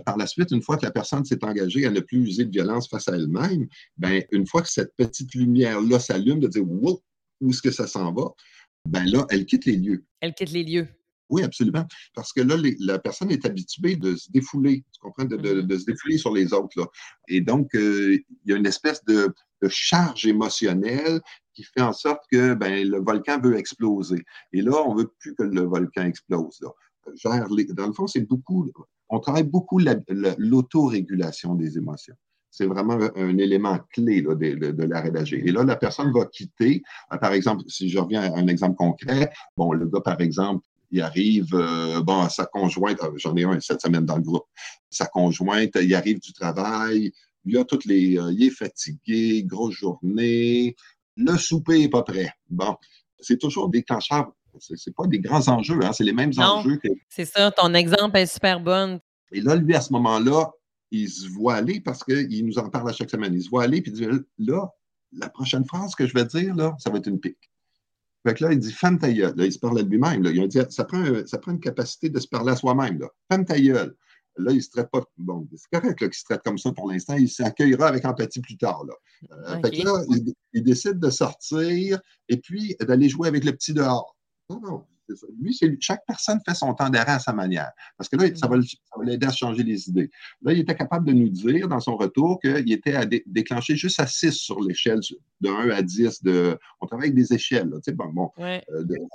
par 0.05 0.17
la 0.17 0.27
suite, 0.27 0.51
une 0.51 0.61
fois 0.61 0.77
que 0.77 0.85
la 0.85 0.91
personne 0.91 1.23
s'est 1.25 1.43
engagée 1.43 1.85
à 1.85 1.91
ne 1.91 1.99
plus 1.99 2.19
user 2.19 2.45
de 2.45 2.51
violence 2.51 2.89
face 2.89 3.07
à 3.07 3.15
elle-même, 3.15 3.67
ben, 3.97 4.23
une 4.31 4.45
fois 4.45 4.61
que 4.61 4.69
cette 4.69 4.93
petite 4.97 5.33
lumière-là 5.33 5.99
s'allume, 5.99 6.39
de 6.39 6.47
dire 6.47 6.63
wow, 6.67 7.01
où 7.41 7.49
est-ce 7.49 7.61
que 7.61 7.71
ça 7.71 7.87
s'en 7.87 8.13
va, 8.13 8.31
ben 8.87 9.05
là, 9.05 9.25
elle 9.29 9.45
quitte 9.45 9.65
les 9.65 9.77
lieux. 9.77 10.05
Elle 10.21 10.33
quitte 10.33 10.51
les 10.51 10.63
lieux. 10.63 10.87
Oui, 11.29 11.43
absolument. 11.43 11.85
Parce 12.13 12.31
que 12.31 12.41
là, 12.41 12.55
la 12.79 12.99
personne 12.99 13.31
est 13.31 13.45
habituée 13.45 13.95
de 13.95 14.15
se 14.15 14.31
défouler, 14.31 14.83
tu 14.93 14.99
comprends, 15.01 15.25
de, 15.25 15.37
mm-hmm. 15.37 15.79
se 15.79 15.85
défouler 15.85 16.17
sur 16.17 16.33
les 16.33 16.53
autres. 16.53 16.79
Là. 16.79 16.85
Et 17.27 17.41
donc, 17.41 17.73
euh, 17.75 18.17
il 18.45 18.51
y 18.51 18.53
a 18.53 18.57
une 18.57 18.65
espèce 18.65 19.03
de, 19.05 19.33
charge 19.69 20.27
émotionnelle 20.27 21.19
qui 21.55 21.63
fait 21.63 21.81
en 21.81 21.91
sorte 21.91 22.21
que 22.31 22.53
ben, 22.53 22.87
le 22.87 22.99
volcan 22.99 23.39
veut 23.41 23.57
exploser. 23.57 24.23
Et 24.53 24.61
là, 24.61 24.83
on 24.85 24.93
ne 24.93 25.01
veut 25.01 25.11
plus 25.19 25.33
que 25.33 25.41
le 25.41 25.61
volcan 25.61 26.03
explose. 26.03 26.61
Là. 26.61 26.69
dans 27.73 27.87
le 27.87 27.93
fond, 27.93 28.05
c'est 28.05 28.21
beaucoup, 28.21 28.69
on 29.09 29.19
travaille 29.19 29.43
beaucoup 29.43 29.79
l'autorégulation 29.79 31.55
des 31.55 31.77
émotions. 31.77 32.15
C'est 32.51 32.65
vraiment 32.65 32.97
un 33.15 33.37
élément 33.37 33.77
clé 33.91 34.21
là, 34.21 34.35
de, 34.35 34.83
l'arrêt 34.83 35.11
d'agir. 35.11 35.41
Et 35.45 35.51
là, 35.51 35.63
la 35.63 35.75
personne 35.75 36.11
va 36.11 36.25
quitter, 36.25 36.81
euh, 37.11 37.17
par 37.17 37.33
exemple, 37.33 37.63
si 37.67 37.89
je 37.89 37.99
reviens 37.99 38.21
à 38.21 38.37
un 38.37 38.47
exemple 38.47 38.75
concret, 38.75 39.31
bon, 39.55 39.73
le 39.73 39.87
gars, 39.87 40.01
par 40.01 40.21
exemple, 40.21 40.65
il 40.91 41.01
arrive, 41.01 41.53
euh, 41.53 42.01
bon, 42.01 42.27
sa 42.29 42.45
conjointe, 42.45 43.01
euh, 43.03 43.11
j'en 43.15 43.35
ai 43.35 43.43
un 43.43 43.59
cette 43.59 43.81
semaine 43.81 44.05
dans 44.05 44.15
le 44.15 44.21
groupe, 44.21 44.45
sa 44.89 45.05
conjointe, 45.05 45.71
il 45.81 45.93
arrive 45.93 46.19
du 46.19 46.33
travail, 46.33 47.11
il 47.45 47.57
a 47.57 47.65
toutes 47.65 47.85
les, 47.85 48.17
il 48.31 48.43
est 48.43 48.49
fatigué, 48.49 49.43
grosse 49.43 49.75
journée, 49.75 50.75
le 51.17 51.37
souper 51.37 51.79
n'est 51.79 51.89
pas 51.89 52.03
prêt. 52.03 52.31
Bon, 52.49 52.75
c'est 53.19 53.39
toujours 53.39 53.69
déclencheur. 53.69 54.31
C'est 54.59 54.95
pas 54.95 55.05
des 55.05 55.19
grands 55.19 55.47
enjeux, 55.49 55.79
hein, 55.83 55.91
c'est 55.93 56.03
les 56.03 56.13
mêmes 56.13 56.31
enjeux 56.37 56.77
que. 56.77 56.87
C'est 57.09 57.25
ça, 57.25 57.51
ton 57.51 57.73
exemple 57.75 58.17
est 58.17 58.25
super 58.25 58.59
bon. 58.59 58.99
Et 59.31 59.41
là, 59.41 59.55
lui, 59.55 59.75
à 59.75 59.81
ce 59.81 59.93
moment-là, 59.93 60.49
il 60.89 61.09
se 61.09 61.27
voit 61.27 61.55
aller 61.55 61.79
parce 61.79 62.03
qu'il 62.03 62.45
nous 62.45 62.57
en 62.57 62.69
parle 62.69 62.89
à 62.89 62.93
chaque 62.93 63.09
semaine. 63.09 63.33
Il 63.33 63.43
se 63.43 63.49
voit 63.49 63.63
aller 63.63 63.81
puis 63.81 63.91
il 63.91 63.99
dit 63.99 64.25
là, 64.39 64.67
la 65.11 65.29
prochaine 65.29 65.65
phrase 65.65 65.95
que 65.95 66.07
je 66.07 66.13
vais 66.13 66.25
dire, 66.25 66.55
là, 66.55 66.75
ça 66.79 66.89
va 66.89 66.97
être 66.97 67.07
une 67.07 67.19
pique. 67.19 67.51
Fait 68.25 68.33
que 68.33 68.43
là, 68.43 68.51
il 68.51 68.59
dit 68.59 68.71
Femme 68.71 68.99
ta 68.99 69.11
gueule. 69.11 69.33
Là, 69.35 69.45
il 69.45 69.51
se 69.51 69.59
parle 69.59 69.79
à 69.79 69.81
lui-même. 69.83 70.23
Il 70.25 70.47
dit 70.47 70.59
ça 70.69 70.83
prend, 70.83 71.03
ça 71.25 71.37
prend 71.37 71.51
une 71.51 71.59
capacité 71.59 72.09
de 72.09 72.19
se 72.19 72.27
parler 72.27 72.51
à 72.51 72.55
soi-même. 72.55 72.99
Femme 73.29 73.45
ta 73.45 73.59
gueule. 73.59 73.95
Là, 74.37 74.51
il 74.51 74.57
ne 74.57 74.61
se 74.61 74.69
traite 74.69 74.89
pas. 74.91 75.01
Bon, 75.17 75.47
c'est 75.55 75.79
correct 75.79 75.97
qu'il 75.97 76.13
se 76.13 76.23
traite 76.23 76.43
comme 76.43 76.57
ça 76.57 76.71
pour 76.71 76.89
l'instant. 76.89 77.15
Il 77.15 77.29
s'accueillera 77.29 77.87
avec 77.87 78.05
empathie 78.05 78.41
plus 78.41 78.57
tard. 78.57 78.83
Là. 78.85 78.93
Euh, 79.31 79.61
fait 79.61 79.71
que 79.71 79.83
là, 79.83 80.03
il, 80.53 80.63
décide 80.63 80.99
de 80.99 81.09
sortir 81.09 81.99
et 82.29 82.37
puis 82.37 82.75
d'aller 82.81 83.09
jouer 83.09 83.27
avec 83.27 83.43
le 83.43 83.51
petit 83.53 83.73
dehors. 83.73 84.15
Non, 84.49 84.61
non. 84.61 84.85
Lui, 85.39 85.57
chaque 85.79 86.05
personne 86.05 86.39
fait 86.45 86.55
son 86.55 86.73
temps 86.73 86.89
d'arrêt 86.89 87.13
à 87.13 87.19
sa 87.19 87.33
manière. 87.33 87.71
Parce 87.97 88.09
que 88.09 88.15
là, 88.15 88.27
ça 88.35 88.47
va, 88.47 88.57
l'aider 89.03 89.27
à 89.27 89.31
changer 89.31 89.63
les 89.63 89.89
idées. 89.89 90.09
Là, 90.41 90.53
il 90.53 90.59
était 90.59 90.75
capable 90.75 91.07
de 91.07 91.13
nous 91.13 91.29
dire 91.29 91.67
dans 91.67 91.79
son 91.79 91.95
retour 91.95 92.39
qu'il 92.39 92.71
était 92.71 92.95
à 92.95 93.05
déclencher 93.05 93.75
juste 93.75 93.99
à 93.99 94.07
6 94.07 94.31
sur 94.33 94.61
l'échelle 94.61 94.99
de 95.41 95.49
1 95.49 95.69
à 95.69 95.81
10. 95.81 96.23
De, 96.23 96.57
on 96.81 96.85
travaille 96.87 97.07
avec 97.07 97.15
des 97.15 97.33
échelles, 97.33 97.69
là, 97.69 97.93
bon, 97.93 98.07
bon, 98.13 98.31
euh, 98.39 98.59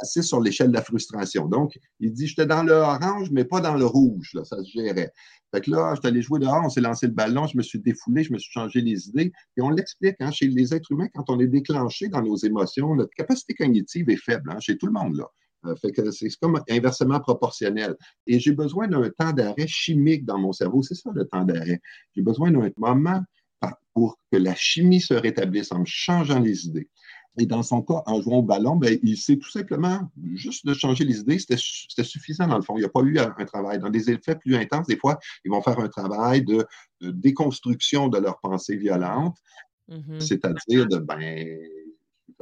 à 0.00 0.04
6 0.04 0.22
sur 0.22 0.40
l'échelle 0.40 0.68
de 0.68 0.74
la 0.74 0.82
frustration. 0.82 1.46
Donc, 1.46 1.78
il 2.00 2.12
dit 2.12 2.26
J'étais 2.26 2.46
dans 2.46 2.62
le 2.62 2.72
orange, 2.72 3.30
mais 3.30 3.44
pas 3.44 3.60
dans 3.60 3.74
le 3.74 3.84
rouge. 3.84 4.30
Là, 4.34 4.44
ça 4.44 4.62
se 4.62 4.70
gérait. 4.70 5.12
Fait 5.52 5.60
que 5.60 5.70
là, 5.70 5.94
je 5.94 6.00
suis 6.00 6.08
allé 6.08 6.22
jouer 6.22 6.40
dehors, 6.40 6.62
on 6.64 6.70
s'est 6.70 6.80
lancé 6.80 7.06
le 7.06 7.12
ballon, 7.12 7.46
je 7.46 7.58
me 7.58 7.62
suis 7.62 7.78
défoulé, 7.78 8.24
je 8.24 8.32
me 8.32 8.38
suis 8.38 8.50
changé 8.50 8.80
les 8.80 9.08
idées. 9.08 9.32
Et 9.56 9.60
on 9.60 9.68
l'explique, 9.68 10.16
hein, 10.20 10.30
chez 10.30 10.46
les 10.46 10.74
êtres 10.74 10.90
humains, 10.90 11.08
quand 11.14 11.28
on 11.28 11.38
est 11.40 11.46
déclenché 11.46 12.08
dans 12.08 12.22
nos 12.22 12.36
émotions, 12.36 12.94
notre 12.94 13.14
capacité 13.14 13.54
cognitive 13.54 14.08
est 14.08 14.16
faible, 14.16 14.50
hein, 14.50 14.60
chez 14.60 14.78
tout 14.78 14.86
le 14.86 14.92
monde. 14.92 15.16
Là. 15.16 15.26
Euh, 15.64 15.76
fait 15.76 15.92
que 15.92 16.10
c'est 16.10 16.28
comme 16.40 16.60
inversement 16.68 17.20
proportionnel. 17.20 17.96
Et 18.26 18.40
j'ai 18.40 18.52
besoin 18.52 18.88
d'un 18.88 19.08
temps 19.10 19.32
d'arrêt 19.32 19.66
chimique 19.66 20.24
dans 20.24 20.38
mon 20.38 20.52
cerveau. 20.52 20.82
C'est 20.82 20.94
ça 20.94 21.10
le 21.14 21.26
temps 21.26 21.44
d'arrêt. 21.44 21.80
J'ai 22.14 22.22
besoin 22.22 22.50
d'un 22.50 22.70
moment 22.76 23.22
pour 23.94 24.18
que 24.30 24.38
la 24.38 24.54
chimie 24.54 25.00
se 25.00 25.14
rétablisse 25.14 25.70
en 25.72 25.80
me 25.80 25.84
changeant 25.84 26.40
les 26.40 26.66
idées. 26.66 26.88
Et 27.38 27.46
dans 27.46 27.62
son 27.62 27.82
cas, 27.82 28.02
en 28.06 28.20
jouant 28.20 28.38
au 28.38 28.42
ballon, 28.42 28.76
ben, 28.76 28.98
il 29.02 29.16
sait 29.16 29.36
tout 29.36 29.50
simplement 29.50 30.10
juste 30.34 30.66
de 30.66 30.74
changer 30.74 31.04
les 31.04 31.20
idées. 31.20 31.38
C'était 31.38 32.04
suffisant 32.04 32.46
dans 32.46 32.56
le 32.56 32.62
fond. 32.62 32.76
Il 32.76 32.80
n'y 32.80 32.86
a 32.86 32.90
pas 32.90 33.00
eu 33.00 33.18
un, 33.18 33.30
travail. 33.46 33.78
Dans 33.78 33.88
des 33.88 34.10
effets 34.10 34.36
plus 34.36 34.54
intenses, 34.56 34.86
des 34.86 34.98
fois, 34.98 35.18
ils 35.44 35.50
vont 35.50 35.62
faire 35.62 35.78
un 35.78 35.88
travail 35.88 36.44
de, 36.44 36.66
déconstruction 37.00 38.08
de 38.08 38.18
leurs 38.18 38.38
pensées 38.40 38.76
violentes, 38.76 39.36
mm-hmm. 39.88 40.20
c'est-à-dire 40.20 40.86
de 40.86 40.98
ben, 40.98 41.58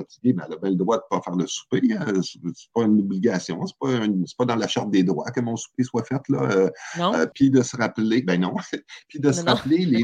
fatiguée, 0.01 0.35
mais 0.37 0.43
elle 0.47 0.55
a 0.55 0.57
bien 0.57 0.71
le 0.71 0.77
droit 0.77 0.97
de 0.97 1.03
ne 1.03 1.17
pas 1.17 1.23
faire 1.23 1.37
le 1.37 1.47
souper. 1.47 1.81
Hein. 1.93 2.23
Ce 2.23 2.39
n'est 2.39 2.53
pas 2.75 2.83
une 2.83 3.01
obligation. 3.01 3.65
Ce 3.67 3.73
n'est 4.07 4.25
pas, 4.39 4.45
dans 4.45 4.57
la 4.57 4.69
charte 4.69 4.91
des 4.91 5.03
droits 5.03 5.31
que 5.31 5.41
mon 5.41 5.57
souper 5.57 5.83
soit 5.83 6.05
fait. 6.05 6.21
Là. 6.29 6.43
Euh, 6.43 6.71
euh, 6.99 7.27
puis 7.35 7.51
de 7.51 7.63
se 7.63 7.77
rappeler, 7.77 8.23
ben 8.23 8.41
non, 8.41 8.55
puis 9.09 9.21
de 9.21 9.31
se 9.33 9.43
rappeler, 9.43 9.85
les, 9.85 10.03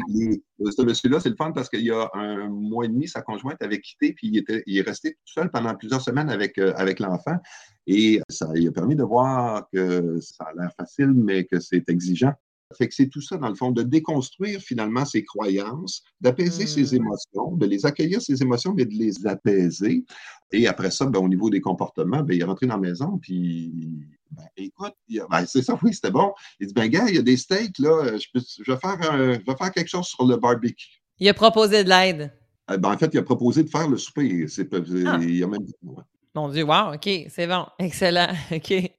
ce 0.71 0.83
monsieur-là, 0.83 1.21
c'est 1.21 1.31
le 1.31 1.37
fun 1.37 1.53
parce 1.53 1.69
qu'il 1.69 1.83
y 1.83 1.91
a 1.91 2.11
un 2.15 2.49
mois 2.49 2.85
et 2.85 2.89
demi, 2.89 3.09
sa 3.09 3.23
conjointe 3.23 3.61
avait 3.63 3.81
quitté, 3.81 4.13
puis 4.13 4.29
il, 4.29 4.39
était, 4.39 4.63
il 4.67 4.79
est 4.79 4.83
resté 4.83 5.13
tout 5.13 5.33
seul 5.33 5.51
pendant 5.51 5.75
plusieurs 5.75 6.01
semaines 6.01 6.31
avec, 6.31 6.59
euh, 6.59 6.73
avec 6.77 7.01
l'enfant. 7.01 7.37
Et 7.87 8.21
ça 8.29 8.51
lui 8.53 8.67
a 8.67 8.73
permis 8.73 8.97
de 8.97 9.05
voir 9.05 9.69
que 9.73 10.19
ça 10.21 10.45
a 10.45 10.53
l'air 10.55 10.73
facile, 10.77 11.13
mais 11.15 11.45
que 11.45 11.61
c'est 11.61 11.89
exigeant. 11.89 12.33
Fait 12.75 12.89
que 12.89 12.95
c'est 12.95 13.09
tout 13.09 13.21
ça, 13.21 13.37
dans 13.37 13.49
le 13.49 13.55
fond, 13.55 13.71
de 13.71 13.83
déconstruire 13.83 14.61
finalement 14.61 15.05
ses 15.05 15.25
croyances, 15.25 16.03
d'apaiser 16.21 16.67
ses 16.67 16.83
mmh. 16.83 17.01
émotions, 17.01 17.57
de 17.57 17.67
les 17.67 17.87
accueillir, 17.87 18.21
ses 18.21 18.43
émotions, 18.43 18.75
mais 18.75 18.85
de 18.85 18.95
les 18.95 19.25
apaiser. 19.27 20.05
Et 20.53 20.67
après 20.67 20.91
ça, 20.91 21.07
ben, 21.07 21.21
au 21.21 21.29
niveau 21.29 21.49
des 21.49 21.61
comportements, 21.61 22.23
ben, 22.23 22.35
il 22.35 22.41
est 22.41 22.45
rentré 22.45 22.67
dans 22.67 22.75
la 22.75 22.81
maison, 22.81 23.19
puis 23.19 24.05
ben, 24.33 24.45
écoute, 24.57 24.95
ben, 25.09 25.47
c'est 25.47 25.63
ça, 25.63 25.79
oui, 25.83 25.95
c'était 25.95 26.11
bon. 26.11 26.33
Il 26.59 26.67
dit, 26.67 26.75
ben 26.75 26.89
gars, 26.89 27.07
il 27.09 27.15
y 27.15 27.19
a 27.19 27.23
des 27.23 27.37
steaks, 27.37 27.79
là, 27.79 28.17
je, 28.19 28.73
vais 28.73 28.79
faire 28.79 28.99
je 29.01 29.45
vais 29.45 29.57
faire 29.57 29.71
quelque 29.71 29.89
chose 29.89 30.07
sur 30.07 30.27
le 30.27 30.37
barbecue. 30.37 31.01
Il 31.19 31.29
a 31.29 31.35
proposé 31.35 31.85
de 31.85 31.89
l'aide. 31.89 32.33
Eh 32.73 32.79
ben, 32.79 32.93
en 32.93 32.99
fait, 32.99 33.11
il 33.13 33.19
a 33.19 33.23
proposé 33.23 33.63
de 33.63 33.69
faire 33.69 33.89
le 33.89 33.97
souper. 33.97 34.47
Ah. 35.07 35.19
Il 35.23 35.43
a 35.45 35.47
même 35.47 35.67
Mon 36.35 36.49
Dieu, 36.49 36.65
wow, 36.65 36.95
OK, 36.95 37.09
c'est 37.29 37.47
bon, 37.47 37.65
excellent, 37.79 38.33
OK. 38.51 38.96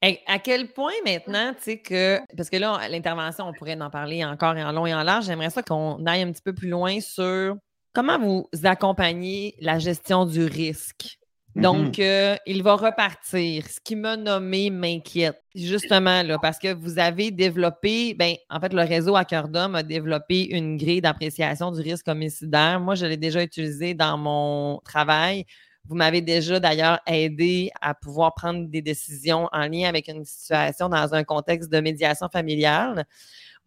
À 0.00 0.38
quel 0.38 0.68
point 0.68 0.92
maintenant, 1.04 1.52
tu 1.54 1.62
sais, 1.62 1.78
que. 1.78 2.20
Parce 2.36 2.50
que 2.50 2.56
là, 2.56 2.88
l'intervention, 2.88 3.48
on 3.48 3.52
pourrait 3.52 3.80
en 3.80 3.90
parler 3.90 4.24
encore 4.24 4.56
et 4.56 4.62
en 4.62 4.70
long 4.70 4.86
et 4.86 4.94
en 4.94 5.02
large. 5.02 5.26
J'aimerais 5.26 5.50
ça 5.50 5.62
qu'on 5.62 6.06
aille 6.06 6.22
un 6.22 6.30
petit 6.30 6.42
peu 6.42 6.54
plus 6.54 6.68
loin 6.68 7.00
sur 7.00 7.56
comment 7.92 8.18
vous 8.18 8.48
accompagnez 8.62 9.56
la 9.60 9.80
gestion 9.80 10.24
du 10.24 10.44
risque. 10.44 11.18
Donc, 11.56 11.96
mm-hmm. 11.96 12.02
euh, 12.02 12.36
il 12.46 12.62
va 12.62 12.76
repartir. 12.76 13.66
Ce 13.66 13.80
qui 13.80 13.96
m'a 13.96 14.16
nommé 14.16 14.70
m'inquiète. 14.70 15.42
Justement, 15.56 16.22
là, 16.22 16.38
parce 16.40 16.58
que 16.60 16.72
vous 16.72 17.00
avez 17.00 17.32
développé, 17.32 18.14
ben, 18.14 18.36
en 18.50 18.60
fait, 18.60 18.72
le 18.72 18.82
réseau 18.82 19.16
à 19.16 19.24
cœur 19.24 19.48
d'homme 19.48 19.74
a 19.74 19.82
développé 19.82 20.44
une 20.44 20.76
grille 20.76 21.00
d'appréciation 21.00 21.72
du 21.72 21.80
risque 21.80 22.06
homicidaire. 22.06 22.78
Moi, 22.78 22.94
je 22.94 23.06
l'ai 23.06 23.16
déjà 23.16 23.42
utilisé 23.42 23.94
dans 23.94 24.16
mon 24.16 24.80
travail. 24.84 25.44
Vous 25.88 25.96
m'avez 25.96 26.20
déjà 26.20 26.60
d'ailleurs 26.60 27.00
aidé 27.06 27.70
à 27.80 27.94
pouvoir 27.94 28.34
prendre 28.34 28.68
des 28.68 28.82
décisions 28.82 29.48
en 29.52 29.66
lien 29.66 29.88
avec 29.88 30.08
une 30.08 30.24
situation 30.24 30.88
dans 30.88 31.14
un 31.14 31.24
contexte 31.24 31.70
de 31.70 31.80
médiation 31.80 32.28
familiale 32.28 33.06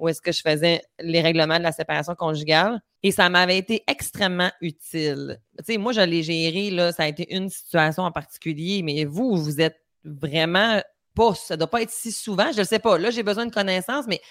où 0.01 0.09
est-ce 0.09 0.21
que 0.21 0.31
je 0.31 0.41
faisais 0.41 0.81
les 0.99 1.21
règlements 1.21 1.59
de 1.59 1.63
la 1.63 1.71
séparation 1.71 2.15
conjugale. 2.15 2.81
Et 3.03 3.11
ça 3.11 3.29
m'avait 3.29 3.59
été 3.59 3.83
extrêmement 3.87 4.49
utile. 4.59 5.39
Tu 5.59 5.73
sais, 5.73 5.77
moi, 5.77 5.93
je 5.93 6.01
l'ai 6.01 6.23
géré, 6.23 6.71
là, 6.71 6.91
ça 6.91 7.03
a 7.03 7.07
été 7.07 7.33
une 7.35 7.49
situation 7.49 8.03
en 8.03 8.11
particulier, 8.11 8.81
mais 8.81 9.05
vous, 9.05 9.35
vous 9.35 9.61
êtes 9.61 9.79
vraiment 10.03 10.81
pas, 11.13 11.35
ça 11.35 11.55
doit 11.55 11.69
pas 11.69 11.83
être 11.83 11.91
si 11.91 12.11
souvent, 12.11 12.51
je 12.51 12.61
ne 12.61 12.65
sais 12.65 12.79
pas. 12.79 12.97
Là, 12.97 13.11
j'ai 13.11 13.21
besoin 13.21 13.45
de 13.45 13.53
connaissances, 13.53 14.07
mais 14.07 14.21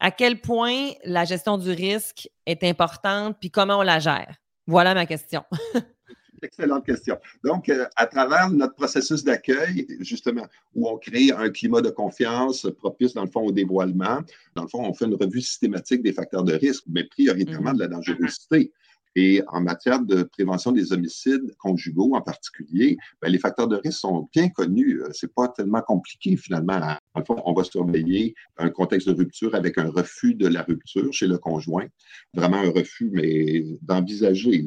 à 0.00 0.10
quel 0.10 0.40
point 0.40 0.90
la 1.04 1.24
gestion 1.24 1.58
du 1.58 1.70
risque 1.70 2.28
est 2.46 2.64
importante, 2.64 3.36
puis 3.38 3.52
comment 3.52 3.78
on 3.78 3.82
la 3.82 4.00
gère? 4.00 4.34
Voilà 4.66 4.94
ma 4.94 5.06
question. 5.06 5.44
Excellente 6.42 6.86
question. 6.86 7.18
Donc, 7.44 7.68
euh, 7.68 7.86
à 7.96 8.06
travers 8.06 8.50
notre 8.50 8.74
processus 8.74 9.24
d'accueil, 9.24 9.86
justement, 10.00 10.46
où 10.74 10.88
on 10.88 10.96
crée 10.96 11.30
un 11.32 11.50
climat 11.50 11.82
de 11.82 11.90
confiance 11.90 12.66
propice, 12.78 13.14
dans 13.14 13.24
le 13.24 13.30
fond, 13.30 13.42
au 13.42 13.52
dévoilement, 13.52 14.20
dans 14.54 14.62
le 14.62 14.68
fond, 14.68 14.82
on 14.82 14.94
fait 14.94 15.04
une 15.04 15.14
revue 15.14 15.42
systématique 15.42 16.02
des 16.02 16.12
facteurs 16.12 16.44
de 16.44 16.54
risque, 16.54 16.84
mais 16.88 17.04
prioritairement 17.04 17.74
de 17.74 17.80
la 17.80 17.88
dangerosité. 17.88 18.72
Et 19.16 19.42
en 19.48 19.60
matière 19.60 20.00
de 20.00 20.22
prévention 20.22 20.70
des 20.70 20.92
homicides 20.92 21.54
conjugaux 21.58 22.14
en 22.14 22.22
particulier, 22.22 22.96
ben, 23.20 23.28
les 23.28 23.38
facteurs 23.38 23.66
de 23.66 23.76
risque 23.76 23.98
sont 23.98 24.28
bien 24.32 24.48
connus. 24.48 25.02
Euh, 25.02 25.08
c'est 25.12 25.34
pas 25.34 25.48
tellement 25.48 25.82
compliqué 25.82 26.36
finalement. 26.36 26.78
Dans 26.78 26.96
le 27.16 27.24
fond, 27.24 27.42
on 27.44 27.52
va 27.52 27.64
surveiller 27.64 28.34
un 28.56 28.70
contexte 28.70 29.08
de 29.08 29.14
rupture 29.14 29.54
avec 29.54 29.78
un 29.78 29.90
refus 29.90 30.34
de 30.34 30.46
la 30.46 30.62
rupture 30.62 31.12
chez 31.12 31.26
le 31.26 31.38
conjoint. 31.38 31.86
Vraiment 32.34 32.58
un 32.58 32.70
refus, 32.70 33.10
mais 33.12 33.64
d'envisager 33.82 34.64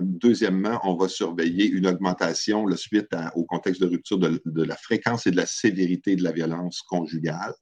Deuxièmement, 0.00 0.78
on 0.84 0.94
va 0.94 1.08
surveiller 1.08 1.68
une 1.68 1.88
augmentation 1.88 2.66
le 2.66 2.76
suite 2.76 3.08
au 3.34 3.44
contexte 3.44 3.80
de 3.80 3.86
rupture 3.86 4.18
de, 4.18 4.62
la 4.62 4.76
fréquence 4.76 5.26
et 5.26 5.32
de 5.32 5.36
la 5.36 5.46
sévérité 5.46 6.14
de 6.14 6.22
la 6.22 6.30
violence 6.30 6.82
conjugale. 6.82 7.52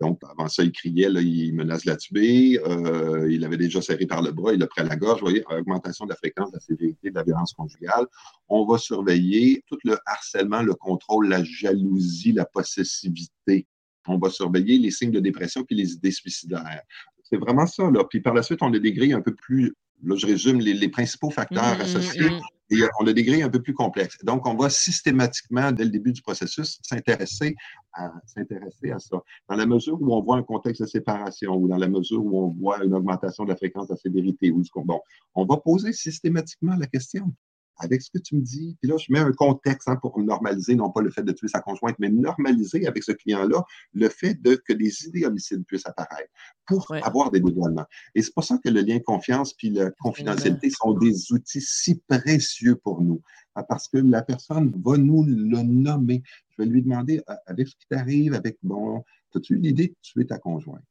Donc, 0.00 0.20
avant 0.28 0.48
ça, 0.48 0.64
il 0.64 0.72
criait, 0.72 1.08
là, 1.08 1.20
il 1.20 1.54
menace 1.54 1.84
la 1.84 1.96
tuer, 1.96 2.58
euh, 2.66 3.30
il 3.30 3.44
avait 3.44 3.56
déjà 3.56 3.80
serré 3.80 4.04
par 4.06 4.20
le 4.20 4.32
bras, 4.32 4.52
il 4.52 4.62
a 4.64 4.66
pris 4.66 4.80
à 4.80 4.84
la 4.84 4.96
gorge. 4.96 5.20
Vous 5.20 5.26
voyez, 5.26 5.44
augmentation 5.48 6.06
de 6.06 6.10
la 6.10 6.16
fréquence, 6.16 6.50
de 6.50 6.56
la 6.56 6.60
sévérité 6.60 7.10
de 7.10 7.14
la 7.14 7.22
violence 7.22 7.52
conjugale. 7.52 8.06
On 8.48 8.66
va 8.66 8.78
surveiller 8.78 9.62
tout 9.68 9.78
le 9.84 9.96
harcèlement, 10.06 10.62
le 10.62 10.74
contrôle, 10.74 11.28
la 11.28 11.44
jalousie, 11.44 12.32
la 12.32 12.46
possessivité. 12.46 13.68
On 14.08 14.18
va 14.18 14.30
surveiller 14.30 14.78
les 14.78 14.90
signes 14.90 15.12
de 15.12 15.20
dépression 15.20 15.62
puis 15.62 15.76
les 15.76 15.92
idées 15.92 16.10
suicidaires. 16.10 16.82
C'est 17.22 17.38
vraiment 17.38 17.66
ça. 17.66 17.90
Là. 17.90 18.04
Puis 18.08 18.20
par 18.20 18.34
la 18.34 18.42
suite, 18.42 18.62
on 18.62 18.72
a 18.72 18.78
des 18.78 18.92
grilles 18.92 19.12
un 19.12 19.20
peu 19.20 19.34
plus 19.34 19.74
Là, 20.04 20.16
je 20.16 20.26
résume 20.26 20.60
les, 20.60 20.88
principaux 20.88 21.30
facteurs 21.30 21.74
mmh, 21.74 21.78
mmh, 21.78 21.80
associés. 21.80 22.30
Mmh. 22.30 22.40
Et 22.70 22.82
on 23.00 23.06
a 23.06 23.12
des 23.12 23.22
grilles 23.22 23.42
un 23.42 23.48
peu 23.48 23.62
plus 23.62 23.74
complexes. 23.74 24.18
Donc, 24.24 24.46
on 24.46 24.56
va 24.56 24.68
systématiquement, 24.68 25.70
dès 25.70 25.84
le 25.84 25.90
début 25.90 26.12
du 26.12 26.20
processus, 26.20 26.80
s'intéresser 26.82 27.54
à, 27.92 28.12
s'intéresser 28.26 28.90
à 28.90 28.98
ça. 28.98 29.18
Dans 29.48 29.56
la 29.56 29.66
mesure 29.66 30.00
où 30.00 30.14
on 30.14 30.20
voit 30.20 30.36
un 30.36 30.42
contexte 30.42 30.82
de 30.82 30.86
séparation 30.86 31.54
ou 31.54 31.68
dans 31.68 31.76
la 31.76 31.88
mesure 31.88 32.24
où 32.24 32.44
on 32.44 32.48
voit 32.48 32.82
une 32.84 32.94
augmentation 32.94 33.44
de 33.44 33.50
la 33.50 33.56
fréquence 33.56 33.86
de 33.88 33.94
la 33.94 33.98
sévérité 33.98 34.50
ou 34.50 34.62
du 34.62 34.70
bon, 34.74 35.00
on 35.34 35.44
va 35.44 35.58
poser 35.58 35.92
systématiquement 35.92 36.74
la 36.76 36.86
question 36.86 37.32
avec 37.78 38.02
ce 38.02 38.10
que 38.10 38.18
tu 38.18 38.36
me 38.36 38.42
dis. 38.42 38.76
Puis 38.80 38.90
là, 38.90 38.96
je 38.96 39.12
mets 39.12 39.18
un 39.18 39.32
contexte 39.32 39.88
hein, 39.88 39.96
pour 39.96 40.18
normaliser, 40.20 40.74
non 40.74 40.90
pas 40.90 41.02
le 41.02 41.10
fait 41.10 41.22
de 41.22 41.32
tuer 41.32 41.48
sa 41.48 41.60
conjointe, 41.60 41.96
mais 41.98 42.08
normaliser 42.08 42.86
avec 42.86 43.02
ce 43.02 43.12
client-là 43.12 43.64
le 43.92 44.08
fait 44.08 44.34
de, 44.42 44.54
que 44.54 44.72
des 44.72 45.06
idées 45.06 45.24
homicides 45.24 45.64
puissent 45.66 45.86
apparaître 45.86 46.30
pour 46.66 46.86
avoir 47.02 47.30
des 47.30 47.40
dévoilements. 47.40 47.86
Et 48.14 48.22
c'est 48.22 48.34
pour 48.34 48.44
ça 48.44 48.58
que 48.62 48.68
le 48.68 48.80
lien 48.80 48.98
confiance 48.98 49.52
puis 49.54 49.70
la 49.70 49.90
confidentialité 49.90 50.70
sont 50.70 50.94
des 50.94 51.32
outils 51.32 51.60
si 51.60 52.00
précieux 52.08 52.76
pour 52.76 53.02
nous. 53.02 53.20
Ah, 53.54 53.62
parce 53.62 53.88
que 53.88 53.96
la 53.96 54.22
personne 54.22 54.70
va 54.84 54.98
nous 54.98 55.24
le 55.24 55.62
nommer. 55.62 56.22
Je 56.50 56.62
vais 56.62 56.68
lui 56.68 56.82
demander, 56.82 57.22
ah, 57.26 57.38
avec 57.46 57.68
ce 57.68 57.74
qui 57.76 57.86
t'arrive, 57.88 58.34
avec, 58.34 58.58
bon, 58.62 59.02
as-tu 59.34 59.56
l'idée 59.56 59.88
de 59.88 59.94
tuer 60.02 60.26
ta 60.26 60.38
conjointe? 60.38 60.84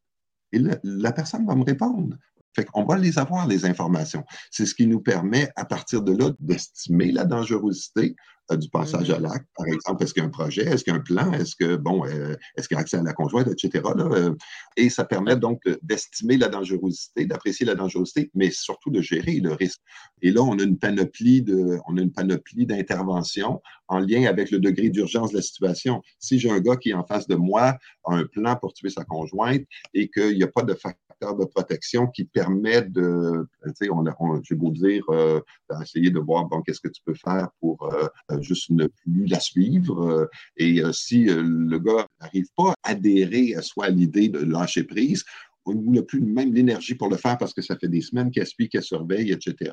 Et 0.52 0.60
la 0.84 1.12
personne 1.12 1.46
va 1.46 1.56
me 1.56 1.64
répondre. 1.64 2.18
Fait 2.56 2.66
qu'on 2.66 2.86
va 2.86 2.98
les 2.98 3.20
avoir, 3.20 3.48
les 3.48 3.66
informations. 3.66 4.24
C'est 4.52 4.66
ce 4.66 4.76
qui 4.76 4.88
nous 4.88 5.02
permet, 5.02 5.50
à 5.56 5.66
partir 5.66 6.02
de 6.02 6.16
là, 6.16 6.32
d'estimer 6.40 7.12
la 7.12 7.26
dangerosité 7.26 8.16
euh, 8.52 8.58
du 8.58 8.70
passage 8.70 9.10
à 9.10 9.18
mm-hmm. 9.18 9.22
l'acte. 9.24 9.48
Par 9.58 9.66
exemple, 9.66 10.04
est-ce 10.04 10.14
qu'il 10.14 10.22
y 10.22 10.26
a 10.26 10.28
un 10.28 10.32
projet, 10.32 10.62
est-ce 10.62 10.84
qu'il 10.84 10.94
y 10.94 10.96
a 10.96 11.00
un 11.00 11.04
plan, 11.04 11.34
est-ce 11.34 11.56
que, 11.56 11.78
bon, 11.78 12.06
euh, 12.06 12.36
est-ce 12.56 12.68
qu'il 12.68 12.76
y 12.76 12.78
a 12.78 12.82
accès 12.82 12.98
à 12.98 13.02
la 13.02 13.14
conjointe, 13.14 13.48
etc. 13.48 13.84
Euh, 13.98 14.36
et 14.78 14.90
ça 14.92 15.04
permet 15.04 15.36
donc 15.36 15.62
d'estimer 15.82 16.38
la 16.38 16.48
dangerosité, 16.48 17.26
d'apprécier 17.26 17.66
la 17.66 17.74
dangerosité, 17.74 18.30
mais 18.36 18.52
surtout 18.52 18.92
de 18.92 19.02
gérer 19.02 19.40
le 19.40 19.54
risque. 19.54 19.82
Et 20.22 20.32
là, 20.32 20.42
on 20.44 20.60
a 20.60 20.64
une 20.64 20.78
panoplie 20.78 21.42
de, 21.42 21.80
on 21.88 21.98
a 21.98 22.02
une 22.02 22.12
panoplie 22.12 22.68
d'interventions 22.68 23.62
en 23.88 24.00
lien 24.00 24.26
avec 24.26 24.52
le 24.52 24.60
degré 24.60 24.90
d'urgence 24.90 25.32
de 25.32 25.38
la 25.38 25.42
situation. 25.42 26.04
Si 26.20 26.38
j'ai 26.38 26.52
un 26.52 26.60
gars 26.60 26.76
qui 26.76 26.90
est 26.90 26.94
en 26.94 27.06
face 27.06 27.28
de 27.28 27.36
moi, 27.36 27.78
a 28.06 28.14
un 28.14 28.26
plan 28.26 28.56
pour 28.58 28.74
tuer 28.74 28.90
sa 28.90 29.04
conjointe 29.06 29.64
et 29.96 30.10
qu'il 30.10 30.38
n'y 30.38 30.44
a 30.44 30.48
pas 30.48 30.64
de 30.64 30.76
facteur 30.76 31.05
de 31.22 31.46
protection 31.46 32.08
qui 32.08 32.26
permet 32.26 32.82
de, 32.84 33.48
tu 33.64 33.72
sais, 33.76 33.90
on, 33.90 34.04
on 34.20 34.42
j'ai 34.44 34.56
beau 34.56 34.72
dire, 34.72 35.04
euh, 35.10 35.40
d'essayer 35.70 36.12
de 36.12 36.20
voir, 36.20 36.46
bon, 36.46 36.62
qu'est-ce 36.62 36.82
que 36.82 36.90
tu 36.90 37.02
peux 37.04 37.16
faire 37.16 37.50
pour 37.60 37.92
euh, 37.94 38.42
juste 38.42 38.70
ne 38.70 38.88
plus 38.88 39.26
la 39.26 39.40
suivre. 39.40 40.02
Euh, 40.04 40.30
et 40.58 40.82
si 40.92 41.26
le 41.26 41.80
gars 41.80 42.06
n'arrive 42.22 42.48
pas 42.56 42.74
à 42.84 42.92
adhérer 42.92 43.56
soit 43.62 43.86
à 43.86 43.90
l'idée 43.90 44.30
de 44.30 44.40
lâcher 44.40 44.84
prise, 44.84 45.24
ou 45.66 45.92
n'a 45.92 46.04
plus 46.04 46.22
même 46.22 46.54
l'énergie 46.54 46.94
pour 46.94 47.10
le 47.10 47.18
faire 47.18 47.40
parce 47.40 47.52
que 47.52 47.64
ça 47.64 47.76
fait 47.76 47.88
des 47.88 48.02
semaines 48.02 48.30
qu'elle 48.30 48.46
suit, 48.46 48.70
qu'elle 48.70 48.84
surveille, 48.84 49.32
etc., 49.32 49.72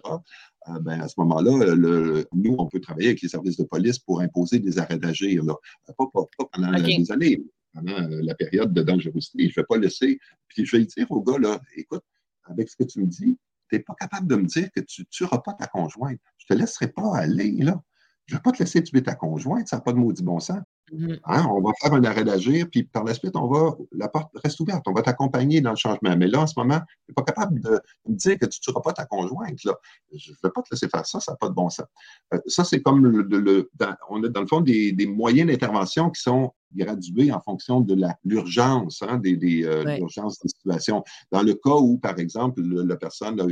ben 0.80 1.02
à 1.02 1.08
ce 1.08 1.14
moment-là, 1.18 1.74
nous, 2.32 2.54
on 2.58 2.66
peut 2.66 2.80
travailler 2.80 3.08
avec 3.08 3.20
les 3.20 3.28
services 3.28 3.58
de 3.58 3.64
police 3.64 3.98
pour 3.98 4.22
imposer 4.22 4.58
des 4.58 4.78
arrêts 4.78 4.96
d'agir. 4.96 5.42
Pas, 5.44 5.94
pas, 5.98 6.22
pas, 6.38 6.44
pendant 6.50 6.72
des 6.80 7.12
années, 7.12 7.42
pendant 7.72 7.92
euh, 7.92 8.20
la 8.22 8.34
période 8.34 8.72
de 8.72 8.82
dangerosité. 8.82 9.44
Je 9.48 9.58
ne 9.58 9.62
vais 9.62 9.66
pas 9.66 9.78
laisser. 9.78 10.18
Puis 10.48 10.64
je 10.64 10.76
vais 10.76 10.84
dire 10.84 11.10
au 11.10 11.22
gars, 11.22 11.38
là, 11.38 11.60
écoute, 11.76 12.04
avec 12.44 12.68
ce 12.68 12.76
que 12.76 12.84
tu 12.84 13.00
me 13.00 13.06
dis, 13.06 13.38
tu 13.68 13.76
n'es 13.76 13.80
pas 13.80 13.94
capable 13.94 14.26
de 14.26 14.36
me 14.36 14.44
dire 14.44 14.70
que 14.72 14.80
tu 14.80 15.02
ne 15.02 15.06
tueras 15.10 15.38
pas 15.38 15.54
ta 15.54 15.66
conjointe. 15.66 16.20
Je 16.38 16.46
ne 16.50 16.56
te 16.56 16.60
laisserai 16.60 16.88
pas 16.88 17.16
aller, 17.16 17.52
là. 17.52 17.82
Je 18.26 18.34
ne 18.34 18.38
vais 18.38 18.42
pas 18.42 18.52
te 18.52 18.62
laisser 18.62 18.82
tuer 18.82 19.02
ta 19.02 19.14
conjointe, 19.14 19.68
ça 19.68 19.76
n'a 19.76 19.82
pas 19.82 19.92
de 19.92 19.98
maudit 19.98 20.22
bon 20.22 20.38
sens. 20.38 20.60
Mm-hmm. 20.90 21.20
Hein, 21.24 21.46
on 21.50 21.60
va 21.60 21.72
faire 21.80 21.94
un 21.94 22.04
arrêt 22.04 22.24
d'agir, 22.24 22.66
puis 22.70 22.82
par 22.82 23.04
la 23.04 23.14
suite, 23.14 23.36
on 23.36 23.46
va, 23.46 23.76
la 23.92 24.08
porte 24.08 24.30
reste 24.42 24.60
ouverte. 24.60 24.82
On 24.86 24.92
va 24.92 25.02
t'accompagner 25.02 25.60
dans 25.60 25.70
le 25.70 25.76
changement. 25.76 26.16
Mais 26.16 26.26
là, 26.26 26.40
en 26.40 26.46
ce 26.46 26.54
moment, 26.56 26.78
tu 26.80 26.94
n'es 27.08 27.14
pas 27.14 27.22
capable 27.22 27.60
de, 27.60 27.80
me 28.06 28.14
dire 28.14 28.38
que 28.38 28.46
tu 28.46 28.58
ne 28.58 28.62
tueras 28.62 28.80
pas 28.82 28.92
ta 28.92 29.06
conjointe. 29.06 29.62
Là. 29.64 29.74
Je 30.14 30.30
ne 30.30 30.36
vais 30.42 30.50
pas 30.50 30.62
te 30.62 30.68
laisser 30.72 30.88
faire 30.88 31.06
ça, 31.06 31.20
ça 31.20 31.32
n'a 31.32 31.36
pas 31.36 31.48
de 31.48 31.54
bon 31.54 31.70
sens. 31.70 31.86
Euh, 32.34 32.38
ça, 32.46 32.64
c'est 32.64 32.82
comme 32.82 33.06
le, 33.06 33.70
on 34.10 34.22
a 34.22 34.28
dans 34.28 34.40
le 34.40 34.46
fond 34.46 34.60
des, 34.60 34.92
des 34.92 35.06
moyens 35.06 35.50
d'intervention 35.50 36.10
qui 36.10 36.20
sont 36.20 36.52
gradués 36.74 37.32
en 37.32 37.40
fonction 37.40 37.80
de 37.80 37.96
l'urgence, 38.24 39.02
hein, 39.02 39.18
des, 39.18 39.36
des 39.36 39.64
euh, 39.64 39.84
l'urgence 39.96 40.38
des 40.40 40.48
situations. 40.48 41.04
Dans 41.30 41.42
le 41.42 41.54
cas 41.54 41.76
où, 41.76 41.98
par 41.98 42.18
exemple, 42.18 42.62
la 42.62 42.96
personne 42.96 43.40
a, 43.40 43.46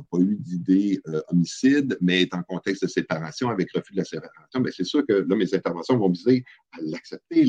n'a 0.00 0.06
pas 0.10 0.18
eu 0.18 0.36
d'idée 0.36 1.00
euh, 1.08 1.20
homicide, 1.28 1.96
mais 2.00 2.22
est 2.22 2.34
en 2.34 2.42
contexte 2.42 2.82
de 2.82 2.88
séparation 2.88 3.48
avec 3.48 3.70
refus 3.72 3.92
de 3.92 3.98
la 3.98 4.04
séparation, 4.04 4.60
bien, 4.60 4.72
c'est 4.74 4.84
sûr 4.84 5.04
que 5.06 5.12
là, 5.12 5.36
mes 5.36 5.54
interventions 5.54 5.98
vont 5.98 6.10
viser 6.10 6.44
à 6.72 6.78
l'accepter, 6.82 7.48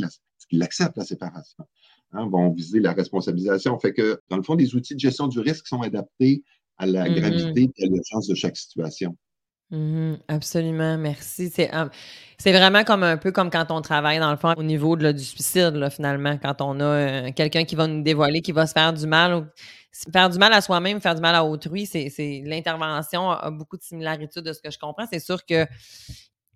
qu'il 0.49 0.63
accepte 0.63 0.97
la 0.97 1.05
séparation, 1.05 1.65
hein, 2.13 2.27
vont 2.27 2.51
viser 2.51 2.79
la 2.79 2.93
responsabilisation. 2.93 3.77
Fait 3.79 3.93
que, 3.93 4.19
dans 4.29 4.37
le 4.37 4.43
fond, 4.43 4.55
des 4.55 4.75
outils 4.75 4.95
de 4.95 4.99
gestion 4.99 5.27
du 5.27 5.39
risque 5.39 5.67
sont 5.67 5.81
adaptés 5.81 6.43
à 6.77 6.85
la 6.85 7.07
mm-hmm. 7.07 7.19
gravité 7.19 7.71
et 7.75 7.83
à 7.85 7.87
l'urgence 7.87 8.27
de 8.27 8.35
chaque 8.35 8.57
situation. 8.57 9.17
Mm-hmm. 9.71 10.19
absolument, 10.29 10.97
merci. 10.97 11.51
C'est, 11.51 12.51
vraiment 12.53 12.83
comme 12.85 13.03
un 13.03 13.17
peu 13.17 13.31
comme 13.31 13.49
quand 13.49 13.69
on 13.69 13.81
travaille, 13.81 14.19
dans 14.19 14.31
le 14.31 14.37
fond, 14.37 14.53
au 14.55 14.63
niveau 14.63 14.95
de, 14.95 15.11
du 15.11 15.23
suicide, 15.23 15.89
finalement, 15.89 16.37
quand 16.37 16.61
on 16.61 16.79
a 16.79 16.83
euh, 16.83 17.31
quelqu'un 17.35 17.65
qui 17.65 17.75
va 17.75 17.87
nous 17.87 18.01
dévoiler, 18.01 18.41
qui 18.41 18.53
va 18.53 18.65
se 18.65 18.73
faire 18.73 18.93
du 18.93 19.05
mal. 19.07 19.51
faire 20.13 20.29
du 20.29 20.37
mal 20.37 20.53
à 20.53 20.61
soi-même, 20.61 21.01
faire 21.01 21.15
du 21.15 21.21
mal 21.21 21.35
à 21.35 21.43
autrui, 21.43 21.85
c'est, 21.85 22.09
l'intervention 22.45 23.29
a 23.29 23.51
beaucoup 23.51 23.77
de 23.77 23.83
similarités 23.83 24.41
de 24.41 24.53
ce 24.53 24.61
que 24.61 24.71
je 24.71 24.79
comprends. 24.79 25.05
C'est 25.11 25.19
sûr 25.19 25.45
que 25.45 25.65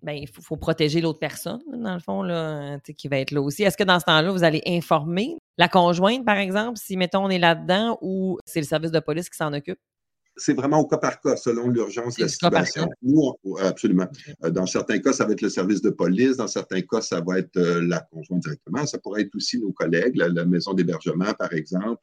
ben, 0.02 0.12
il 0.14 0.28
faut, 0.28 0.56
protéger 0.56 1.00
l'autre 1.00 1.20
personne, 1.20 1.60
dans 1.72 1.94
le 1.94 2.00
fond, 2.00 2.22
là, 2.22 2.78
qui 2.96 3.08
va 3.08 3.18
être 3.18 3.30
là 3.30 3.40
aussi. 3.40 3.62
Est-ce 3.62 3.76
que 3.76 3.84
dans 3.84 4.00
ce 4.00 4.04
temps-là, 4.06 4.32
vous 4.32 4.42
allez 4.42 4.62
informer 4.66 5.36
la 5.58 5.68
conjointe, 5.68 6.24
par 6.24 6.38
exemple, 6.38 6.78
si, 6.78 6.96
mettons, 6.96 7.24
on 7.24 7.30
est 7.30 7.38
là-dedans 7.38 7.98
ou 8.00 8.38
c'est 8.46 8.60
le 8.60 8.66
service 8.66 8.90
de 8.90 9.00
police 9.00 9.28
qui 9.28 9.36
s'en 9.36 9.52
occupe? 9.52 9.78
C'est 10.36 10.54
vraiment 10.54 10.80
au 10.80 10.86
cas 10.86 10.98
par 10.98 11.20
cas, 11.20 11.36
selon 11.36 11.68
l'urgence 11.68 12.16
de 12.16 12.22
la 12.22 12.28
situation. 12.28 12.88
Nous, 13.02 13.34
absolument. 13.60 14.08
Euh, 14.44 14.50
dans 14.50 14.66
certains 14.66 14.98
cas, 14.98 15.12
ça 15.12 15.26
va 15.26 15.32
être 15.32 15.42
le 15.42 15.48
service 15.48 15.82
de 15.82 15.90
police. 15.90 16.36
Dans 16.36 16.46
certains 16.46 16.80
cas, 16.82 17.00
ça 17.00 17.20
va 17.20 17.38
être 17.38 17.56
euh, 17.56 17.82
la 17.86 18.00
conjointe 18.00 18.42
directement. 18.42 18.86
Ça 18.86 18.98
pourrait 18.98 19.22
être 19.22 19.34
aussi 19.34 19.60
nos 19.60 19.72
collègues, 19.72 20.16
la, 20.16 20.44
maison 20.44 20.74
d'hébergement, 20.74 21.32
par 21.34 21.52
exemple. 21.52 22.02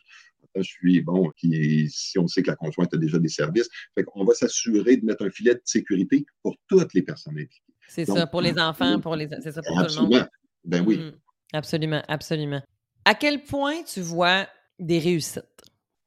Je 0.55 0.63
suis, 0.63 1.01
bon, 1.01 1.29
qui, 1.37 1.87
si 1.89 2.17
on 2.17 2.27
sait 2.27 2.41
que 2.41 2.49
la 2.49 2.55
conjointe 2.55 2.93
a 2.93 2.97
déjà 2.97 3.19
des 3.19 3.29
services, 3.29 3.69
on 4.15 4.25
va 4.25 4.33
s'assurer 4.33 4.97
de 4.97 5.05
mettre 5.05 5.23
un 5.23 5.29
filet 5.29 5.53
de 5.53 5.61
sécurité 5.63 6.25
pour 6.41 6.55
toutes 6.67 6.93
les 6.93 7.03
personnes 7.03 7.33
impliquées. 7.33 7.61
C'est 7.87 8.05
ça, 8.05 8.27
pour 8.27 8.41
les 8.41 8.57
enfants, 8.59 8.99
pour 8.99 9.15
les, 9.15 9.27
c'est 9.41 9.51
ça 9.51 9.61
pour 9.61 9.77
tout 9.77 9.95
le 9.95 10.01
monde. 10.01 10.29
Ben 10.65 10.83
oui. 10.85 10.97
Mmh. 10.97 11.11
Absolument, 11.53 12.03
absolument. 12.07 12.61
À 13.05 13.15
quel 13.15 13.43
point 13.43 13.83
tu 13.83 14.01
vois 14.01 14.47
des 14.79 14.99
réussites? 14.99 15.58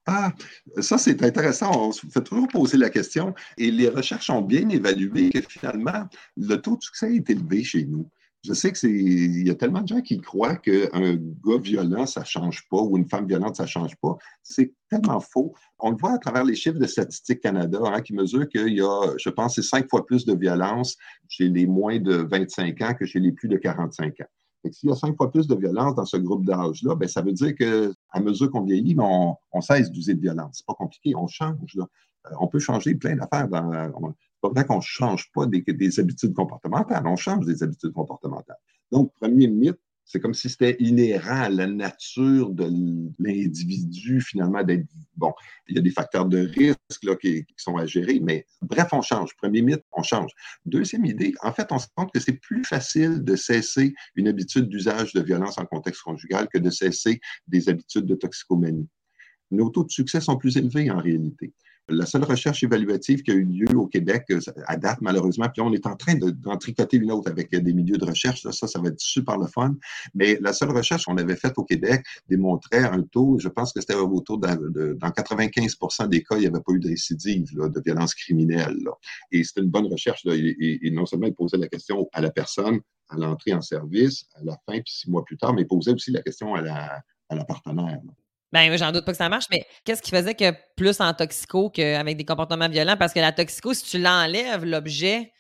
Ah, 0.07 0.33
ça 0.81 0.99
c'est 0.99 1.23
intéressant. 1.23 1.89
On 1.89 1.93
se 1.93 2.07
fait 2.07 2.23
toujours 2.23 2.49
poser 2.49 2.77
la 2.77 2.91
question 2.91 3.35
et 3.57 3.71
les 3.71 3.89
recherches 3.89 4.31
ont 4.31 4.43
bien 4.43 4.69
évalué 4.69 5.31
que 5.31 5.41
finalement, 5.49 6.09
le 6.37 6.57
taux 6.57 6.77
de 6.77 6.83
succès 6.83 7.15
est 7.15 7.31
élevé 7.31 7.63
chez 7.63 7.85
nous. 7.85 8.11
Je 8.45 8.55
sais 8.55 8.73
que 8.73 8.79
c'est, 8.79 8.91
il 8.91 9.47
y 9.47 9.51
a 9.51 9.55
tellement 9.55 9.83
de 9.83 9.87
gens 9.87 10.01
qui 10.01 10.21
croient 10.21 10.57
qu'un 10.57 11.15
gars 11.15 11.59
violent, 11.61 12.07
ça 12.07 12.25
change 12.25 12.67
pas, 12.69 12.83
ou 12.83 12.97
une 12.97 13.09
femme 13.09 13.29
violente, 13.29 13.55
ça 13.55 13.67
change 13.67 13.95
pas. 14.03 14.17
C'est 14.43 14.75
tellement 14.91 15.21
faux. 15.21 15.55
On 15.79 15.91
le 15.93 15.97
voit 15.97 16.15
à 16.15 16.19
travers 16.19 16.43
les 16.43 16.57
chiffres 16.57 16.81
de 16.81 16.87
Statistique 16.87 17.41
Canada, 17.41 17.79
hein, 17.85 18.01
qui 18.01 18.15
mesurent 18.15 18.49
qu'il 18.49 18.73
y 18.77 18.81
a, 18.81 19.15
je 19.17 19.31
pense, 19.31 19.55
c'est 19.55 19.63
cinq 19.63 19.89
fois 19.89 20.05
plus 20.05 20.25
de 20.25 20.35
violence 20.35 20.97
chez 21.29 21.49
les 21.49 21.69
moins 21.69 22.01
de 22.01 22.17
25 22.17 22.81
ans 22.81 22.95
que 22.95 23.07
chez 23.07 23.21
les 23.21 23.31
plus 23.31 23.47
de 23.47 23.59
45 23.59 24.23
ans. 24.23 24.27
S'il 24.71 24.91
y 24.91 24.93
a 24.93 24.97
cinq 24.97 25.17
fois 25.17 25.31
plus 25.31 25.47
de 25.47 25.55
violence 25.55 25.95
dans 25.95 26.05
ce 26.05 26.17
groupe 26.17 26.45
d'âge-là, 26.45 26.95
ben, 26.95 27.09
ça 27.09 27.23
veut 27.23 27.33
dire 27.33 27.55
qu'à 27.55 28.21
mesure 28.21 28.51
qu'on 28.51 28.63
vieillit, 28.63 28.95
ben, 28.95 29.37
on, 29.53 29.61
cesse 29.61 29.91
d'user 29.91 30.15
de 30.15 30.21
violence. 30.21 30.59
C'est 30.59 30.67
pas 30.67 30.75
compliqué, 30.75 31.15
on 31.17 31.27
change. 31.27 31.75
Là. 31.75 31.87
Euh, 32.27 32.35
on 32.41 32.47
peut 32.47 32.59
changer 32.59 32.95
plein 32.95 33.17
d'affaires. 33.17 33.49
Dans, 33.49 34.15
pas 34.41 34.49
vrai 34.49 34.65
qu'on 34.65 34.77
ne 34.77 34.83
change 34.83 35.31
pas 35.33 35.47
des 35.47 36.01
habitudes 36.01 36.35
comportementales, 36.35 37.07
on 37.07 37.17
change 37.17 37.47
des 37.47 37.63
habitudes 37.63 37.93
comportementales. 37.93 38.59
Donc, 38.91 39.13
premier 39.15 39.47
mythe, 39.47 39.79
c'est 40.05 40.21
comme 40.21 40.35
si 40.35 40.49
c'était 40.49 40.77
inhérent 40.79 41.43
à 41.43 41.49
la 41.49 41.67
nature 41.67 42.51
de 42.51 42.71
l'individu, 43.19 44.21
finalement, 44.21 44.63
d'être 44.63 44.87
bon. 45.17 45.33
Il 45.69 45.77
y 45.77 45.79
a 45.79 45.83
des 45.83 45.91
facteurs 45.91 46.27
de 46.27 46.39
risque 46.39 47.03
là, 47.03 47.17
qui, 47.17 47.45
sont 47.57 47.77
à 47.77 47.87
gérer, 47.87 48.21
mais 48.21 48.47
bref, 48.61 48.89
on 48.93 49.03
change. 49.03 49.35
Premier 49.37 49.63
mythe, 49.63 49.85
on 49.93 50.03
change. 50.03 50.33
Deuxième 50.67 51.05
idée, 51.07 51.35
en 51.43 51.53
fait, 51.53 51.69
on 51.71 51.79
se 51.79 51.87
rend 51.97 52.05
compte 52.05 52.13
que 52.13 52.21
c'est 52.21 52.41
plus 52.41 52.65
facile 52.65 53.23
de 53.23 53.37
cesser 53.37 53.95
une 54.15 54.29
habitude 54.29 54.69
d'usage 54.69 55.13
de 55.13 55.23
violence 55.23 55.59
en 55.59 55.65
contexte 55.65 56.03
conjugal 56.03 56.49
que 56.53 56.59
de 56.59 56.71
cesser 56.71 57.21
des 57.47 57.69
habitudes 57.69 58.07
de 58.07 58.15
toxicomanie. 58.15 58.89
Nos 59.51 59.71
taux 59.71 59.85
de 59.85 59.91
succès 59.91 60.21
sont 60.21 60.37
plus 60.37 60.57
élevés 60.57 60.91
en 60.91 60.99
réalité. 60.99 61.53
La 61.89 62.07
seule 62.07 62.23
recherche 62.25 62.63
évaluative 62.63 63.23
qui 63.23 63.33
a 63.33 63.35
eu 63.35 63.45
lieu 63.45 63.77
au 63.77 63.87
Québec 63.87 64.25
euh, 64.31 64.39
à 64.67 64.77
date, 64.77 65.01
malheureusement, 65.01 65.49
puis 65.53 65.63
on 65.63 65.73
est 65.73 65.87
en 65.87 65.97
train 65.97 66.15
d'en 66.15 66.57
tricoter 66.57 66.97
une 66.97 67.11
autre 67.11 67.29
avec 67.29 67.51
des 67.51 67.73
milieux 67.73 67.99
de 67.99 68.05
recherche, 68.05 68.43
ça, 68.43 68.69
ça 68.69 68.81
va 68.81 68.89
être 68.89 69.01
super 69.01 69.37
le 69.37 69.49
fun. 69.49 69.75
Mais 70.15 70.39
la 70.41 70.53
seule 70.53 70.71
recherche 70.71 71.07
qu'on 71.07 71.17
avait 71.17 71.37
faite 71.37 71.55
au 71.57 71.65
Québec 71.65 72.05
démontrait 72.29 72.85
un 72.85 73.03
taux, 73.03 73.39
je 73.41 73.49
pense 73.49 73.73
que 73.73 73.81
c'était 73.81 73.95
autour 73.95 74.39
de, 74.39 74.95
dans 74.95 75.09
95% 75.09 76.09
des 76.09 76.23
cas, 76.23 76.37
il 76.37 76.41
n'y 76.41 76.47
avait 76.47 76.61
pas 76.61 76.73
eu 76.73 76.79
de 76.79 76.89
récidive 76.89 77.53
de 77.53 77.83
violence 77.85 78.15
criminelle. 78.15 78.79
Et 79.33 79.43
c'était 79.43 79.63
une 79.63 79.71
bonne 79.71 79.87
recherche. 79.87 80.25
Et, 80.27 80.91
non 80.93 81.07
seulement 81.07 81.27
il 81.27 81.35
posait 81.35 81.57
la 81.57 81.69
question 81.69 82.09
à 82.13 82.21
la 82.21 82.31
personne 82.31 82.81
à 83.09 83.17
l'entrée 83.17 83.53
en 83.53 83.61
service, 83.61 84.27
à 84.37 84.45
la 84.45 84.53
fin, 84.67 84.81
puis 84.81 84.93
six 84.93 85.11
mois 85.11 85.25
plus 85.25 85.37
tard, 85.37 85.53
mais 85.53 85.63
il 85.63 85.69
posait 85.69 85.93
aussi 85.93 86.11
la 86.13 86.23
question 86.23 86.55
à 86.55 86.63
la 86.63 87.45
partenaire. 87.45 87.99
Ben, 88.53 88.77
j'en 88.77 88.93
doute 88.93 89.05
pas 89.05 89.13
que 89.13 89.19
ça 89.19 89.29
marche, 89.29 89.47
mais 89.51 89.67
qu'est-ce 89.85 90.03
qui 90.03 90.11
faisait 90.11 90.35
que 90.35 90.53
plus 90.77 91.01
en 91.01 91.15
toxico 91.15 91.71
qu'avec 91.71 92.17
des 92.17 92.25
comportements 92.25 92.69
violents? 92.69 92.97
Parce 92.99 93.13
que 93.13 93.21
la 93.21 93.33
toxico, 93.33 93.73
si 93.73 93.85
tu 93.85 93.99
l'enlèves, 93.99 94.65
l'objet, 94.65 95.33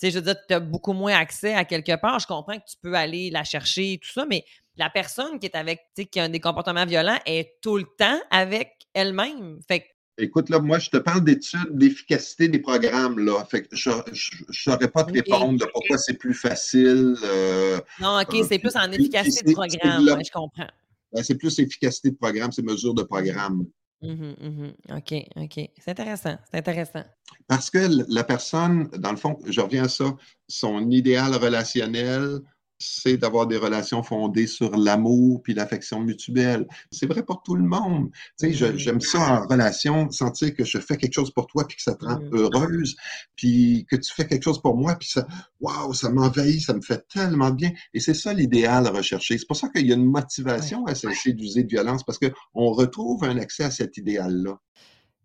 sais, 0.00 0.10
je 0.10 0.18
veux 0.18 0.24
dire, 0.24 0.36
tu 0.48 0.54
as 0.54 0.60
beaucoup 0.60 0.92
moins 0.92 1.14
accès 1.14 1.54
à 1.54 1.64
quelque 1.64 1.98
part. 2.00 2.18
Je 2.18 2.26
comprends 2.26 2.56
que 2.56 2.64
tu 2.68 2.76
peux 2.82 2.94
aller 2.94 3.30
la 3.30 3.44
chercher, 3.44 3.98
tout 4.02 4.10
ça, 4.10 4.24
mais 4.28 4.44
la 4.76 4.88
personne 4.88 5.38
qui 5.38 5.46
est 5.46 5.56
avec, 5.56 5.80
tu 5.94 6.02
sais, 6.02 6.06
qui 6.06 6.20
a 6.20 6.28
des 6.28 6.40
comportements 6.40 6.86
violents 6.86 7.18
est 7.26 7.60
tout 7.62 7.76
le 7.76 7.84
temps 7.98 8.18
avec 8.30 8.72
elle-même. 8.94 9.58
Fait 9.68 9.86
Écoute, 10.18 10.50
là, 10.50 10.58
moi, 10.58 10.78
je 10.78 10.90
te 10.90 10.98
parle 10.98 11.24
d'études 11.24 11.70
d'efficacité 11.70 12.48
des 12.48 12.58
programmes, 12.58 13.18
là. 13.18 13.42
Fait 13.50 13.62
que 13.62 13.74
je 13.74 13.88
ne 13.90 14.52
saurais 14.52 14.88
pas 14.88 15.04
te 15.04 15.12
répondre 15.12 15.58
de 15.58 15.64
pourquoi 15.72 15.96
c'est 15.96 16.18
plus 16.18 16.34
facile. 16.34 17.16
Euh, 17.24 17.80
non, 18.00 18.20
OK, 18.20 18.44
c'est 18.46 18.58
plus 18.58 18.76
en 18.76 18.90
efficacité 18.92 19.48
de 19.48 19.52
programme, 19.54 20.20
je 20.22 20.30
comprends. 20.30 20.68
Ben, 21.12 21.22
c'est 21.22 21.36
plus 21.36 21.58
efficacité 21.58 22.10
de 22.10 22.16
programme, 22.16 22.52
c'est 22.52 22.62
mesure 22.62 22.94
de 22.94 23.02
programme. 23.02 23.66
Mmh 24.02 24.34
mmh 24.40 24.72
OK, 24.96 25.14
OK. 25.36 25.70
C'est 25.78 25.90
intéressant, 25.90 26.38
c'est 26.50 26.58
intéressant. 26.58 27.04
Parce 27.46 27.68
que 27.68 27.86
la 28.08 28.24
personne, 28.24 28.88
dans 28.98 29.10
le 29.10 29.16
fond, 29.16 29.38
je 29.46 29.60
reviens 29.60 29.84
à 29.84 29.88
ça, 29.88 30.16
son 30.48 30.90
idéal 30.90 31.34
relationnel, 31.34 32.40
c'est 32.80 33.18
d'avoir 33.18 33.46
des 33.46 33.58
relations 33.58 34.02
fondées 34.02 34.46
sur 34.46 34.76
l'amour 34.76 35.42
puis 35.42 35.54
l'affection 35.54 36.00
mutuelle. 36.00 36.66
C'est 36.90 37.06
vrai 37.06 37.22
pour 37.22 37.42
tout 37.42 37.54
le 37.54 37.62
monde. 37.62 38.10
Tu 38.38 38.54
sais, 38.54 38.76
j'aime 38.76 39.00
ça 39.00 39.18
en 39.18 39.46
relation, 39.46 40.10
sentir 40.10 40.54
que 40.54 40.64
je 40.64 40.78
fais 40.78 40.96
quelque 40.96 41.12
chose 41.12 41.30
pour 41.30 41.46
toi 41.46 41.66
puis 41.66 41.76
que 41.76 41.82
ça 41.82 41.94
te 41.94 42.04
rend 42.04 42.18
mmh. 42.18 42.34
heureuse, 42.34 42.96
puis 43.36 43.86
que 43.88 43.96
tu 43.96 44.12
fais 44.12 44.26
quelque 44.26 44.44
chose 44.44 44.60
pour 44.60 44.76
moi 44.76 44.96
puis 44.96 45.08
ça, 45.08 45.26
waouh, 45.60 45.92
ça 45.92 46.10
m'envahit, 46.10 46.60
ça 46.60 46.74
me 46.74 46.80
fait 46.80 47.06
tellement 47.08 47.50
bien. 47.50 47.70
Et 47.92 48.00
c'est 48.00 48.14
ça 48.14 48.32
l'idéal 48.32 48.88
recherché. 48.88 49.36
C'est 49.36 49.46
pour 49.46 49.56
ça 49.56 49.68
qu'il 49.68 49.86
y 49.86 49.92
a 49.92 49.94
une 49.94 50.10
motivation 50.10 50.86
à 50.86 50.94
cesser 50.94 51.34
d'user 51.34 51.64
de 51.64 51.68
violence 51.68 52.02
parce 52.02 52.18
qu'on 52.18 52.70
retrouve 52.70 53.24
un 53.24 53.36
accès 53.38 53.64
à 53.64 53.70
cet 53.70 53.98
idéal-là. 53.98 54.58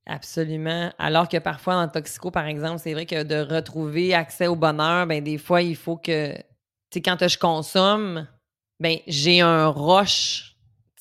Absolument. 0.08 0.94
Alors 1.00 1.28
que 1.28 1.38
parfois, 1.38 1.78
en 1.78 1.88
toxico, 1.88 2.30
par 2.30 2.46
exemple, 2.46 2.80
c'est 2.80 2.94
vrai 2.94 3.08
que 3.08 3.24
de 3.24 3.38
retrouver 3.38 4.14
accès 4.14 4.46
au 4.46 4.56
bonheur, 4.56 5.08
ben 5.08 5.24
des 5.24 5.40
fois, 5.40 5.64
il 5.64 5.76
faut 5.76 5.98
que 5.98 6.36
quand 7.02 7.28
je 7.28 7.38
consomme, 7.38 8.28
ben, 8.80 8.98
j'ai 9.08 9.42
un 9.42 9.68
rush 9.68 10.56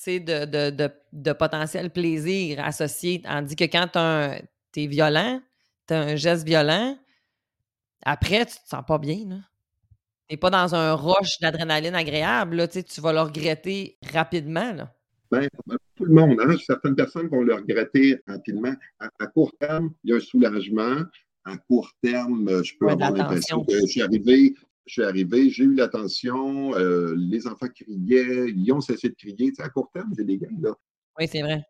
de, 0.07 0.45
de, 0.45 0.91
de, 1.13 1.33
potentiel 1.33 1.91
plaisir 1.91 2.63
associé. 2.63 3.23
Tandis 3.23 3.57
que 3.57 3.65
quand 3.65 3.89
tu 4.73 4.83
es 4.83 4.87
violent, 4.87 5.41
tu 5.89 5.95
as 5.95 6.01
un 6.01 6.17
geste 6.17 6.47
violent, 6.47 6.97
après, 8.05 8.45
tu 8.47 8.55
te 8.55 8.69
sens 8.69 8.85
pas 8.87 8.99
bien. 8.99 9.25
Tu 10.29 10.35
n'es 10.35 10.37
pas 10.37 10.51
dans 10.51 10.75
un 10.75 10.95
rush 10.95 11.39
d'adrénaline 11.41 11.95
agréable. 11.95 12.57
Là, 12.57 12.69
tu 12.69 13.01
vas 13.01 13.13
le 13.13 13.21
regretter 13.21 13.99
rapidement. 14.13 14.73
Là. 14.73 14.95
Ben, 15.31 15.49
ben 15.67 15.77
tout 15.97 16.05
le 16.05 16.15
monde. 16.15 16.39
Hein? 16.41 16.57
Certaines 16.67 16.95
personnes 16.95 17.29
vont 17.29 17.43
le 17.43 17.55
regretter 17.55 18.21
rapidement. 18.27 18.75
À, 18.99 19.27
court 19.27 19.53
terme, 19.59 19.93
il 20.05 20.11
y 20.11 20.13
a 20.13 20.17
un 20.17 20.21
soulagement. 20.21 21.03
À 21.47 21.57
court 21.57 21.91
terme, 22.03 22.63
je 22.63 22.73
peux 22.79 22.89
avoir 22.89 23.13
l'impression 23.13 23.65
que 23.65 23.75
je 23.75 23.87
suis 23.87 24.03
arrivé, 24.03 24.55
je 24.87 24.93
suis 24.93 25.03
arrivé, 25.03 25.51
j'ai 25.51 25.65
eu 25.65 25.75
l'attention, 25.75 26.75
euh, 26.77 27.15
les 27.17 27.47
enfants 27.47 27.69
criaient, 27.69 28.51
ils 28.55 28.73
ont 28.73 28.81
cessé 28.81 29.09
de 29.09 29.15
crier. 29.15 29.51
Tu 29.51 29.55
sais, 29.57 29.63
à 29.63 29.69
court 29.69 29.91
terme, 29.93 30.13
j'ai 30.17 30.25
des 30.25 30.39
gains, 30.39 30.49
là. 30.61 30.75
Oui, 31.19 31.29
c'est 31.31 31.43
vrai. 31.43 31.63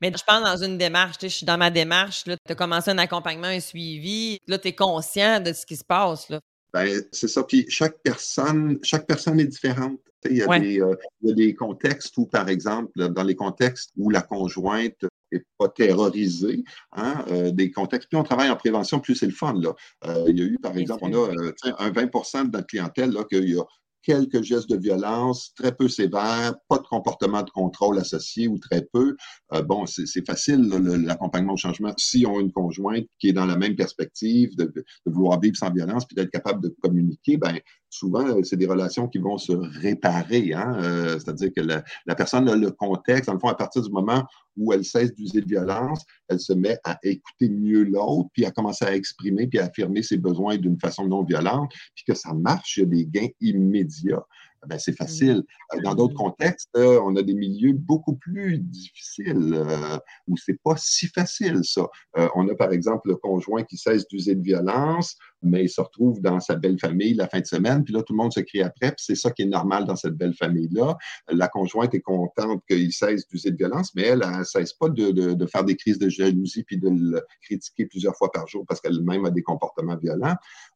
Mais 0.00 0.12
je 0.12 0.24
pense 0.24 0.42
dans 0.42 0.56
une 0.56 0.76
démarche, 0.76 1.16
je 1.22 1.28
suis 1.28 1.46
dans 1.46 1.56
ma 1.56 1.70
démarche, 1.70 2.24
tu 2.24 2.32
as 2.32 2.54
commencé 2.54 2.90
un 2.90 2.98
accompagnement, 2.98 3.46
un 3.46 3.60
suivi, 3.60 4.38
là, 4.48 4.58
tu 4.58 4.68
es 4.68 4.74
conscient 4.74 5.40
de 5.40 5.52
ce 5.52 5.64
qui 5.64 5.76
se 5.76 5.84
passe. 5.84 6.28
Là. 6.28 6.40
Ben, 6.72 7.02
c'est 7.12 7.28
ça. 7.28 7.44
Puis 7.44 7.64
chaque 7.68 7.98
personne, 8.02 8.78
chaque 8.82 9.06
personne 9.06 9.40
est 9.40 9.46
différente. 9.46 10.00
Il 10.28 10.36
y, 10.36 10.42
a 10.42 10.58
des, 10.58 10.80
euh, 10.80 10.96
il 11.22 11.28
y, 11.28 11.32
a 11.32 11.34
des, 11.34 11.54
contextes 11.54 12.16
où, 12.18 12.26
par 12.26 12.48
exemple, 12.48 13.08
dans 13.10 13.22
les 13.22 13.36
contextes 13.36 13.92
où 13.96 14.10
la 14.10 14.20
conjointe 14.20 15.06
n'est 15.32 15.44
pas 15.58 15.68
terrorisée, 15.68 16.64
hein, 16.92 17.24
euh, 17.28 17.50
des 17.50 17.70
contextes, 17.70 18.08
plus 18.08 18.18
on 18.18 18.24
travaille 18.24 18.50
en 18.50 18.56
prévention, 18.56 19.00
plus 19.00 19.14
c'est 19.14 19.26
le 19.26 19.32
fun. 19.32 19.54
Là. 19.54 19.74
Euh, 20.06 20.24
il 20.28 20.38
y 20.38 20.42
a 20.42 20.44
eu, 20.44 20.58
par 20.62 20.76
exemple, 20.76 21.04
on 21.04 21.14
a 21.14 21.30
un 21.78 21.90
20% 21.90 22.46
de 22.46 22.56
notre 22.56 22.66
clientèle 22.66 23.10
là, 23.10 23.24
qu'il 23.24 23.48
y 23.48 23.58
a 23.58 23.64
quelques 24.02 24.42
gestes 24.42 24.70
de 24.70 24.76
violence, 24.76 25.52
très 25.54 25.74
peu 25.74 25.88
sévères, 25.88 26.54
pas 26.68 26.78
de 26.78 26.86
comportement 26.86 27.42
de 27.42 27.50
contrôle 27.50 27.98
associé 27.98 28.48
ou 28.48 28.58
très 28.58 28.86
peu. 28.92 29.16
Euh, 29.52 29.62
bon, 29.62 29.84
c'est 29.86 30.26
facile 30.26 30.60
l'accompagnement 31.04 31.52
au 31.52 31.58
changement 31.58 31.92
si 31.98 32.24
on 32.26 32.38
a 32.38 32.40
une 32.40 32.52
conjointe 32.52 33.04
qui 33.18 33.28
est 33.28 33.32
dans 33.32 33.44
la 33.44 33.56
même 33.56 33.76
perspective 33.76 34.56
de, 34.56 34.64
de 34.64 34.84
vouloir 35.06 35.38
vivre 35.40 35.56
sans 35.56 35.70
violence 35.70 36.06
puis 36.06 36.14
d'être 36.14 36.30
capable 36.30 36.62
de 36.62 36.74
communiquer. 36.80 37.36
Ben 37.36 37.58
souvent, 37.90 38.26
euh, 38.26 38.42
c'est 38.42 38.56
des 38.56 38.66
relations 38.66 39.08
qui 39.08 39.18
vont 39.18 39.38
se 39.38 39.52
réparer. 39.52 40.52
Hein? 40.52 40.78
Euh, 40.82 41.18
c'est-à-dire 41.18 41.50
que 41.54 41.60
la, 41.60 42.14
personne 42.14 42.48
a 42.48 42.56
le 42.56 42.70
contexte, 42.70 43.26
dans 43.26 43.34
le 43.34 43.38
fond, 43.38 43.48
à 43.48 43.54
partir 43.54 43.82
du 43.82 43.90
moment 43.90 44.24
où 44.56 44.72
elle 44.72 44.84
cesse 44.84 45.14
d'user 45.14 45.40
de 45.40 45.46
violence, 45.46 46.04
elle 46.28 46.40
se 46.40 46.52
met 46.52 46.78
à 46.84 46.98
écouter 47.02 47.48
mieux 47.48 47.84
l'autre, 47.84 48.28
puis 48.32 48.44
à 48.44 48.50
commencer 48.50 48.84
à 48.84 48.94
exprimer, 48.94 49.46
puis 49.46 49.58
à 49.58 49.66
affirmer 49.66 50.02
ses 50.02 50.16
besoins 50.16 50.56
d'une 50.56 50.78
façon 50.78 51.06
non 51.06 51.22
violente, 51.22 51.70
puis 51.94 52.04
que 52.06 52.14
ça 52.14 52.34
marche, 52.34 52.76
il 52.76 52.80
y 52.80 52.82
a 52.82 52.86
des 52.86 53.06
gains 53.06 53.28
immédiats. 53.40 54.24
Ben, 54.66 54.78
c'est 54.78 54.96
facile. 54.96 55.44
Euh, 55.74 55.80
dans 55.82 55.94
d'autres 55.94 56.16
contextes, 56.16 56.70
on 56.74 57.14
a 57.16 57.22
des 57.22 57.34
milieux 57.34 57.72
beaucoup 57.72 58.16
plus 58.16 58.58
difficiles 58.58 59.54
euh, 59.54 59.98
où 60.26 60.36
c'est 60.36 60.60
pas 60.62 60.74
si 60.76 61.06
facile, 61.08 61.60
ça. 61.62 61.86
Euh, 62.16 62.28
on 62.34 62.48
a, 62.48 62.54
par 62.54 62.72
exemple, 62.72 63.08
le 63.08 63.16
conjoint 63.16 63.62
qui 63.62 63.76
cesse 63.76 64.08
d'user 64.08 64.34
de 64.34 64.42
violence, 64.42 65.16
mais 65.42 65.64
il 65.64 65.68
se 65.68 65.80
retrouve 65.80 66.20
dans 66.20 66.40
sa 66.40 66.56
belle 66.56 66.78
famille 66.78 67.14
la 67.14 67.28
fin 67.28 67.40
de 67.40 67.46
semaine, 67.46 67.84
puis 67.84 67.94
là, 67.94 68.02
tout 68.02 68.12
le 68.12 68.18
monde 68.18 68.32
se 68.32 68.40
crie 68.40 68.62
après, 68.62 68.88
puis 68.88 69.04
c'est 69.04 69.14
ça 69.14 69.30
qui 69.30 69.42
est 69.42 69.46
normal 69.46 69.84
dans 69.84 69.96
cette 69.96 70.14
belle 70.14 70.34
famille-là. 70.34 70.96
La 71.30 71.48
conjointe 71.48 71.94
est 71.94 72.00
contente 72.00 72.62
qu'il 72.68 72.92
cesse 72.92 73.26
d'user 73.28 73.52
de 73.52 73.56
violence, 73.56 73.94
mais 73.94 74.02
elle, 74.02 74.24
elle 74.24 74.40
ne 74.40 74.44
cesse 74.44 74.72
pas 74.72 74.88
de, 74.88 75.10
de, 75.12 75.34
de, 75.34 75.46
faire 75.46 75.64
des 75.64 75.76
crises 75.76 75.98
de 75.98 76.08
jalousie 76.08 76.64
puis 76.64 76.78
de 76.78 76.88
le 76.88 77.22
critiquer 77.42 77.86
plusieurs 77.86 78.16
fois 78.16 78.32
par 78.32 78.48
jour 78.48 78.64
parce 78.66 78.80
qu'elle-même 78.80 79.24
a 79.24 79.30
des 79.30 79.42
comportements 79.42 79.96
violents. 79.96 80.34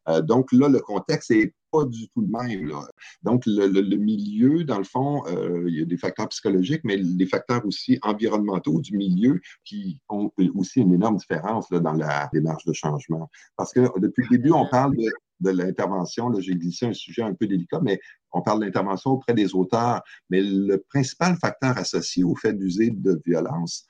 Euh, 0.09 0.21
donc 0.21 0.53
là, 0.53 0.69
le 0.69 0.81
contexte 0.81 1.31
n'est 1.31 1.53
pas 1.73 1.85
du 1.87 2.09
tout 2.09 2.21
le 2.21 2.29
même. 2.29 2.69
Là. 2.69 2.87
Donc, 3.23 3.45
le, 3.47 3.67
le, 3.67 3.97
milieu, 3.97 4.65
dans 4.65 4.79
le 4.79 4.85
fond, 4.85 5.25
euh, 5.27 5.65
il 5.67 5.79
y 5.79 5.83
a 5.83 5.85
des 5.87 5.97
facteurs 5.97 6.29
psychologiques, 6.29 6.83
mais 6.85 6.99
des 6.99 7.27
facteurs 7.27 7.65
aussi 7.67 7.99
environnementaux 8.03 8.81
du 8.81 8.97
milieu 8.97 9.41
qui 9.65 9.99
ont 10.09 10.31
aussi 10.55 10.81
une 10.81 10.95
énorme 10.95 11.17
différence 11.17 11.71
là, 11.71 11.81
dans 11.81 11.95
la 11.95 12.29
démarche 12.33 12.65
de 12.67 12.73
changement. 12.73 13.31
Parce 13.57 13.73
que 13.73 13.99
depuis 13.99 14.25
le 14.31 14.37
début, 14.37 14.53
on 14.53 14.69
parle 14.69 14.95
de, 14.97 15.11
de 15.41 15.51
l'intervention. 15.51 16.33
J'ai 16.39 16.55
glissé 16.55 16.87
un 16.87 16.93
sujet 16.93 17.23
un 17.23 17.35
peu 17.35 17.47
délicat, 17.47 17.81
mais 17.83 18.01
on 18.33 18.43
parle 18.43 18.61
d'intervention 18.61 19.13
auprès 19.13 19.35
des 19.35 19.55
auteurs. 19.55 20.03
Mais 20.31 20.43
le 20.43 20.79
principal 20.79 21.37
facteur 21.37 21.77
associé 21.79 22.25
au 22.25 22.35
fait 22.35 22.53
d'user 22.53 22.91
de 22.91 23.21
violence, 23.25 23.87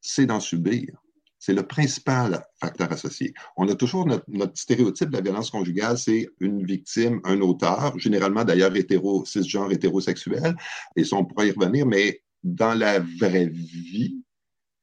c'est 0.00 0.26
d'en 0.26 0.40
subir. 0.40 1.02
C'est 1.40 1.54
le 1.54 1.66
principal 1.66 2.44
facteur 2.60 2.92
associé. 2.92 3.32
On 3.56 3.66
a 3.68 3.74
toujours 3.74 4.06
notre, 4.06 4.24
stéréotype 4.54 5.08
de 5.08 5.16
la 5.16 5.22
violence 5.22 5.50
conjugale, 5.50 5.98
c'est 5.98 6.28
une 6.38 6.64
victime, 6.64 7.20
un 7.24 7.40
auteur, 7.40 7.98
généralement 7.98 8.44
d'ailleurs 8.44 8.76
hétéro, 8.76 9.24
cisgenre 9.24 9.72
hétérosexuel, 9.72 10.54
et 10.96 11.04
ça, 11.04 11.16
on 11.16 11.24
pourra 11.24 11.46
y 11.46 11.50
revenir, 11.50 11.86
mais 11.86 12.22
dans 12.44 12.74
la 12.74 13.00
vraie 13.00 13.46
vie, 13.46 14.22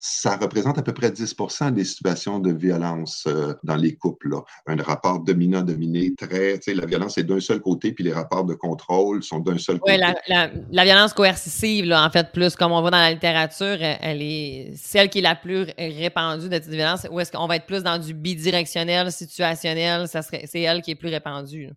ça 0.10 0.38
représente 0.38 0.78
à 0.78 0.82
peu 0.82 0.94
près 0.94 1.10
10% 1.10 1.74
des 1.74 1.84
situations 1.84 2.40
de 2.40 2.54
violence 2.54 3.26
euh, 3.28 3.54
dans 3.64 3.76
les 3.76 3.96
couples. 3.96 4.30
Là. 4.30 4.42
Un 4.66 4.82
rapport 4.82 5.20
dominant-dominé, 5.20 6.16
très, 6.16 6.60
tu 6.60 6.72
sais, 6.72 6.74
la 6.74 6.86
violence 6.86 7.18
est 7.18 7.24
d'un 7.24 7.42
seul 7.42 7.60
côté, 7.60 7.92
puis 7.92 8.06
les 8.06 8.14
rapports 8.14 8.46
de 8.46 8.54
contrôle 8.54 9.22
sont 9.22 9.40
d'un 9.40 9.58
seul 9.58 9.80
côté. 9.80 9.94
Oui, 9.94 10.14
la, 10.28 10.50
la, 10.72 10.84
violence 10.86 11.14
coercitive, 11.14 11.86
là, 11.86 12.06
en 12.06 12.10
fait, 12.10 12.32
plus 12.32 12.56
comme 12.56 12.72
on 12.72 12.80
voit 12.80 12.92
dans 12.92 12.98
la 13.00 13.12
littérature, 13.12 13.78
elle 13.82 14.22
est 14.22 14.72
celle 14.78 15.10
qui 15.10 15.20
est 15.20 15.24
la 15.24 15.36
plus 15.36 15.68
répandue 15.78 16.48
de 16.48 16.54
cette 16.54 16.70
violence, 16.70 17.06
ou 17.12 17.20
est-ce 17.20 17.32
qu'on 17.32 17.48
va 17.48 17.58
être 17.58 17.66
plus 17.66 17.84
dans 17.84 17.98
du 17.98 18.14
bidirectionnel, 18.14 19.12
situationnel, 19.12 20.08
ça 20.08 20.22
serait, 20.22 20.46
c'est 20.46 20.62
elle 20.62 20.82
qui 20.82 20.92
est 20.92 20.96
plus 20.96 21.10
répandue. 21.10 21.72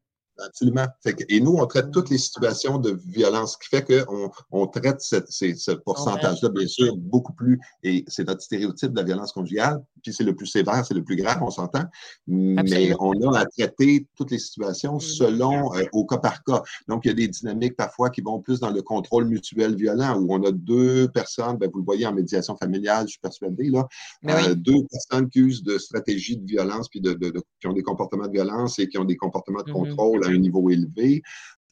Absolument. 0.45 0.87
et 1.29 1.41
nous, 1.41 1.57
on 1.59 1.67
traite 1.67 1.91
toutes 1.91 2.11
les 2.11 2.19
situations 2.19 2.79
de 2.79 2.99
violence, 3.07 3.53
ce 3.53 3.59
qui 3.59 3.69
fait 3.69 3.85
qu'on 3.85 4.31
on 4.51 4.67
traite 4.67 5.01
ce 5.01 5.71
pourcentage-là, 5.73 6.49
bien 6.51 6.67
sûr, 6.67 6.97
beaucoup 6.97 7.33
plus, 7.33 7.61
et 7.83 8.05
c'est 8.09 8.27
notre 8.27 8.43
stéréotype 8.43 8.93
de 8.93 8.97
la 8.97 9.05
violence 9.05 9.33
conjugale, 9.33 9.83
puis 10.03 10.13
c'est 10.13 10.25
le 10.25 10.35
plus 10.35 10.47
sévère, 10.47 10.85
c'est 10.85 10.95
le 10.95 11.05
plus 11.05 11.17
grave, 11.17 11.39
on 11.43 11.51
s'entend, 11.51 11.85
mais 12.27 12.95
on 12.99 13.33
a 13.33 13.41
à 13.41 13.47
traiter 13.47 14.07
toutes 14.17 14.31
les 14.31 14.39
situations 14.39 14.97
mm. 14.97 15.01
selon, 15.01 15.75
euh, 15.75 15.85
au 15.93 16.07
cas 16.07 16.19
par 16.19 16.43
cas. 16.45 16.63
Donc, 16.89 17.05
il 17.05 17.09
y 17.09 17.11
a 17.11 17.15
des 17.15 17.29
dynamiques 17.29 17.77
parfois 17.77 18.11
qui 18.11 18.21
vont 18.21 18.41
plus 18.41 18.61
dans 18.61 18.71
le 18.71 18.83
contrôle 18.83 19.27
mutuel 19.27 19.75
violent, 19.75 20.19
où 20.21 20.35
on 20.35 20.43
a 20.45 20.53
deux 20.53 21.09
personnes, 21.09 21.57
ben, 21.57 21.71
vous 21.73 21.81
le 21.81 21.85
voyez 21.85 22.07
en 22.07 22.13
médiation 22.13 22.57
familiale, 22.57 23.07
je 23.07 23.13
suis 23.13 23.21
persuadé, 23.21 23.71
là, 23.71 23.87
euh, 24.29 24.55
deux 24.55 24.83
personnes 24.91 25.29
qui 25.29 25.41
usent 25.41 25.63
de 25.63 25.79
stratégies 25.79 26.37
de 26.37 26.47
violence, 26.47 26.89
puis 26.89 27.01
de, 27.01 27.15
qui 27.61 27.67
ont 27.67 27.73
des 27.73 27.83
comportements 27.83 28.27
de 28.27 28.33
violence 28.33 28.79
et 28.79 28.89
qui 28.89 28.99
ont 28.99 29.05
des 29.05 29.17
comportements 29.17 29.63
de 29.63 29.71
mm-hmm. 29.71 29.73
contrôle 29.73 30.27
un 30.27 30.39
niveau 30.39 30.71
élevé, 30.71 31.23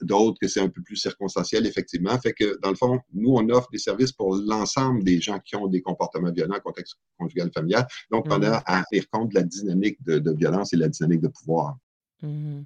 d'autres 0.02 0.38
que 0.40 0.48
c'est 0.48 0.60
un 0.60 0.68
peu 0.68 0.82
plus 0.82 0.96
circonstanciel, 0.96 1.66
effectivement. 1.66 2.18
Fait 2.18 2.32
que, 2.32 2.58
dans 2.60 2.70
le 2.70 2.76
fond, 2.76 3.00
nous, 3.12 3.34
on 3.34 3.48
offre 3.50 3.68
des 3.70 3.78
services 3.78 4.12
pour 4.12 4.36
l'ensemble 4.36 5.04
des 5.04 5.20
gens 5.20 5.38
qui 5.40 5.56
ont 5.56 5.66
des 5.66 5.80
comportements 5.80 6.32
violents 6.32 6.56
en 6.56 6.60
contexte 6.60 6.96
conjugal 7.18 7.50
familial. 7.52 7.86
Donc, 8.10 8.26
on 8.28 8.42
a 8.42 8.58
mm-hmm. 8.58 8.62
à 8.66 8.84
tenir 8.90 9.10
compte 9.10 9.30
de 9.30 9.34
la 9.36 9.42
dynamique 9.42 10.02
de, 10.04 10.32
violence 10.32 10.72
et 10.72 10.76
la 10.76 10.88
dynamique 10.88 11.20
de 11.20 11.28
pouvoir. 11.28 11.76
Mm-hmm. 12.22 12.64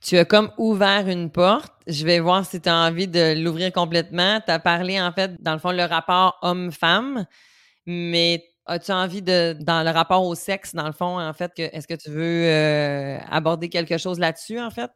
Tu 0.00 0.16
as 0.16 0.24
comme 0.24 0.50
ouvert 0.58 1.08
une 1.08 1.30
porte. 1.30 1.72
Je 1.86 2.04
vais 2.04 2.20
voir 2.20 2.44
si 2.44 2.60
tu 2.60 2.68
as 2.68 2.76
envie 2.76 3.06
de 3.06 3.40
l'ouvrir 3.40 3.72
complètement. 3.72 4.40
Tu 4.44 4.50
as 4.50 4.58
parlé, 4.58 5.00
en 5.00 5.12
fait, 5.12 5.40
dans 5.40 5.52
le 5.52 5.58
fond, 5.58 5.70
le 5.70 5.84
rapport 5.84 6.38
homme-femme, 6.42 7.26
mais 7.86 8.44
As-tu 8.64 8.92
envie 8.92 9.22
de, 9.22 9.56
dans 9.60 9.82
le 9.82 9.90
rapport 9.90 10.24
au 10.24 10.36
sexe, 10.36 10.72
dans 10.72 10.86
le 10.86 10.92
fond, 10.92 11.20
en 11.20 11.32
fait, 11.32 11.50
est-ce 11.56 11.88
que 11.88 11.94
tu 11.94 12.10
veux 12.10 12.46
euh, 12.46 13.18
aborder 13.28 13.68
quelque 13.68 13.98
chose 13.98 14.20
là-dessus, 14.20 14.60
en 14.60 14.70
fait? 14.70 14.90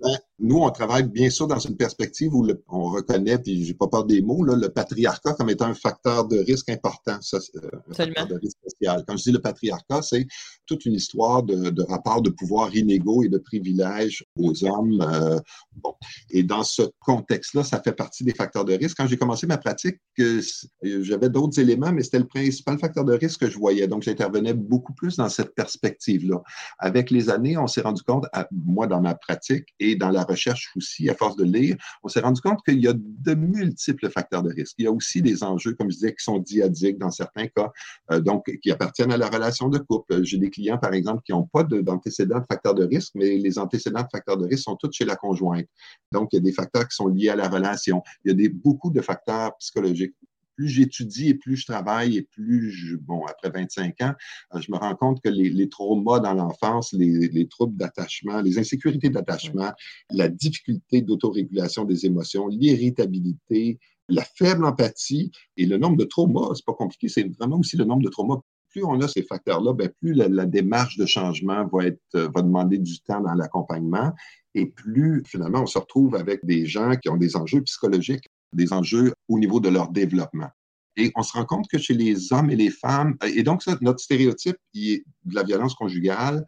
Ben, 0.00 0.18
nous, 0.40 0.58
on 0.58 0.70
travaille 0.70 1.04
bien 1.04 1.30
sûr 1.30 1.46
dans 1.46 1.60
une 1.60 1.76
perspective 1.76 2.34
où 2.34 2.44
on 2.68 2.90
reconnaît, 2.90 3.38
puis 3.38 3.64
j'ai 3.64 3.74
pas 3.74 3.86
peur 3.86 4.04
des 4.04 4.20
mots, 4.20 4.44
là, 4.44 4.56
le 4.56 4.68
patriarcat 4.68 5.34
comme 5.34 5.48
étant 5.48 5.66
un 5.66 5.74
facteur 5.74 6.26
de 6.26 6.38
risque 6.38 6.68
important, 6.70 7.18
euh, 7.34 7.70
un 7.88 7.94
facteur 7.94 8.26
de 8.26 8.34
risque 8.42 8.58
social. 8.68 9.04
Quand 9.06 9.16
je 9.16 9.22
dis 9.22 9.32
le 9.32 9.40
patriarcat, 9.40 10.02
c'est 10.02 10.26
toute 10.66 10.86
une 10.86 10.94
histoire 10.94 11.44
de, 11.44 11.70
de 11.70 11.82
rapports 11.82 12.20
de 12.20 12.30
pouvoir 12.30 12.74
inégaux 12.74 13.22
et 13.22 13.28
de 13.28 13.38
privilèges 13.38 14.24
aux 14.36 14.64
hommes. 14.64 15.00
Euh, 15.02 15.38
bon. 15.76 15.94
Et 16.30 16.42
dans 16.42 16.64
ce 16.64 16.82
contexte-là, 17.00 17.62
ça 17.62 17.80
fait 17.80 17.92
partie 17.92 18.24
des 18.24 18.34
facteurs 18.34 18.64
de 18.64 18.74
risque. 18.74 18.96
Quand 18.96 19.06
j'ai 19.06 19.16
commencé 19.16 19.46
ma 19.46 19.58
pratique, 19.58 19.98
euh, 20.18 20.42
j'avais 20.82 21.28
d'autres 21.28 21.60
éléments, 21.60 21.92
mais 21.92 22.02
c'était 22.02 22.18
le 22.18 22.26
principal 22.26 22.78
facteur 22.80 23.04
de 23.04 23.12
risque 23.12 23.40
que 23.40 23.50
je 23.50 23.58
voyais. 23.58 23.86
Donc, 23.86 24.02
j'intervenais 24.02 24.54
beaucoup 24.54 24.94
plus 24.94 25.16
dans 25.16 25.28
cette 25.28 25.54
perspective-là. 25.54 26.42
Avec 26.80 27.12
les 27.12 27.30
années, 27.30 27.56
on 27.56 27.68
s'est 27.68 27.82
rendu 27.82 28.02
compte, 28.02 28.26
à, 28.32 28.48
moi, 28.50 28.88
dans 28.88 29.00
ma 29.00 29.14
pratique 29.14 29.66
et 29.78 29.94
dans 29.94 30.10
la 30.10 30.23
recherche 30.24 30.72
aussi, 30.76 31.08
à 31.08 31.14
force 31.14 31.36
de 31.36 31.44
lire, 31.44 31.76
on 32.02 32.08
s'est 32.08 32.20
rendu 32.20 32.40
compte 32.40 32.60
qu'il 32.64 32.80
y 32.80 32.88
a 32.88 32.94
de 32.94 33.34
multiples 33.34 34.10
facteurs 34.10 34.42
de 34.42 34.52
risque. 34.52 34.74
Il 34.78 34.84
y 34.84 34.88
a 34.88 34.92
aussi 34.92 35.22
des 35.22 35.42
enjeux, 35.42 35.74
comme 35.74 35.90
je 35.90 35.96
disais, 35.96 36.14
qui 36.14 36.24
sont 36.24 36.38
diadiques 36.38 36.98
dans 36.98 37.10
certains 37.10 37.46
cas, 37.48 37.70
euh, 38.10 38.20
donc 38.20 38.44
qui 38.62 38.70
appartiennent 38.70 39.12
à 39.12 39.16
la 39.16 39.28
relation 39.28 39.68
de 39.68 39.78
couple. 39.78 40.24
J'ai 40.24 40.38
des 40.38 40.50
clients, 40.50 40.78
par 40.78 40.94
exemple, 40.94 41.22
qui 41.24 41.32
n'ont 41.32 41.46
pas 41.46 41.62
d'antécédents 41.64 42.40
de, 42.40 42.46
facteurs 42.46 42.74
de 42.74 42.84
risque, 42.84 43.12
mais 43.14 43.36
les 43.36 43.58
antécédents 43.58 44.02
de 44.02 44.08
facteurs 44.10 44.36
de 44.36 44.46
risque 44.46 44.64
sont 44.64 44.76
tous 44.76 44.92
chez 44.92 45.04
la 45.04 45.16
conjointe. 45.16 45.66
Donc, 46.12 46.28
il 46.32 46.36
y 46.36 46.38
a 46.38 46.42
des 46.42 46.52
facteurs 46.52 46.88
qui 46.88 46.94
sont 46.94 47.08
liés 47.08 47.30
à 47.30 47.36
la 47.36 47.48
relation. 47.48 48.02
Il 48.24 48.28
y 48.28 48.30
a 48.32 48.34
des, 48.34 48.48
beaucoup 48.48 48.90
de 48.90 49.00
facteurs 49.00 49.56
psychologiques 49.58 50.14
plus 50.56 50.68
j'étudie 50.68 51.28
et 51.28 51.34
plus 51.34 51.56
je 51.56 51.66
travaille 51.66 52.16
et 52.16 52.22
plus 52.22 52.70
je, 52.70 52.96
bon, 52.96 53.24
après 53.26 53.50
25 53.50 54.00
ans, 54.02 54.14
euh, 54.54 54.60
je 54.60 54.70
me 54.70 54.76
rends 54.76 54.94
compte 54.94 55.20
que 55.22 55.28
les, 55.28 55.50
les 55.50 55.68
traumas 55.68 56.20
dans 56.20 56.34
l'enfance, 56.34 56.92
les, 56.92 57.28
les, 57.28 57.48
troubles 57.48 57.76
d'attachement, 57.76 58.40
les 58.40 58.58
insécurités 58.58 59.10
d'attachement, 59.10 59.72
la 60.10 60.28
difficulté 60.28 61.02
d'autorégulation 61.02 61.84
des 61.84 62.06
émotions, 62.06 62.48
l'irritabilité, 62.48 63.78
la 64.08 64.24
faible 64.24 64.64
empathie 64.64 65.30
et 65.56 65.66
le 65.66 65.78
nombre 65.78 65.96
de 65.96 66.04
traumas, 66.04 66.54
c'est 66.54 66.64
pas 66.64 66.74
compliqué, 66.74 67.08
c'est 67.08 67.28
vraiment 67.38 67.58
aussi 67.58 67.76
le 67.76 67.84
nombre 67.84 68.02
de 68.02 68.10
traumas. 68.10 68.40
Plus 68.70 68.84
on 68.84 69.00
a 69.00 69.08
ces 69.08 69.22
facteurs-là, 69.22 69.72
ben 69.72 69.88
plus 70.00 70.14
la, 70.14 70.28
la, 70.28 70.46
démarche 70.46 70.96
de 70.96 71.06
changement 71.06 71.66
va 71.72 71.86
être, 71.86 72.00
euh, 72.16 72.28
va 72.34 72.42
demander 72.42 72.78
du 72.78 72.98
temps 73.00 73.20
dans 73.20 73.34
l'accompagnement 73.34 74.12
et 74.54 74.66
plus 74.66 75.22
finalement 75.26 75.62
on 75.62 75.66
se 75.66 75.78
retrouve 75.78 76.14
avec 76.16 76.44
des 76.44 76.66
gens 76.66 76.94
qui 76.96 77.08
ont 77.08 77.16
des 77.16 77.36
enjeux 77.36 77.62
psychologiques 77.62 78.28
des 78.54 78.72
enjeux 78.72 79.12
au 79.28 79.38
niveau 79.38 79.60
de 79.60 79.68
leur 79.68 79.88
développement. 79.88 80.50
Et 80.96 81.12
on 81.16 81.22
se 81.22 81.32
rend 81.32 81.44
compte 81.44 81.66
que 81.68 81.78
chez 81.78 81.94
les 81.94 82.32
hommes 82.32 82.50
et 82.50 82.56
les 82.56 82.70
femmes, 82.70 83.16
et 83.24 83.42
donc 83.42 83.62
notre 83.80 84.00
stéréotype 84.00 84.56
il 84.72 84.92
est 84.92 85.04
de 85.24 85.34
la 85.34 85.42
violence 85.42 85.74
conjugale, 85.74 86.44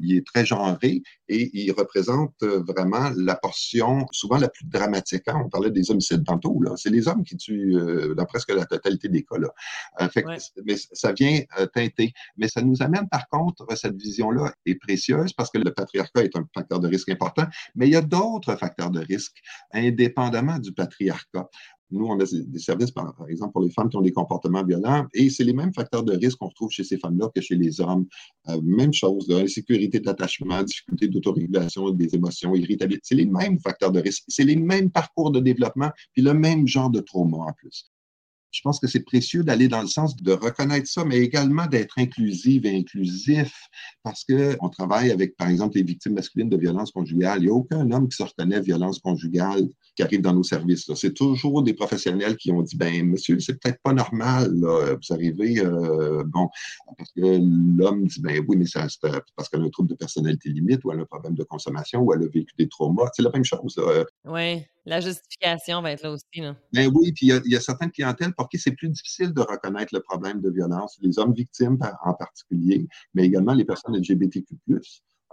il 0.00 0.16
est 0.16 0.26
très 0.26 0.46
genré 0.46 1.02
et 1.28 1.50
il 1.52 1.70
représente 1.72 2.34
euh, 2.42 2.62
vraiment 2.62 3.10
la 3.16 3.34
portion 3.34 4.06
souvent 4.12 4.38
la 4.38 4.48
plus 4.48 4.64
dramatique. 4.64 5.24
Hein. 5.26 5.42
On 5.44 5.48
parlait 5.48 5.70
des 5.70 5.90
homicides 5.90 6.24
tantôt. 6.24 6.58
C'est 6.76 6.90
les 6.90 7.08
hommes 7.08 7.24
qui 7.24 7.36
tuent 7.36 7.76
euh, 7.76 8.14
dans 8.14 8.24
presque 8.24 8.50
la 8.50 8.64
totalité 8.64 9.08
des 9.08 9.22
cas. 9.24 9.38
Là. 9.38 9.48
Euh, 10.00 10.08
fait 10.08 10.24
Mais 10.64 10.76
ça 10.92 11.12
vient 11.12 11.40
teinter. 11.74 12.12
Mais 12.36 12.48
ça 12.48 12.62
nous 12.62 12.82
amène 12.82 13.08
par 13.08 13.28
contre, 13.28 13.66
cette 13.76 13.96
vision-là 13.96 14.52
est 14.66 14.76
précieuse 14.76 15.32
parce 15.32 15.50
que 15.50 15.58
le 15.58 15.72
patriarcat 15.72 16.24
est 16.24 16.36
un 16.36 16.46
facteur 16.54 16.80
de 16.80 16.88
risque 16.88 17.08
important, 17.08 17.46
mais 17.74 17.86
il 17.86 17.92
y 17.92 17.96
a 17.96 18.02
d'autres 18.02 18.56
facteurs 18.56 18.90
de 18.90 19.00
risque 19.00 19.36
indépendamment 19.72 20.58
du 20.58 20.72
patriarcat. 20.72 21.48
Nous, 21.90 22.04
on 22.04 22.18
a 22.20 22.24
des 22.24 22.58
services, 22.58 22.90
par, 22.90 23.14
exemple, 23.28 23.52
pour 23.52 23.62
les 23.62 23.70
femmes 23.70 23.88
qui 23.88 23.96
ont 23.96 24.02
des 24.02 24.12
comportements 24.12 24.64
violents, 24.64 25.06
et 25.14 25.30
c'est 25.30 25.44
les 25.44 25.52
mêmes 25.52 25.72
facteurs 25.72 26.02
de 26.02 26.16
risque 26.16 26.38
qu'on 26.38 26.48
retrouve 26.48 26.70
chez 26.70 26.84
ces 26.84 26.98
femmes-là 26.98 27.30
que 27.34 27.40
chez 27.40 27.54
les 27.54 27.80
hommes. 27.80 28.06
Euh, 28.48 28.60
même 28.62 28.92
chose, 28.92 29.30
insécurité 29.30 30.00
d'attachement, 30.00 30.62
difficulté 30.62 31.08
d'autorégulation 31.08 31.90
des 31.90 32.14
émotions, 32.14 32.54
irritabilité. 32.54 33.02
C'est 33.04 33.14
les 33.14 33.26
mêmes 33.26 33.58
facteurs 33.58 33.92
de 33.92 34.00
risque, 34.00 34.24
c'est 34.28 34.44
les 34.44 34.56
mêmes 34.56 34.90
parcours 34.90 35.30
de 35.30 35.40
développement, 35.40 35.90
puis 36.12 36.22
le 36.22 36.34
même 36.34 36.66
genre 36.66 36.90
de 36.90 37.00
trauma 37.00 37.38
en 37.38 37.52
plus 37.52 37.90
je 38.50 38.60
pense 38.62 38.80
que 38.80 38.86
c'est 38.86 39.00
précieux 39.00 39.44
d'aller 39.44 39.68
dans 39.68 39.80
le 39.82 39.86
sens 39.86 40.16
de 40.16 40.32
reconnaître 40.32 40.88
ça, 40.88 41.04
mais 41.04 41.18
également 41.18 41.66
d'être 41.66 41.98
inclusive 41.98 42.66
et 42.66 42.76
inclusif, 42.76 43.52
parce 44.02 44.24
qu'on 44.24 44.68
travaille 44.68 45.10
avec, 45.10 45.36
par 45.36 45.48
exemple, 45.48 45.76
les 45.76 45.82
victimes 45.82 46.14
masculines 46.14 46.48
de 46.48 46.56
violence 46.56 46.90
conjugale. 46.90 47.40
Il 47.40 47.46
n'y 47.46 47.50
a 47.50 47.54
aucun 47.54 47.90
homme 47.90 48.08
qui 48.08 48.16
se 48.16 48.22
reconnaît 48.22 48.60
violence 48.60 48.98
conjugale 48.98 49.68
qui 49.96 50.02
arrive 50.02 50.22
dans 50.22 50.32
nos 50.32 50.42
services. 50.42 50.90
C'est 50.94 51.14
toujours 51.14 51.62
des 51.62 51.74
professionnels 51.74 52.36
qui 52.36 52.52
ont 52.52 52.62
dit, 52.62 52.76
ben 52.76 53.04
monsieur, 53.06 53.38
c'est 53.40 53.60
peut-être 53.60 53.80
pas 53.82 53.92
normal, 53.92 54.52
vous 54.54 55.14
arrivez, 55.14 55.60
euh, 55.60 56.22
bon, 56.26 56.48
parce 56.96 57.12
que 57.12 57.20
l'homme 57.20 58.06
dit, 58.06 58.20
ben 58.20 58.44
oui, 58.46 58.56
mais 58.56 58.66
c'est 58.66 58.80
parce 59.36 59.48
qu'elle 59.48 59.62
a 59.62 59.64
un 59.64 59.70
trouble 59.70 59.90
de 59.90 59.94
personnalité 59.94 60.50
limite, 60.50 60.84
ou 60.84 60.92
elle 60.92 61.00
a 61.00 61.02
un 61.02 61.06
problème 61.06 61.34
de 61.34 61.44
consommation, 61.44 62.00
ou 62.00 62.12
elle 62.12 62.22
a 62.22 62.28
vécu 62.28 62.54
des 62.58 62.68
traumas. 62.68 63.10
C'est 63.14 63.22
la 63.22 63.30
même 63.30 63.44
chose. 63.44 63.78
Oui. 64.24 64.64
La 64.88 65.00
justification 65.00 65.82
va 65.82 65.92
être 65.92 66.02
là 66.02 66.12
aussi. 66.12 66.24
Là. 66.36 66.56
Ben 66.72 66.90
oui, 66.94 67.12
puis 67.12 67.26
il 67.26 67.52
y, 67.52 67.56
a 67.56 67.60
certaines 67.60 67.90
clientèles 67.90 68.32
pour 68.32 68.48
qui 68.48 68.58
c'est 68.58 68.72
plus 68.72 68.88
difficile 68.88 69.34
de 69.34 69.42
reconnaître 69.42 69.94
le 69.94 70.00
problème 70.00 70.40
de 70.40 70.50
violence, 70.50 70.98
les 71.02 71.18
hommes 71.18 71.34
victimes 71.34 71.78
en 72.04 72.14
particulier, 72.14 72.88
mais 73.12 73.26
également 73.26 73.52
les 73.52 73.66
personnes 73.66 73.94
LGBTQ, 73.98 74.56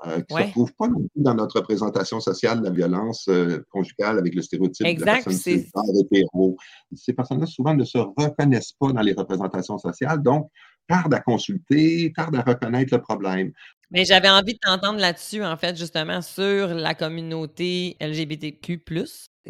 euh, 0.08 0.20
qui 0.22 0.34
ne 0.34 0.40
se 0.40 0.46
retrouvent 0.48 0.74
pas 0.74 0.90
non 0.90 1.00
plus 1.00 1.24
dans 1.24 1.36
notre 1.36 1.62
représentation 1.62 2.20
sociale 2.20 2.60
de 2.60 2.66
la 2.66 2.72
violence 2.72 3.30
euh, 3.30 3.66
conjugale 3.72 4.20
avec 4.20 4.36
le 4.36 4.42
stéréotype 4.42 4.86
de 4.86 5.06
la 5.06 5.22
personne 5.22 5.54
hétéro. 6.02 6.58
Ces 6.94 7.14
personnes-là, 7.14 7.46
souvent, 7.46 7.74
ne 7.74 7.86
se 7.86 7.98
reconnaissent 7.98 8.74
pas 8.74 8.92
dans 8.92 9.02
les 9.02 9.14
représentations 9.14 9.78
sociales, 9.78 10.22
donc 10.22 10.52
tardent 10.90 11.14
à 11.14 11.22
consulter, 11.22 12.12
tardent 12.14 12.36
à 12.36 12.42
reconnaître 12.42 12.94
le 12.94 13.02
problème. 13.02 13.54
Mais 13.90 14.04
j'avais 14.04 14.30
envie 14.30 14.54
de 14.54 14.60
t'entendre 14.60 15.00
là-dessus, 15.00 15.46
en 15.46 15.56
fait, 15.56 15.78
justement, 15.78 16.22
sur 16.22 16.68
la 16.74 16.94
communauté 16.94 17.96
LGBTQ. 18.02 18.80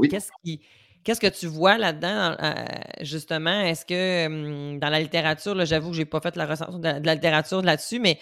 Qu'est-ce 0.10 0.32
qui. 0.43 0.62
Qu'est-ce 1.04 1.20
que 1.22 1.28
tu 1.28 1.46
vois 1.48 1.78
là-dedans, 1.78 2.36
euh, 2.41 2.54
justement? 3.02 3.62
Est-ce 3.62 3.86
que 3.86 4.26
hum, 4.28 4.80
dans 4.80 4.89
la 4.89 5.00
littérature, 5.00 5.64
j'avoue 5.66 5.89
que 5.91 5.96
je 5.96 6.00
n'ai 6.02 6.06
pas 6.06 6.20
fait 6.20 6.36
la 6.36 6.46
recension 6.48 6.80
de 6.80 6.88
la 7.06 7.14
littérature 7.16 7.62
là-dessus, 7.62 8.00
mais 8.00 8.20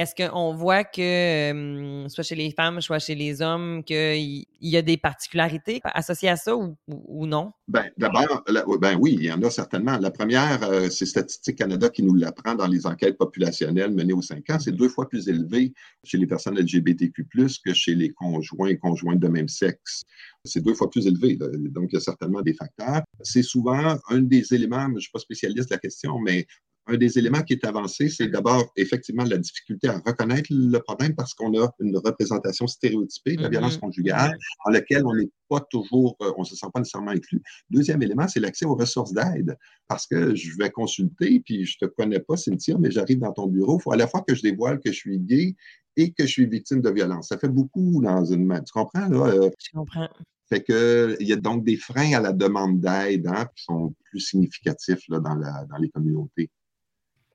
est-ce 0.00 0.14
qu'on 0.14 0.54
voit 0.54 0.82
que, 0.82 2.06
soit 2.08 2.24
chez 2.24 2.34
les 2.34 2.50
femmes, 2.52 2.80
soit 2.80 2.98
chez 2.98 3.14
les 3.14 3.42
hommes, 3.42 3.84
qu'il 3.84 4.46
y 4.62 4.76
a 4.78 4.80
des 4.80 4.96
particularités 4.96 5.80
associées 5.84 6.30
à 6.30 6.36
ça 6.36 6.56
ou, 6.56 7.26
non? 7.26 7.52
Ben, 7.68 7.90
d'abord, 7.98 8.42
ben 8.80 8.96
oui, 8.98 9.16
il 9.18 9.24
y 9.24 9.32
en 9.32 9.42
a 9.42 9.50
certainement. 9.50 9.98
La 9.98 10.10
première, 10.10 10.62
euh, 10.62 10.88
c'est 10.88 11.04
Statistique 11.04 11.58
Canada 11.58 11.90
qui 11.90 12.02
nous 12.02 12.14
l'apprend 12.14 12.54
dans 12.54 12.66
les 12.66 12.86
enquêtes 12.86 13.18
populationnelles 13.18 13.92
menées 13.92 14.14
aux 14.14 14.22
cinq 14.22 14.48
ans. 14.48 14.58
C'est 14.58 14.72
deux 14.72 14.88
fois 14.88 15.06
plus 15.06 15.28
élevé 15.28 15.74
chez 16.02 16.16
les 16.16 16.26
personnes 16.26 16.58
LGBTQ, 16.58 17.26
que 17.62 17.74
chez 17.74 17.94
les 17.94 18.10
conjoints 18.10 18.68
et 18.68 18.78
conjointes 18.78 19.20
de 19.20 19.28
même 19.28 19.48
sexe. 19.48 20.02
C'est 20.46 20.64
deux 20.64 20.74
fois 20.74 20.88
plus 20.88 21.06
élevé. 21.06 21.36
Donc, 21.36 21.90
il 21.92 21.94
y 21.94 21.98
a 21.98 22.00
certainement 22.00 22.40
des 22.40 22.54
facteurs. 22.54 23.02
C'est 23.20 23.42
souvent 23.42 23.98
un 24.08 24.20
des 24.22 24.54
éléments, 24.54 24.86
je 24.88 24.94
ne 24.94 25.00
suis 25.00 25.10
pas 25.10 25.18
spécialiste 25.18 25.68
de 25.68 25.74
la 25.74 25.78
question, 25.78 26.18
mais 26.18 26.46
un 26.90 26.96
des 26.96 27.18
éléments 27.18 27.42
qui 27.42 27.54
est 27.54 27.64
avancé, 27.64 28.08
c'est 28.08 28.28
d'abord 28.28 28.72
effectivement 28.76 29.24
la 29.24 29.38
difficulté 29.38 29.88
à 29.88 29.98
reconnaître 29.98 30.48
le 30.50 30.78
problème 30.78 31.14
parce 31.14 31.34
qu'on 31.34 31.56
a 31.60 31.70
une 31.80 31.96
représentation 31.96 32.66
stéréotypée 32.66 33.36
de 33.36 33.42
la 33.42 33.48
violence 33.48 33.76
mm-hmm. 33.76 33.80
conjugale 33.80 34.36
en 34.64 34.70
laquelle 34.70 35.06
on 35.06 35.14
n'est 35.14 35.30
pas 35.48 35.60
toujours, 35.70 36.16
euh, 36.22 36.32
on 36.36 36.40
ne 36.40 36.46
se 36.46 36.56
sent 36.56 36.66
pas 36.72 36.80
nécessairement 36.80 37.10
inclus. 37.10 37.42
Deuxième 37.70 38.02
élément, 38.02 38.28
c'est 38.28 38.40
l'accès 38.40 38.66
aux 38.66 38.74
ressources 38.74 39.12
d'aide 39.12 39.56
parce 39.88 40.06
que 40.06 40.34
je 40.34 40.56
vais 40.58 40.70
consulter, 40.70 41.40
puis 41.40 41.64
je 41.64 41.76
ne 41.80 41.88
te 41.88 41.94
connais 41.94 42.20
pas, 42.20 42.36
Cynthia, 42.36 42.76
mais 42.78 42.90
j'arrive 42.90 43.18
dans 43.18 43.32
ton 43.32 43.46
bureau. 43.46 43.78
Il 43.78 43.82
faut 43.82 43.92
à 43.92 43.96
la 43.96 44.06
fois 44.06 44.22
que 44.26 44.34
je 44.34 44.42
dévoile 44.42 44.80
que 44.80 44.92
je 44.92 44.96
suis 44.96 45.18
gay 45.18 45.54
et 45.96 46.12
que 46.12 46.24
je 46.24 46.32
suis 46.32 46.46
victime 46.46 46.80
de 46.80 46.90
violence. 46.90 47.28
Ça 47.28 47.38
fait 47.38 47.48
beaucoup 47.48 48.00
dans 48.02 48.24
une 48.24 48.46
main. 48.46 48.60
Tu 48.60 48.72
comprends, 48.72 49.08
là? 49.08 49.26
Euh? 49.26 49.50
Je 49.58 49.70
comprends. 49.72 50.08
Fait 50.48 50.62
que, 50.62 51.16
il 51.20 51.28
y 51.28 51.32
a 51.32 51.36
donc 51.36 51.64
des 51.64 51.76
freins 51.76 52.12
à 52.14 52.20
la 52.20 52.32
demande 52.32 52.80
d'aide 52.80 53.28
hein, 53.28 53.46
qui 53.54 53.62
sont 53.62 53.94
plus 54.04 54.18
significatifs 54.18 55.02
là, 55.08 55.20
dans, 55.20 55.36
la, 55.36 55.64
dans 55.70 55.76
les 55.76 55.88
communautés. 55.90 56.50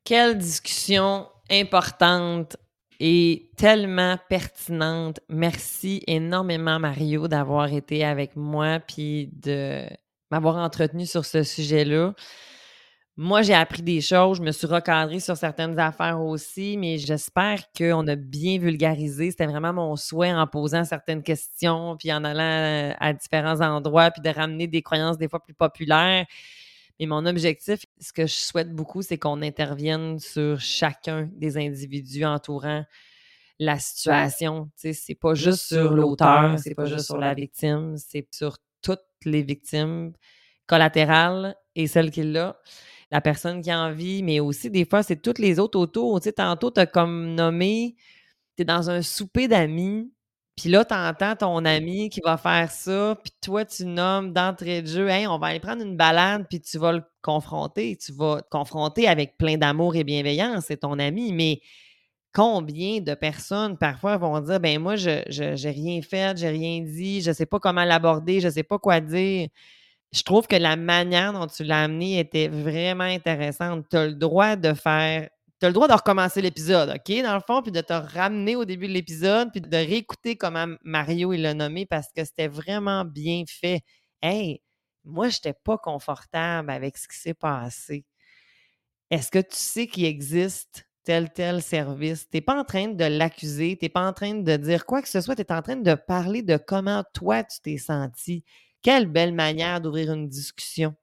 Quelle 0.05 0.37
discussion 0.37 1.27
importante 1.49 2.57
et 2.99 3.49
tellement 3.57 4.17
pertinente. 4.29 5.19
Merci 5.29 6.03
énormément, 6.07 6.79
Mario, 6.79 7.27
d'avoir 7.27 7.73
été 7.73 8.05
avec 8.05 8.35
moi 8.35 8.79
puis 8.79 9.29
de 9.33 9.83
m'avoir 10.31 10.57
entretenu 10.57 11.05
sur 11.05 11.25
ce 11.25 11.43
sujet-là. 11.43 12.13
Moi, 13.17 13.41
j'ai 13.41 13.53
appris 13.53 13.81
des 13.81 14.01
choses, 14.01 14.37
je 14.37 14.43
me 14.43 14.51
suis 14.51 14.67
recadrée 14.67 15.21
sur 15.21 15.37
certaines 15.37 15.79
affaires 15.79 16.21
aussi, 16.21 16.75
mais 16.77 16.97
j'espère 16.97 17.63
qu'on 17.71 18.05
a 18.07 18.15
bien 18.15 18.59
vulgarisé. 18.59 19.31
C'était 19.31 19.45
vraiment 19.45 19.71
mon 19.71 19.95
souhait 19.95 20.33
en 20.33 20.45
posant 20.47 20.83
certaines 20.83 21.23
questions, 21.23 21.95
puis 21.97 22.11
en 22.11 22.25
allant 22.25 22.93
à 22.99 23.13
différents 23.13 23.61
endroits, 23.61 24.11
puis 24.11 24.21
de 24.21 24.29
ramener 24.29 24.67
des 24.67 24.81
croyances 24.81 25.17
des 25.17 25.29
fois 25.29 25.41
plus 25.41 25.53
populaires. 25.53 26.25
Mais 26.99 27.05
mon 27.07 27.25
objectif, 27.25 27.85
ce 27.99 28.13
que 28.13 28.25
je 28.25 28.33
souhaite 28.33 28.71
beaucoup, 28.73 29.01
c'est 29.01 29.17
qu'on 29.17 29.41
intervienne 29.41 30.19
sur 30.19 30.59
chacun 30.59 31.29
des 31.33 31.57
individus 31.57 32.25
entourant 32.25 32.85
la 33.59 33.79
situation. 33.79 34.69
C'est 34.75 35.15
pas 35.19 35.33
juste 35.33 35.61
sur 35.67 35.93
l'auteur, 35.93 36.57
c'est 36.59 36.75
pas 36.75 36.85
juste 36.85 37.05
sur 37.05 37.17
la 37.17 37.33
victime, 37.33 37.95
c'est 37.97 38.27
sur 38.33 38.57
toutes 38.81 39.03
les 39.25 39.43
victimes 39.43 40.13
collatérales 40.67 41.55
et 41.75 41.87
celles 41.87 42.11
qui 42.11 42.23
l'ont. 42.23 42.53
la 43.11 43.21
personne 43.21 43.61
qui 43.61 43.71
a 43.71 43.79
envie, 43.79 44.23
mais 44.23 44.39
aussi 44.39 44.69
des 44.71 44.85
fois, 44.85 45.03
c'est 45.03 45.21
toutes 45.21 45.39
les 45.39 45.59
autres 45.59 45.79
autour. 45.79 46.19
Tu 46.19 46.25
sais, 46.25 46.33
tantôt, 46.33 46.71
tu 46.71 46.79
as 46.79 46.85
comme 46.87 47.35
nommé, 47.35 47.95
tu 48.55 48.63
es 48.63 48.65
dans 48.65 48.89
un 48.89 49.01
souper 49.01 49.47
d'amis, 49.47 50.11
puis 50.57 50.69
là, 50.69 50.85
tu 50.85 50.93
entends 50.93 51.35
ton 51.35 51.65
ami 51.65 52.09
qui 52.09 52.21
va 52.23 52.37
faire 52.37 52.71
ça, 52.71 53.17
puis 53.21 53.31
toi, 53.41 53.65
tu 53.65 53.85
nommes 53.85 54.31
d'entrée 54.33 54.81
de 54.81 54.87
jeu, 54.87 55.09
hey, 55.09 55.27
on 55.27 55.37
va 55.37 55.47
aller 55.47 55.59
prendre 55.59 55.81
une 55.83 55.97
balade, 55.97 56.45
puis 56.49 56.61
tu 56.61 56.77
vas 56.77 56.93
le 56.93 57.03
confronter. 57.21 57.97
Tu 57.97 58.13
vas 58.13 58.41
te 58.41 58.49
confronter 58.49 59.07
avec 59.07 59.37
plein 59.37 59.57
d'amour 59.57 59.95
et 59.95 60.03
bienveillance, 60.05 60.65
c'est 60.67 60.77
ton 60.77 60.97
ami, 60.99 61.33
mais 61.33 61.59
combien 62.33 62.99
de 63.01 63.13
personnes 63.15 63.77
parfois 63.77 64.17
vont 64.17 64.39
dire 64.41 64.59
ben 64.59 64.77
moi 64.79 64.97
je 64.97 65.09
n'ai 65.39 65.71
rien 65.71 66.01
fait, 66.01 66.37
j'ai 66.37 66.49
rien 66.49 66.81
dit, 66.81 67.21
je 67.21 67.29
ne 67.29 67.33
sais 67.33 67.45
pas 67.45 67.59
comment 67.59 67.85
l'aborder, 67.85 68.41
je 68.41 68.47
ne 68.47 68.53
sais 68.53 68.63
pas 68.63 68.77
quoi 68.79 68.99
dire. 69.01 69.47
Je 70.13 70.23
trouve 70.23 70.47
que 70.47 70.55
la 70.55 70.75
manière 70.77 71.33
dont 71.33 71.47
tu 71.47 71.63
l'as 71.63 71.83
amené 71.83 72.19
était 72.19 72.47
vraiment 72.49 73.03
intéressante. 73.05 73.85
Tu 73.89 73.97
as 73.97 74.07
le 74.07 74.15
droit 74.15 74.55
de 74.57 74.73
faire 74.73 75.29
tu 75.59 75.65
as 75.65 75.69
le 75.69 75.73
droit 75.73 75.87
de 75.87 75.93
recommencer 75.93 76.41
l'épisode, 76.41 76.89
OK, 76.89 77.23
dans 77.23 77.35
le 77.35 77.41
fond, 77.45 77.61
puis 77.61 77.71
de 77.71 77.81
te 77.81 77.93
ramener 77.93 78.55
au 78.55 78.65
début 78.65 78.87
de 78.87 78.93
l'épisode, 78.93 79.51
puis 79.51 79.61
de 79.61 79.75
réécouter 79.75 80.35
comment 80.35 80.67
Mario 80.83 81.33
il 81.33 81.41
l'a 81.41 81.53
nommé 81.53 81.85
parce 81.85 82.07
que 82.15 82.25
c'était 82.25 82.47
vraiment 82.47 83.05
bien 83.05 83.43
fait. 83.47 83.81
Hey, 84.21 84.61
moi, 85.05 85.29
je 85.29 85.37
n'étais 85.37 85.53
pas 85.53 85.77
confortable 85.77 86.69
avec 86.71 86.97
ce 86.97 87.07
qui 87.07 87.17
s'est 87.17 87.33
passé. 87.33 88.05
Est-ce 89.11 89.31
que 89.31 89.39
tu 89.39 89.55
sais 89.55 89.87
qu'il 89.87 90.05
existe 90.05 90.87
tel, 91.03 91.31
tel 91.31 91.61
service? 91.61 92.29
Tu 92.29 92.37
n'es 92.37 92.41
pas 92.41 92.59
en 92.59 92.63
train 92.65 92.87
de 92.89 93.05
l'accuser, 93.05 93.77
tu 93.77 93.85
n'es 93.85 93.89
pas 93.89 94.05
en 94.07 94.13
train 94.13 94.33
de 94.35 94.57
dire 94.57 94.85
quoi 94.85 95.01
que 95.01 95.09
ce 95.09 95.21
soit, 95.21 95.35
tu 95.35 95.41
es 95.41 95.51
en 95.51 95.61
train 95.61 95.77
de 95.77 95.93
parler 95.95 96.41
de 96.41 96.57
comment 96.57 97.03
toi 97.13 97.43
tu 97.43 97.61
t'es 97.61 97.77
senti. 97.77 98.43
Quelle 98.81 99.07
belle 99.07 99.33
manière 99.33 99.79
d'ouvrir 99.81 100.11
une 100.13 100.27
discussion. 100.27 100.95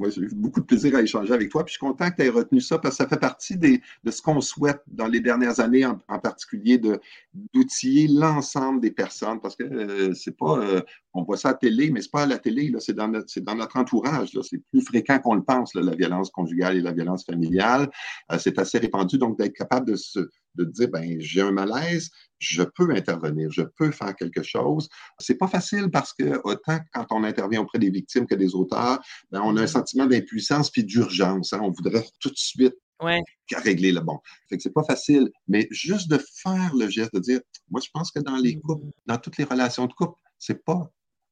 Moi, 0.00 0.08
j'ai 0.08 0.22
eu 0.22 0.30
beaucoup 0.34 0.60
de 0.60 0.64
plaisir 0.64 0.96
à 0.96 1.02
échanger 1.02 1.32
avec 1.32 1.50
toi. 1.50 1.62
Puis 1.64 1.74
je 1.74 1.78
suis 1.78 1.86
content 1.86 2.10
que 2.10 2.16
tu 2.16 2.22
aies 2.22 2.30
retenu 2.30 2.60
ça 2.60 2.78
parce 2.78 2.96
que 2.96 3.04
ça 3.04 3.08
fait 3.08 3.20
partie 3.20 3.56
de 3.56 3.78
ce 4.10 4.22
qu'on 4.22 4.40
souhaite 4.40 4.82
dans 4.86 5.06
les 5.06 5.20
dernières 5.20 5.60
années, 5.60 5.84
en, 5.84 6.18
particulier, 6.18 6.80
d'outiller 7.52 8.08
l'ensemble 8.08 8.80
des 8.80 8.90
personnes. 8.90 9.40
Parce 9.40 9.56
que 9.56 9.64
euh, 9.64 10.14
c'est 10.14 10.36
pas, 10.36 10.58
euh, 10.58 10.80
on 11.12 11.22
voit 11.22 11.36
ça 11.36 11.50
à 11.50 11.52
la 11.52 11.58
télé, 11.58 11.90
mais 11.90 12.00
c'est 12.00 12.10
pas 12.10 12.22
à 12.22 12.26
la 12.26 12.38
télé, 12.38 12.72
c'est 12.78 12.94
dans, 12.94 13.08
notre, 13.08 13.38
dans 13.40 13.54
notre 13.54 13.76
entourage. 13.76 14.30
C'est 14.42 14.62
plus 14.70 14.82
fréquent 14.82 15.18
qu'on 15.18 15.34
le 15.34 15.42
pense, 15.42 15.74
la 15.74 15.94
violence 15.94 16.30
conjugale 16.30 16.78
et 16.78 16.80
la 16.80 16.92
violence 16.92 17.24
familiale. 17.24 17.90
Euh, 18.32 18.38
c'est 18.38 18.58
assez 18.58 18.78
répandu. 18.78 19.18
Donc, 19.18 19.38
d'être 19.38 19.54
capable 19.54 19.86
de 19.86 19.96
se 19.96 20.30
de 20.54 20.64
dire 20.64 20.88
ben 20.88 21.16
j'ai 21.20 21.40
un 21.40 21.52
malaise, 21.52 22.10
je 22.38 22.62
peux 22.62 22.90
intervenir, 22.90 23.50
je 23.50 23.62
peux 23.62 23.90
faire 23.90 24.14
quelque 24.16 24.42
chose. 24.42 24.88
C'est 25.18 25.36
pas 25.36 25.48
facile 25.48 25.90
parce 25.90 26.12
que 26.12 26.40
autant 26.44 26.78
quand 26.92 27.06
on 27.10 27.24
intervient 27.24 27.60
auprès 27.60 27.78
des 27.78 27.90
victimes 27.90 28.26
que 28.26 28.34
des 28.34 28.54
auteurs, 28.54 29.00
ben, 29.30 29.40
on 29.42 29.56
a 29.56 29.60
un 29.60 29.64
mm-hmm. 29.64 29.68
sentiment 29.68 30.06
d'impuissance 30.06 30.70
puis 30.70 30.84
d'urgence. 30.84 31.52
Hein. 31.52 31.60
On 31.62 31.70
voudrait 31.70 32.04
tout 32.20 32.30
de 32.30 32.36
suite 32.36 32.74
régler 33.56 33.92
le 33.92 34.00
bon. 34.00 34.18
Fait 34.48 34.56
que 34.56 34.62
c'est 34.62 34.74
pas 34.74 34.84
facile, 34.84 35.30
mais 35.48 35.66
juste 35.70 36.10
de 36.10 36.18
faire 36.42 36.74
le 36.74 36.88
geste 36.88 37.14
de 37.14 37.20
dire, 37.20 37.40
moi 37.70 37.80
je 37.82 37.88
pense 37.92 38.10
que 38.10 38.20
dans 38.20 38.36
les 38.36 38.54
mm-hmm. 38.54 38.60
couples, 38.60 38.86
dans 39.06 39.18
toutes 39.18 39.38
les 39.38 39.44
relations 39.44 39.86
de 39.86 39.92
couple, 39.92 40.18
c'est 40.38 40.64
pas 40.64 40.90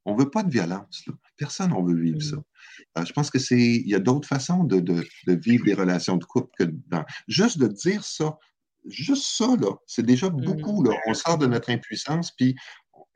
on 0.09 0.15
veut 0.15 0.31
pas 0.31 0.43
de 0.43 0.51
violence. 0.51 1.05
Personne 1.37 1.71
ne 1.71 1.87
veut 1.87 2.01
vivre 2.01 2.23
ça. 2.23 2.37
Mm-hmm. 2.37 2.99
Euh, 2.99 3.05
je 3.05 3.13
pense 3.13 3.31
que 3.31 3.39
c'est, 3.39 3.61
il 3.61 3.89
y 3.89 3.95
a 3.95 3.99
d'autres 3.99 4.27
façons 4.27 4.65
de, 4.65 4.81
de, 4.81 5.05
vivre 5.27 5.65
des 5.65 5.75
relations 5.75 6.17
de 6.17 6.25
couple 6.25 6.51
que 6.59 6.65
dans. 6.87 7.05
Juste 7.29 7.59
de 7.59 7.67
dire 7.67 8.03
ça, 8.05 8.39
juste 8.87 9.25
ça, 9.37 9.49
là, 9.61 9.73
c'est 9.87 10.05
déjà 10.05 10.29
mmh. 10.29 10.41
beaucoup. 10.41 10.83
Là. 10.83 10.93
On 11.07 11.15
sort 11.15 11.39
de 11.39 11.47
notre 11.47 11.71
impuissance, 11.71 12.31
puis 12.31 12.55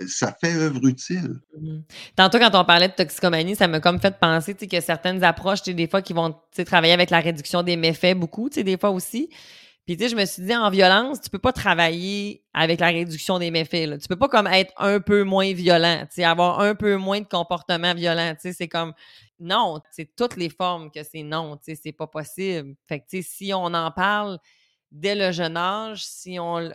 ça 0.07 0.35
fait 0.41 0.55
œuvre 0.55 0.87
utile. 0.87 1.41
Mmh. 1.59 1.81
Tantôt, 2.17 2.39
quand 2.39 2.55
on 2.55 2.65
parlait 2.65 2.89
de 2.89 2.95
toxicomanie, 2.95 3.57
ça 3.57 3.69
m'a 3.69 3.81
comme 3.81 4.01
fait 4.01 4.19
penser 4.19 4.55
que 4.55 4.81
certaines 4.81 5.23
approches, 5.25 5.63
des 5.63 5.87
fois, 5.87 6.03
qui 6.03 6.13
vont 6.13 6.35
travailler 6.67 6.93
avec 6.93 7.11
la 7.11 7.21
réduction 7.21 7.63
des 7.63 7.77
méfaits 7.77 8.17
beaucoup, 8.17 8.49
des 8.49 8.79
fois 8.79 8.91
aussi. 8.91 9.29
Puis, 9.85 9.97
tu 9.97 10.05
sais, 10.05 10.11
je 10.11 10.17
me 10.17 10.25
suis 10.25 10.45
dit, 10.45 10.55
en 10.55 10.71
violence, 10.71 11.21
tu 11.21 11.29
peux 11.29 11.41
pas 11.41 11.53
travailler 11.53 12.45
avec 12.55 12.79
la 12.79 12.89
réduction 12.89 13.41
des 13.41 13.51
méfaits. 13.51 13.89
Là. 13.89 13.99
Tu 13.99 14.07
peux 14.07 14.17
pas 14.17 14.29
comme 14.29 14.47
être 14.47 14.73
un 14.77 15.01
peu 15.01 15.25
moins 15.25 15.53
violent, 15.53 16.03
tu 16.03 16.17
sais, 16.17 16.25
avoir 16.25 16.61
un 16.61 16.77
peu 16.77 16.97
moins 16.97 17.21
de 17.21 17.27
comportement 17.27 17.93
violent. 17.93 18.33
Tu 18.35 18.43
sais, 18.43 18.53
c'est 18.53 18.69
comme, 18.69 18.93
non, 19.41 19.81
c'est 19.91 20.15
toutes 20.15 20.37
les 20.37 20.51
formes 20.51 20.93
que 20.93 21.03
c'est 21.03 21.25
non, 21.25 21.57
tu 21.57 21.75
sais, 21.75 21.81
c'est 21.83 21.93
pas 21.93 22.07
possible. 22.07 22.77
Fait 22.87 23.01
que, 23.01 23.07
tu 23.11 23.23
sais, 23.23 23.29
si 23.29 23.53
on 23.53 23.75
en 23.75 23.91
parle, 23.91 24.39
dès 24.93 25.15
le 25.15 25.33
jeune 25.33 25.57
âge, 25.57 26.05
si 26.05 26.39
on, 26.39 26.71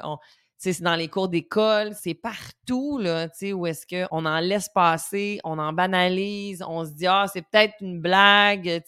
c'est 0.58 0.82
dans 0.82 0.96
les 0.96 1.08
cours 1.08 1.30
d'école, 1.30 1.94
c'est 1.94 2.16
partout, 2.16 2.98
là, 2.98 3.28
où 3.54 3.68
est-ce 3.68 3.86
qu'on 3.86 4.26
en 4.26 4.40
laisse 4.40 4.70
passer, 4.70 5.40
on 5.44 5.60
en 5.60 5.72
banalise, 5.72 6.64
on 6.68 6.84
se 6.84 6.92
dit, 6.92 7.06
ah, 7.06 7.28
c'est 7.32 7.44
peut-être 7.44 7.76
une 7.80 8.02
blague, 8.02 8.82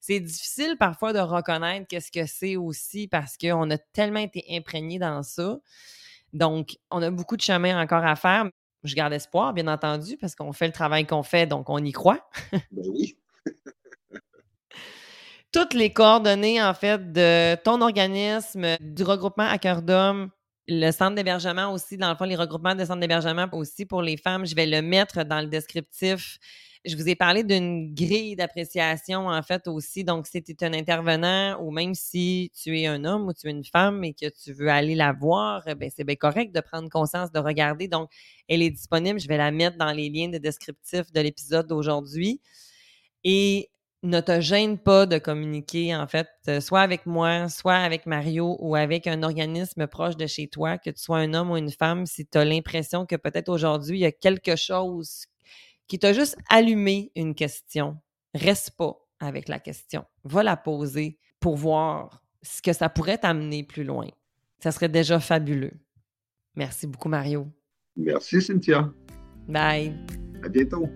C'est 0.00 0.20
difficile 0.20 0.76
parfois 0.78 1.12
de 1.12 1.20
reconnaître 1.20 1.86
qu'est-ce 1.88 2.10
que 2.10 2.26
c'est 2.26 2.56
aussi 2.56 3.06
parce 3.06 3.36
qu'on 3.36 3.70
a 3.70 3.78
tellement 3.78 4.20
été 4.20 4.44
imprégné 4.50 4.98
dans 4.98 5.22
ça. 5.22 5.58
Donc, 6.32 6.76
on 6.90 7.00
a 7.00 7.10
beaucoup 7.10 7.36
de 7.36 7.42
chemin 7.42 7.80
encore 7.80 8.04
à 8.04 8.16
faire. 8.16 8.46
Je 8.82 8.94
garde 8.94 9.12
espoir, 9.12 9.54
bien 9.54 9.68
entendu, 9.68 10.16
parce 10.16 10.34
qu'on 10.34 10.52
fait 10.52 10.66
le 10.66 10.72
travail 10.72 11.06
qu'on 11.06 11.22
fait, 11.22 11.46
donc 11.46 11.70
on 11.70 11.78
y 11.78 11.92
croit. 11.92 12.28
ben 12.72 12.84
oui. 12.88 13.16
Toutes 15.54 15.74
les 15.74 15.92
coordonnées, 15.92 16.60
en 16.60 16.74
fait, 16.74 17.12
de 17.12 17.54
ton 17.62 17.80
organisme, 17.80 18.76
du 18.80 19.04
regroupement 19.04 19.46
à 19.46 19.56
cœur 19.58 19.82
le 20.66 20.90
centre 20.90 21.14
d'hébergement 21.14 21.72
aussi, 21.72 21.96
dans 21.96 22.10
le 22.10 22.16
fond, 22.16 22.24
les 22.24 22.34
regroupements 22.34 22.74
de 22.74 22.84
centres 22.84 22.98
d'hébergement 22.98 23.46
aussi 23.52 23.86
pour 23.86 24.02
les 24.02 24.16
femmes, 24.16 24.46
je 24.46 24.56
vais 24.56 24.66
le 24.66 24.82
mettre 24.82 25.22
dans 25.22 25.40
le 25.40 25.46
descriptif. 25.46 26.38
Je 26.84 26.96
vous 26.96 27.08
ai 27.08 27.14
parlé 27.14 27.44
d'une 27.44 27.94
grille 27.94 28.34
d'appréciation, 28.34 29.28
en 29.28 29.42
fait, 29.42 29.68
aussi. 29.68 30.02
Donc, 30.02 30.26
si 30.26 30.42
tu 30.42 30.52
es 30.52 30.64
un 30.64 30.72
intervenant 30.72 31.56
ou 31.62 31.70
même 31.70 31.94
si 31.94 32.50
tu 32.60 32.76
es 32.80 32.86
un 32.86 33.04
homme 33.04 33.28
ou 33.28 33.32
tu 33.32 33.46
es 33.46 33.50
une 33.50 33.64
femme 33.64 34.02
et 34.02 34.12
que 34.12 34.26
tu 34.42 34.52
veux 34.52 34.70
aller 34.70 34.96
la 34.96 35.12
voir, 35.12 35.62
ben, 35.76 35.88
c'est 35.94 36.04
bien 36.04 36.16
correct 36.16 36.52
de 36.52 36.60
prendre 36.60 36.88
conscience, 36.88 37.30
de 37.30 37.38
regarder. 37.38 37.86
Donc, 37.86 38.10
elle 38.48 38.60
est 38.60 38.70
disponible. 38.70 39.20
Je 39.20 39.28
vais 39.28 39.38
la 39.38 39.52
mettre 39.52 39.76
dans 39.76 39.92
les 39.92 40.08
liens 40.08 40.30
de 40.30 40.38
descriptif 40.38 41.12
de 41.12 41.20
l'épisode 41.20 41.68
d'aujourd'hui. 41.68 42.40
Et 43.22 43.70
ne 44.04 44.20
te 44.20 44.40
gêne 44.40 44.78
pas 44.78 45.06
de 45.06 45.18
communiquer, 45.18 45.96
en 45.96 46.06
fait, 46.06 46.28
euh, 46.48 46.60
soit 46.60 46.82
avec 46.82 47.06
moi, 47.06 47.48
soit 47.48 47.76
avec 47.76 48.04
Mario 48.06 48.56
ou 48.60 48.76
avec 48.76 49.06
un 49.06 49.22
organisme 49.22 49.86
proche 49.86 50.16
de 50.16 50.26
chez 50.26 50.46
toi, 50.46 50.76
que 50.78 50.90
tu 50.90 51.02
sois 51.02 51.18
un 51.18 51.32
homme 51.32 51.50
ou 51.50 51.56
une 51.56 51.70
femme, 51.70 52.04
si 52.06 52.26
tu 52.26 52.36
as 52.36 52.44
l'impression 52.44 53.06
que 53.06 53.16
peut-être 53.16 53.48
aujourd'hui, 53.48 53.98
il 53.98 54.02
y 54.02 54.06
a 54.06 54.12
quelque 54.12 54.56
chose 54.56 55.24
qui 55.88 55.98
t'a 55.98 56.12
juste 56.12 56.36
allumé 56.50 57.12
une 57.16 57.34
question. 57.34 57.96
Reste 58.34 58.72
pas 58.76 58.94
avec 59.20 59.48
la 59.48 59.58
question. 59.58 60.04
Va 60.24 60.42
la 60.42 60.56
poser 60.56 61.18
pour 61.40 61.56
voir 61.56 62.22
ce 62.42 62.60
que 62.60 62.74
ça 62.74 62.90
pourrait 62.90 63.18
t'amener 63.18 63.64
plus 63.64 63.84
loin. 63.84 64.06
Ça 64.58 64.70
serait 64.70 64.88
déjà 64.88 65.18
fabuleux. 65.18 65.72
Merci 66.56 66.86
beaucoup, 66.86 67.08
Mario. 67.08 67.48
Merci, 67.96 68.42
Cynthia. 68.42 68.92
Bye. 69.48 69.94
À 70.42 70.48
bientôt. 70.48 70.88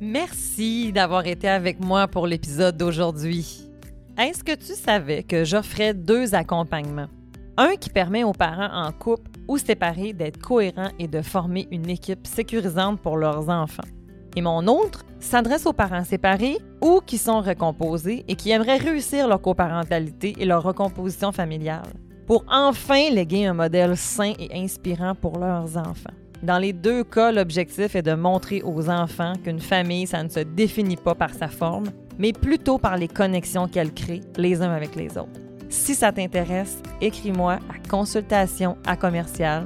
Merci 0.00 0.92
d'avoir 0.92 1.26
été 1.26 1.48
avec 1.48 1.80
moi 1.80 2.06
pour 2.06 2.28
l'épisode 2.28 2.76
d'aujourd'hui. 2.76 3.68
Est-ce 4.16 4.44
que 4.44 4.54
tu 4.54 4.74
savais 4.74 5.24
que 5.24 5.44
j'offrais 5.44 5.92
deux 5.92 6.36
accompagnements? 6.36 7.08
Un 7.56 7.74
qui 7.74 7.90
permet 7.90 8.22
aux 8.22 8.32
parents 8.32 8.70
en 8.72 8.92
couple 8.92 9.28
ou 9.48 9.58
séparés 9.58 10.12
d'être 10.12 10.38
cohérents 10.38 10.90
et 11.00 11.08
de 11.08 11.20
former 11.20 11.66
une 11.72 11.90
équipe 11.90 12.28
sécurisante 12.28 13.00
pour 13.00 13.16
leurs 13.16 13.48
enfants. 13.48 13.88
Et 14.36 14.40
mon 14.40 14.68
autre 14.68 15.04
s'adresse 15.18 15.66
aux 15.66 15.72
parents 15.72 16.04
séparés 16.04 16.58
ou 16.80 17.00
qui 17.04 17.18
sont 17.18 17.40
recomposés 17.40 18.24
et 18.28 18.36
qui 18.36 18.50
aimeraient 18.50 18.76
réussir 18.76 19.26
leur 19.26 19.42
coparentalité 19.42 20.36
et 20.38 20.44
leur 20.44 20.62
recomposition 20.62 21.32
familiale 21.32 21.92
pour 22.28 22.44
enfin 22.48 23.10
léguer 23.10 23.46
un 23.46 23.54
modèle 23.54 23.96
sain 23.96 24.34
et 24.38 24.62
inspirant 24.62 25.14
pour 25.16 25.38
leurs 25.38 25.76
enfants. 25.76 26.14
Dans 26.42 26.58
les 26.58 26.72
deux 26.72 27.02
cas, 27.02 27.32
l'objectif 27.32 27.96
est 27.96 28.02
de 28.02 28.14
montrer 28.14 28.62
aux 28.62 28.88
enfants 28.88 29.32
qu'une 29.42 29.60
famille, 29.60 30.06
ça 30.06 30.22
ne 30.22 30.28
se 30.28 30.40
définit 30.40 30.96
pas 30.96 31.16
par 31.16 31.34
sa 31.34 31.48
forme, 31.48 31.86
mais 32.18 32.32
plutôt 32.32 32.78
par 32.78 32.96
les 32.96 33.08
connexions 33.08 33.66
qu'elle 33.66 33.92
crée 33.92 34.20
les 34.36 34.62
uns 34.62 34.70
avec 34.70 34.94
les 34.94 35.18
autres. 35.18 35.40
Si 35.68 35.94
ça 35.94 36.12
t'intéresse, 36.12 36.80
écris-moi 37.00 37.54
à 37.54 37.88
consultation 37.88 38.76
à 38.86 38.96
commercial. 38.96 39.64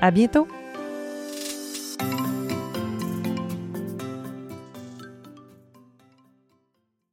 À 0.00 0.10
bientôt! 0.10 0.46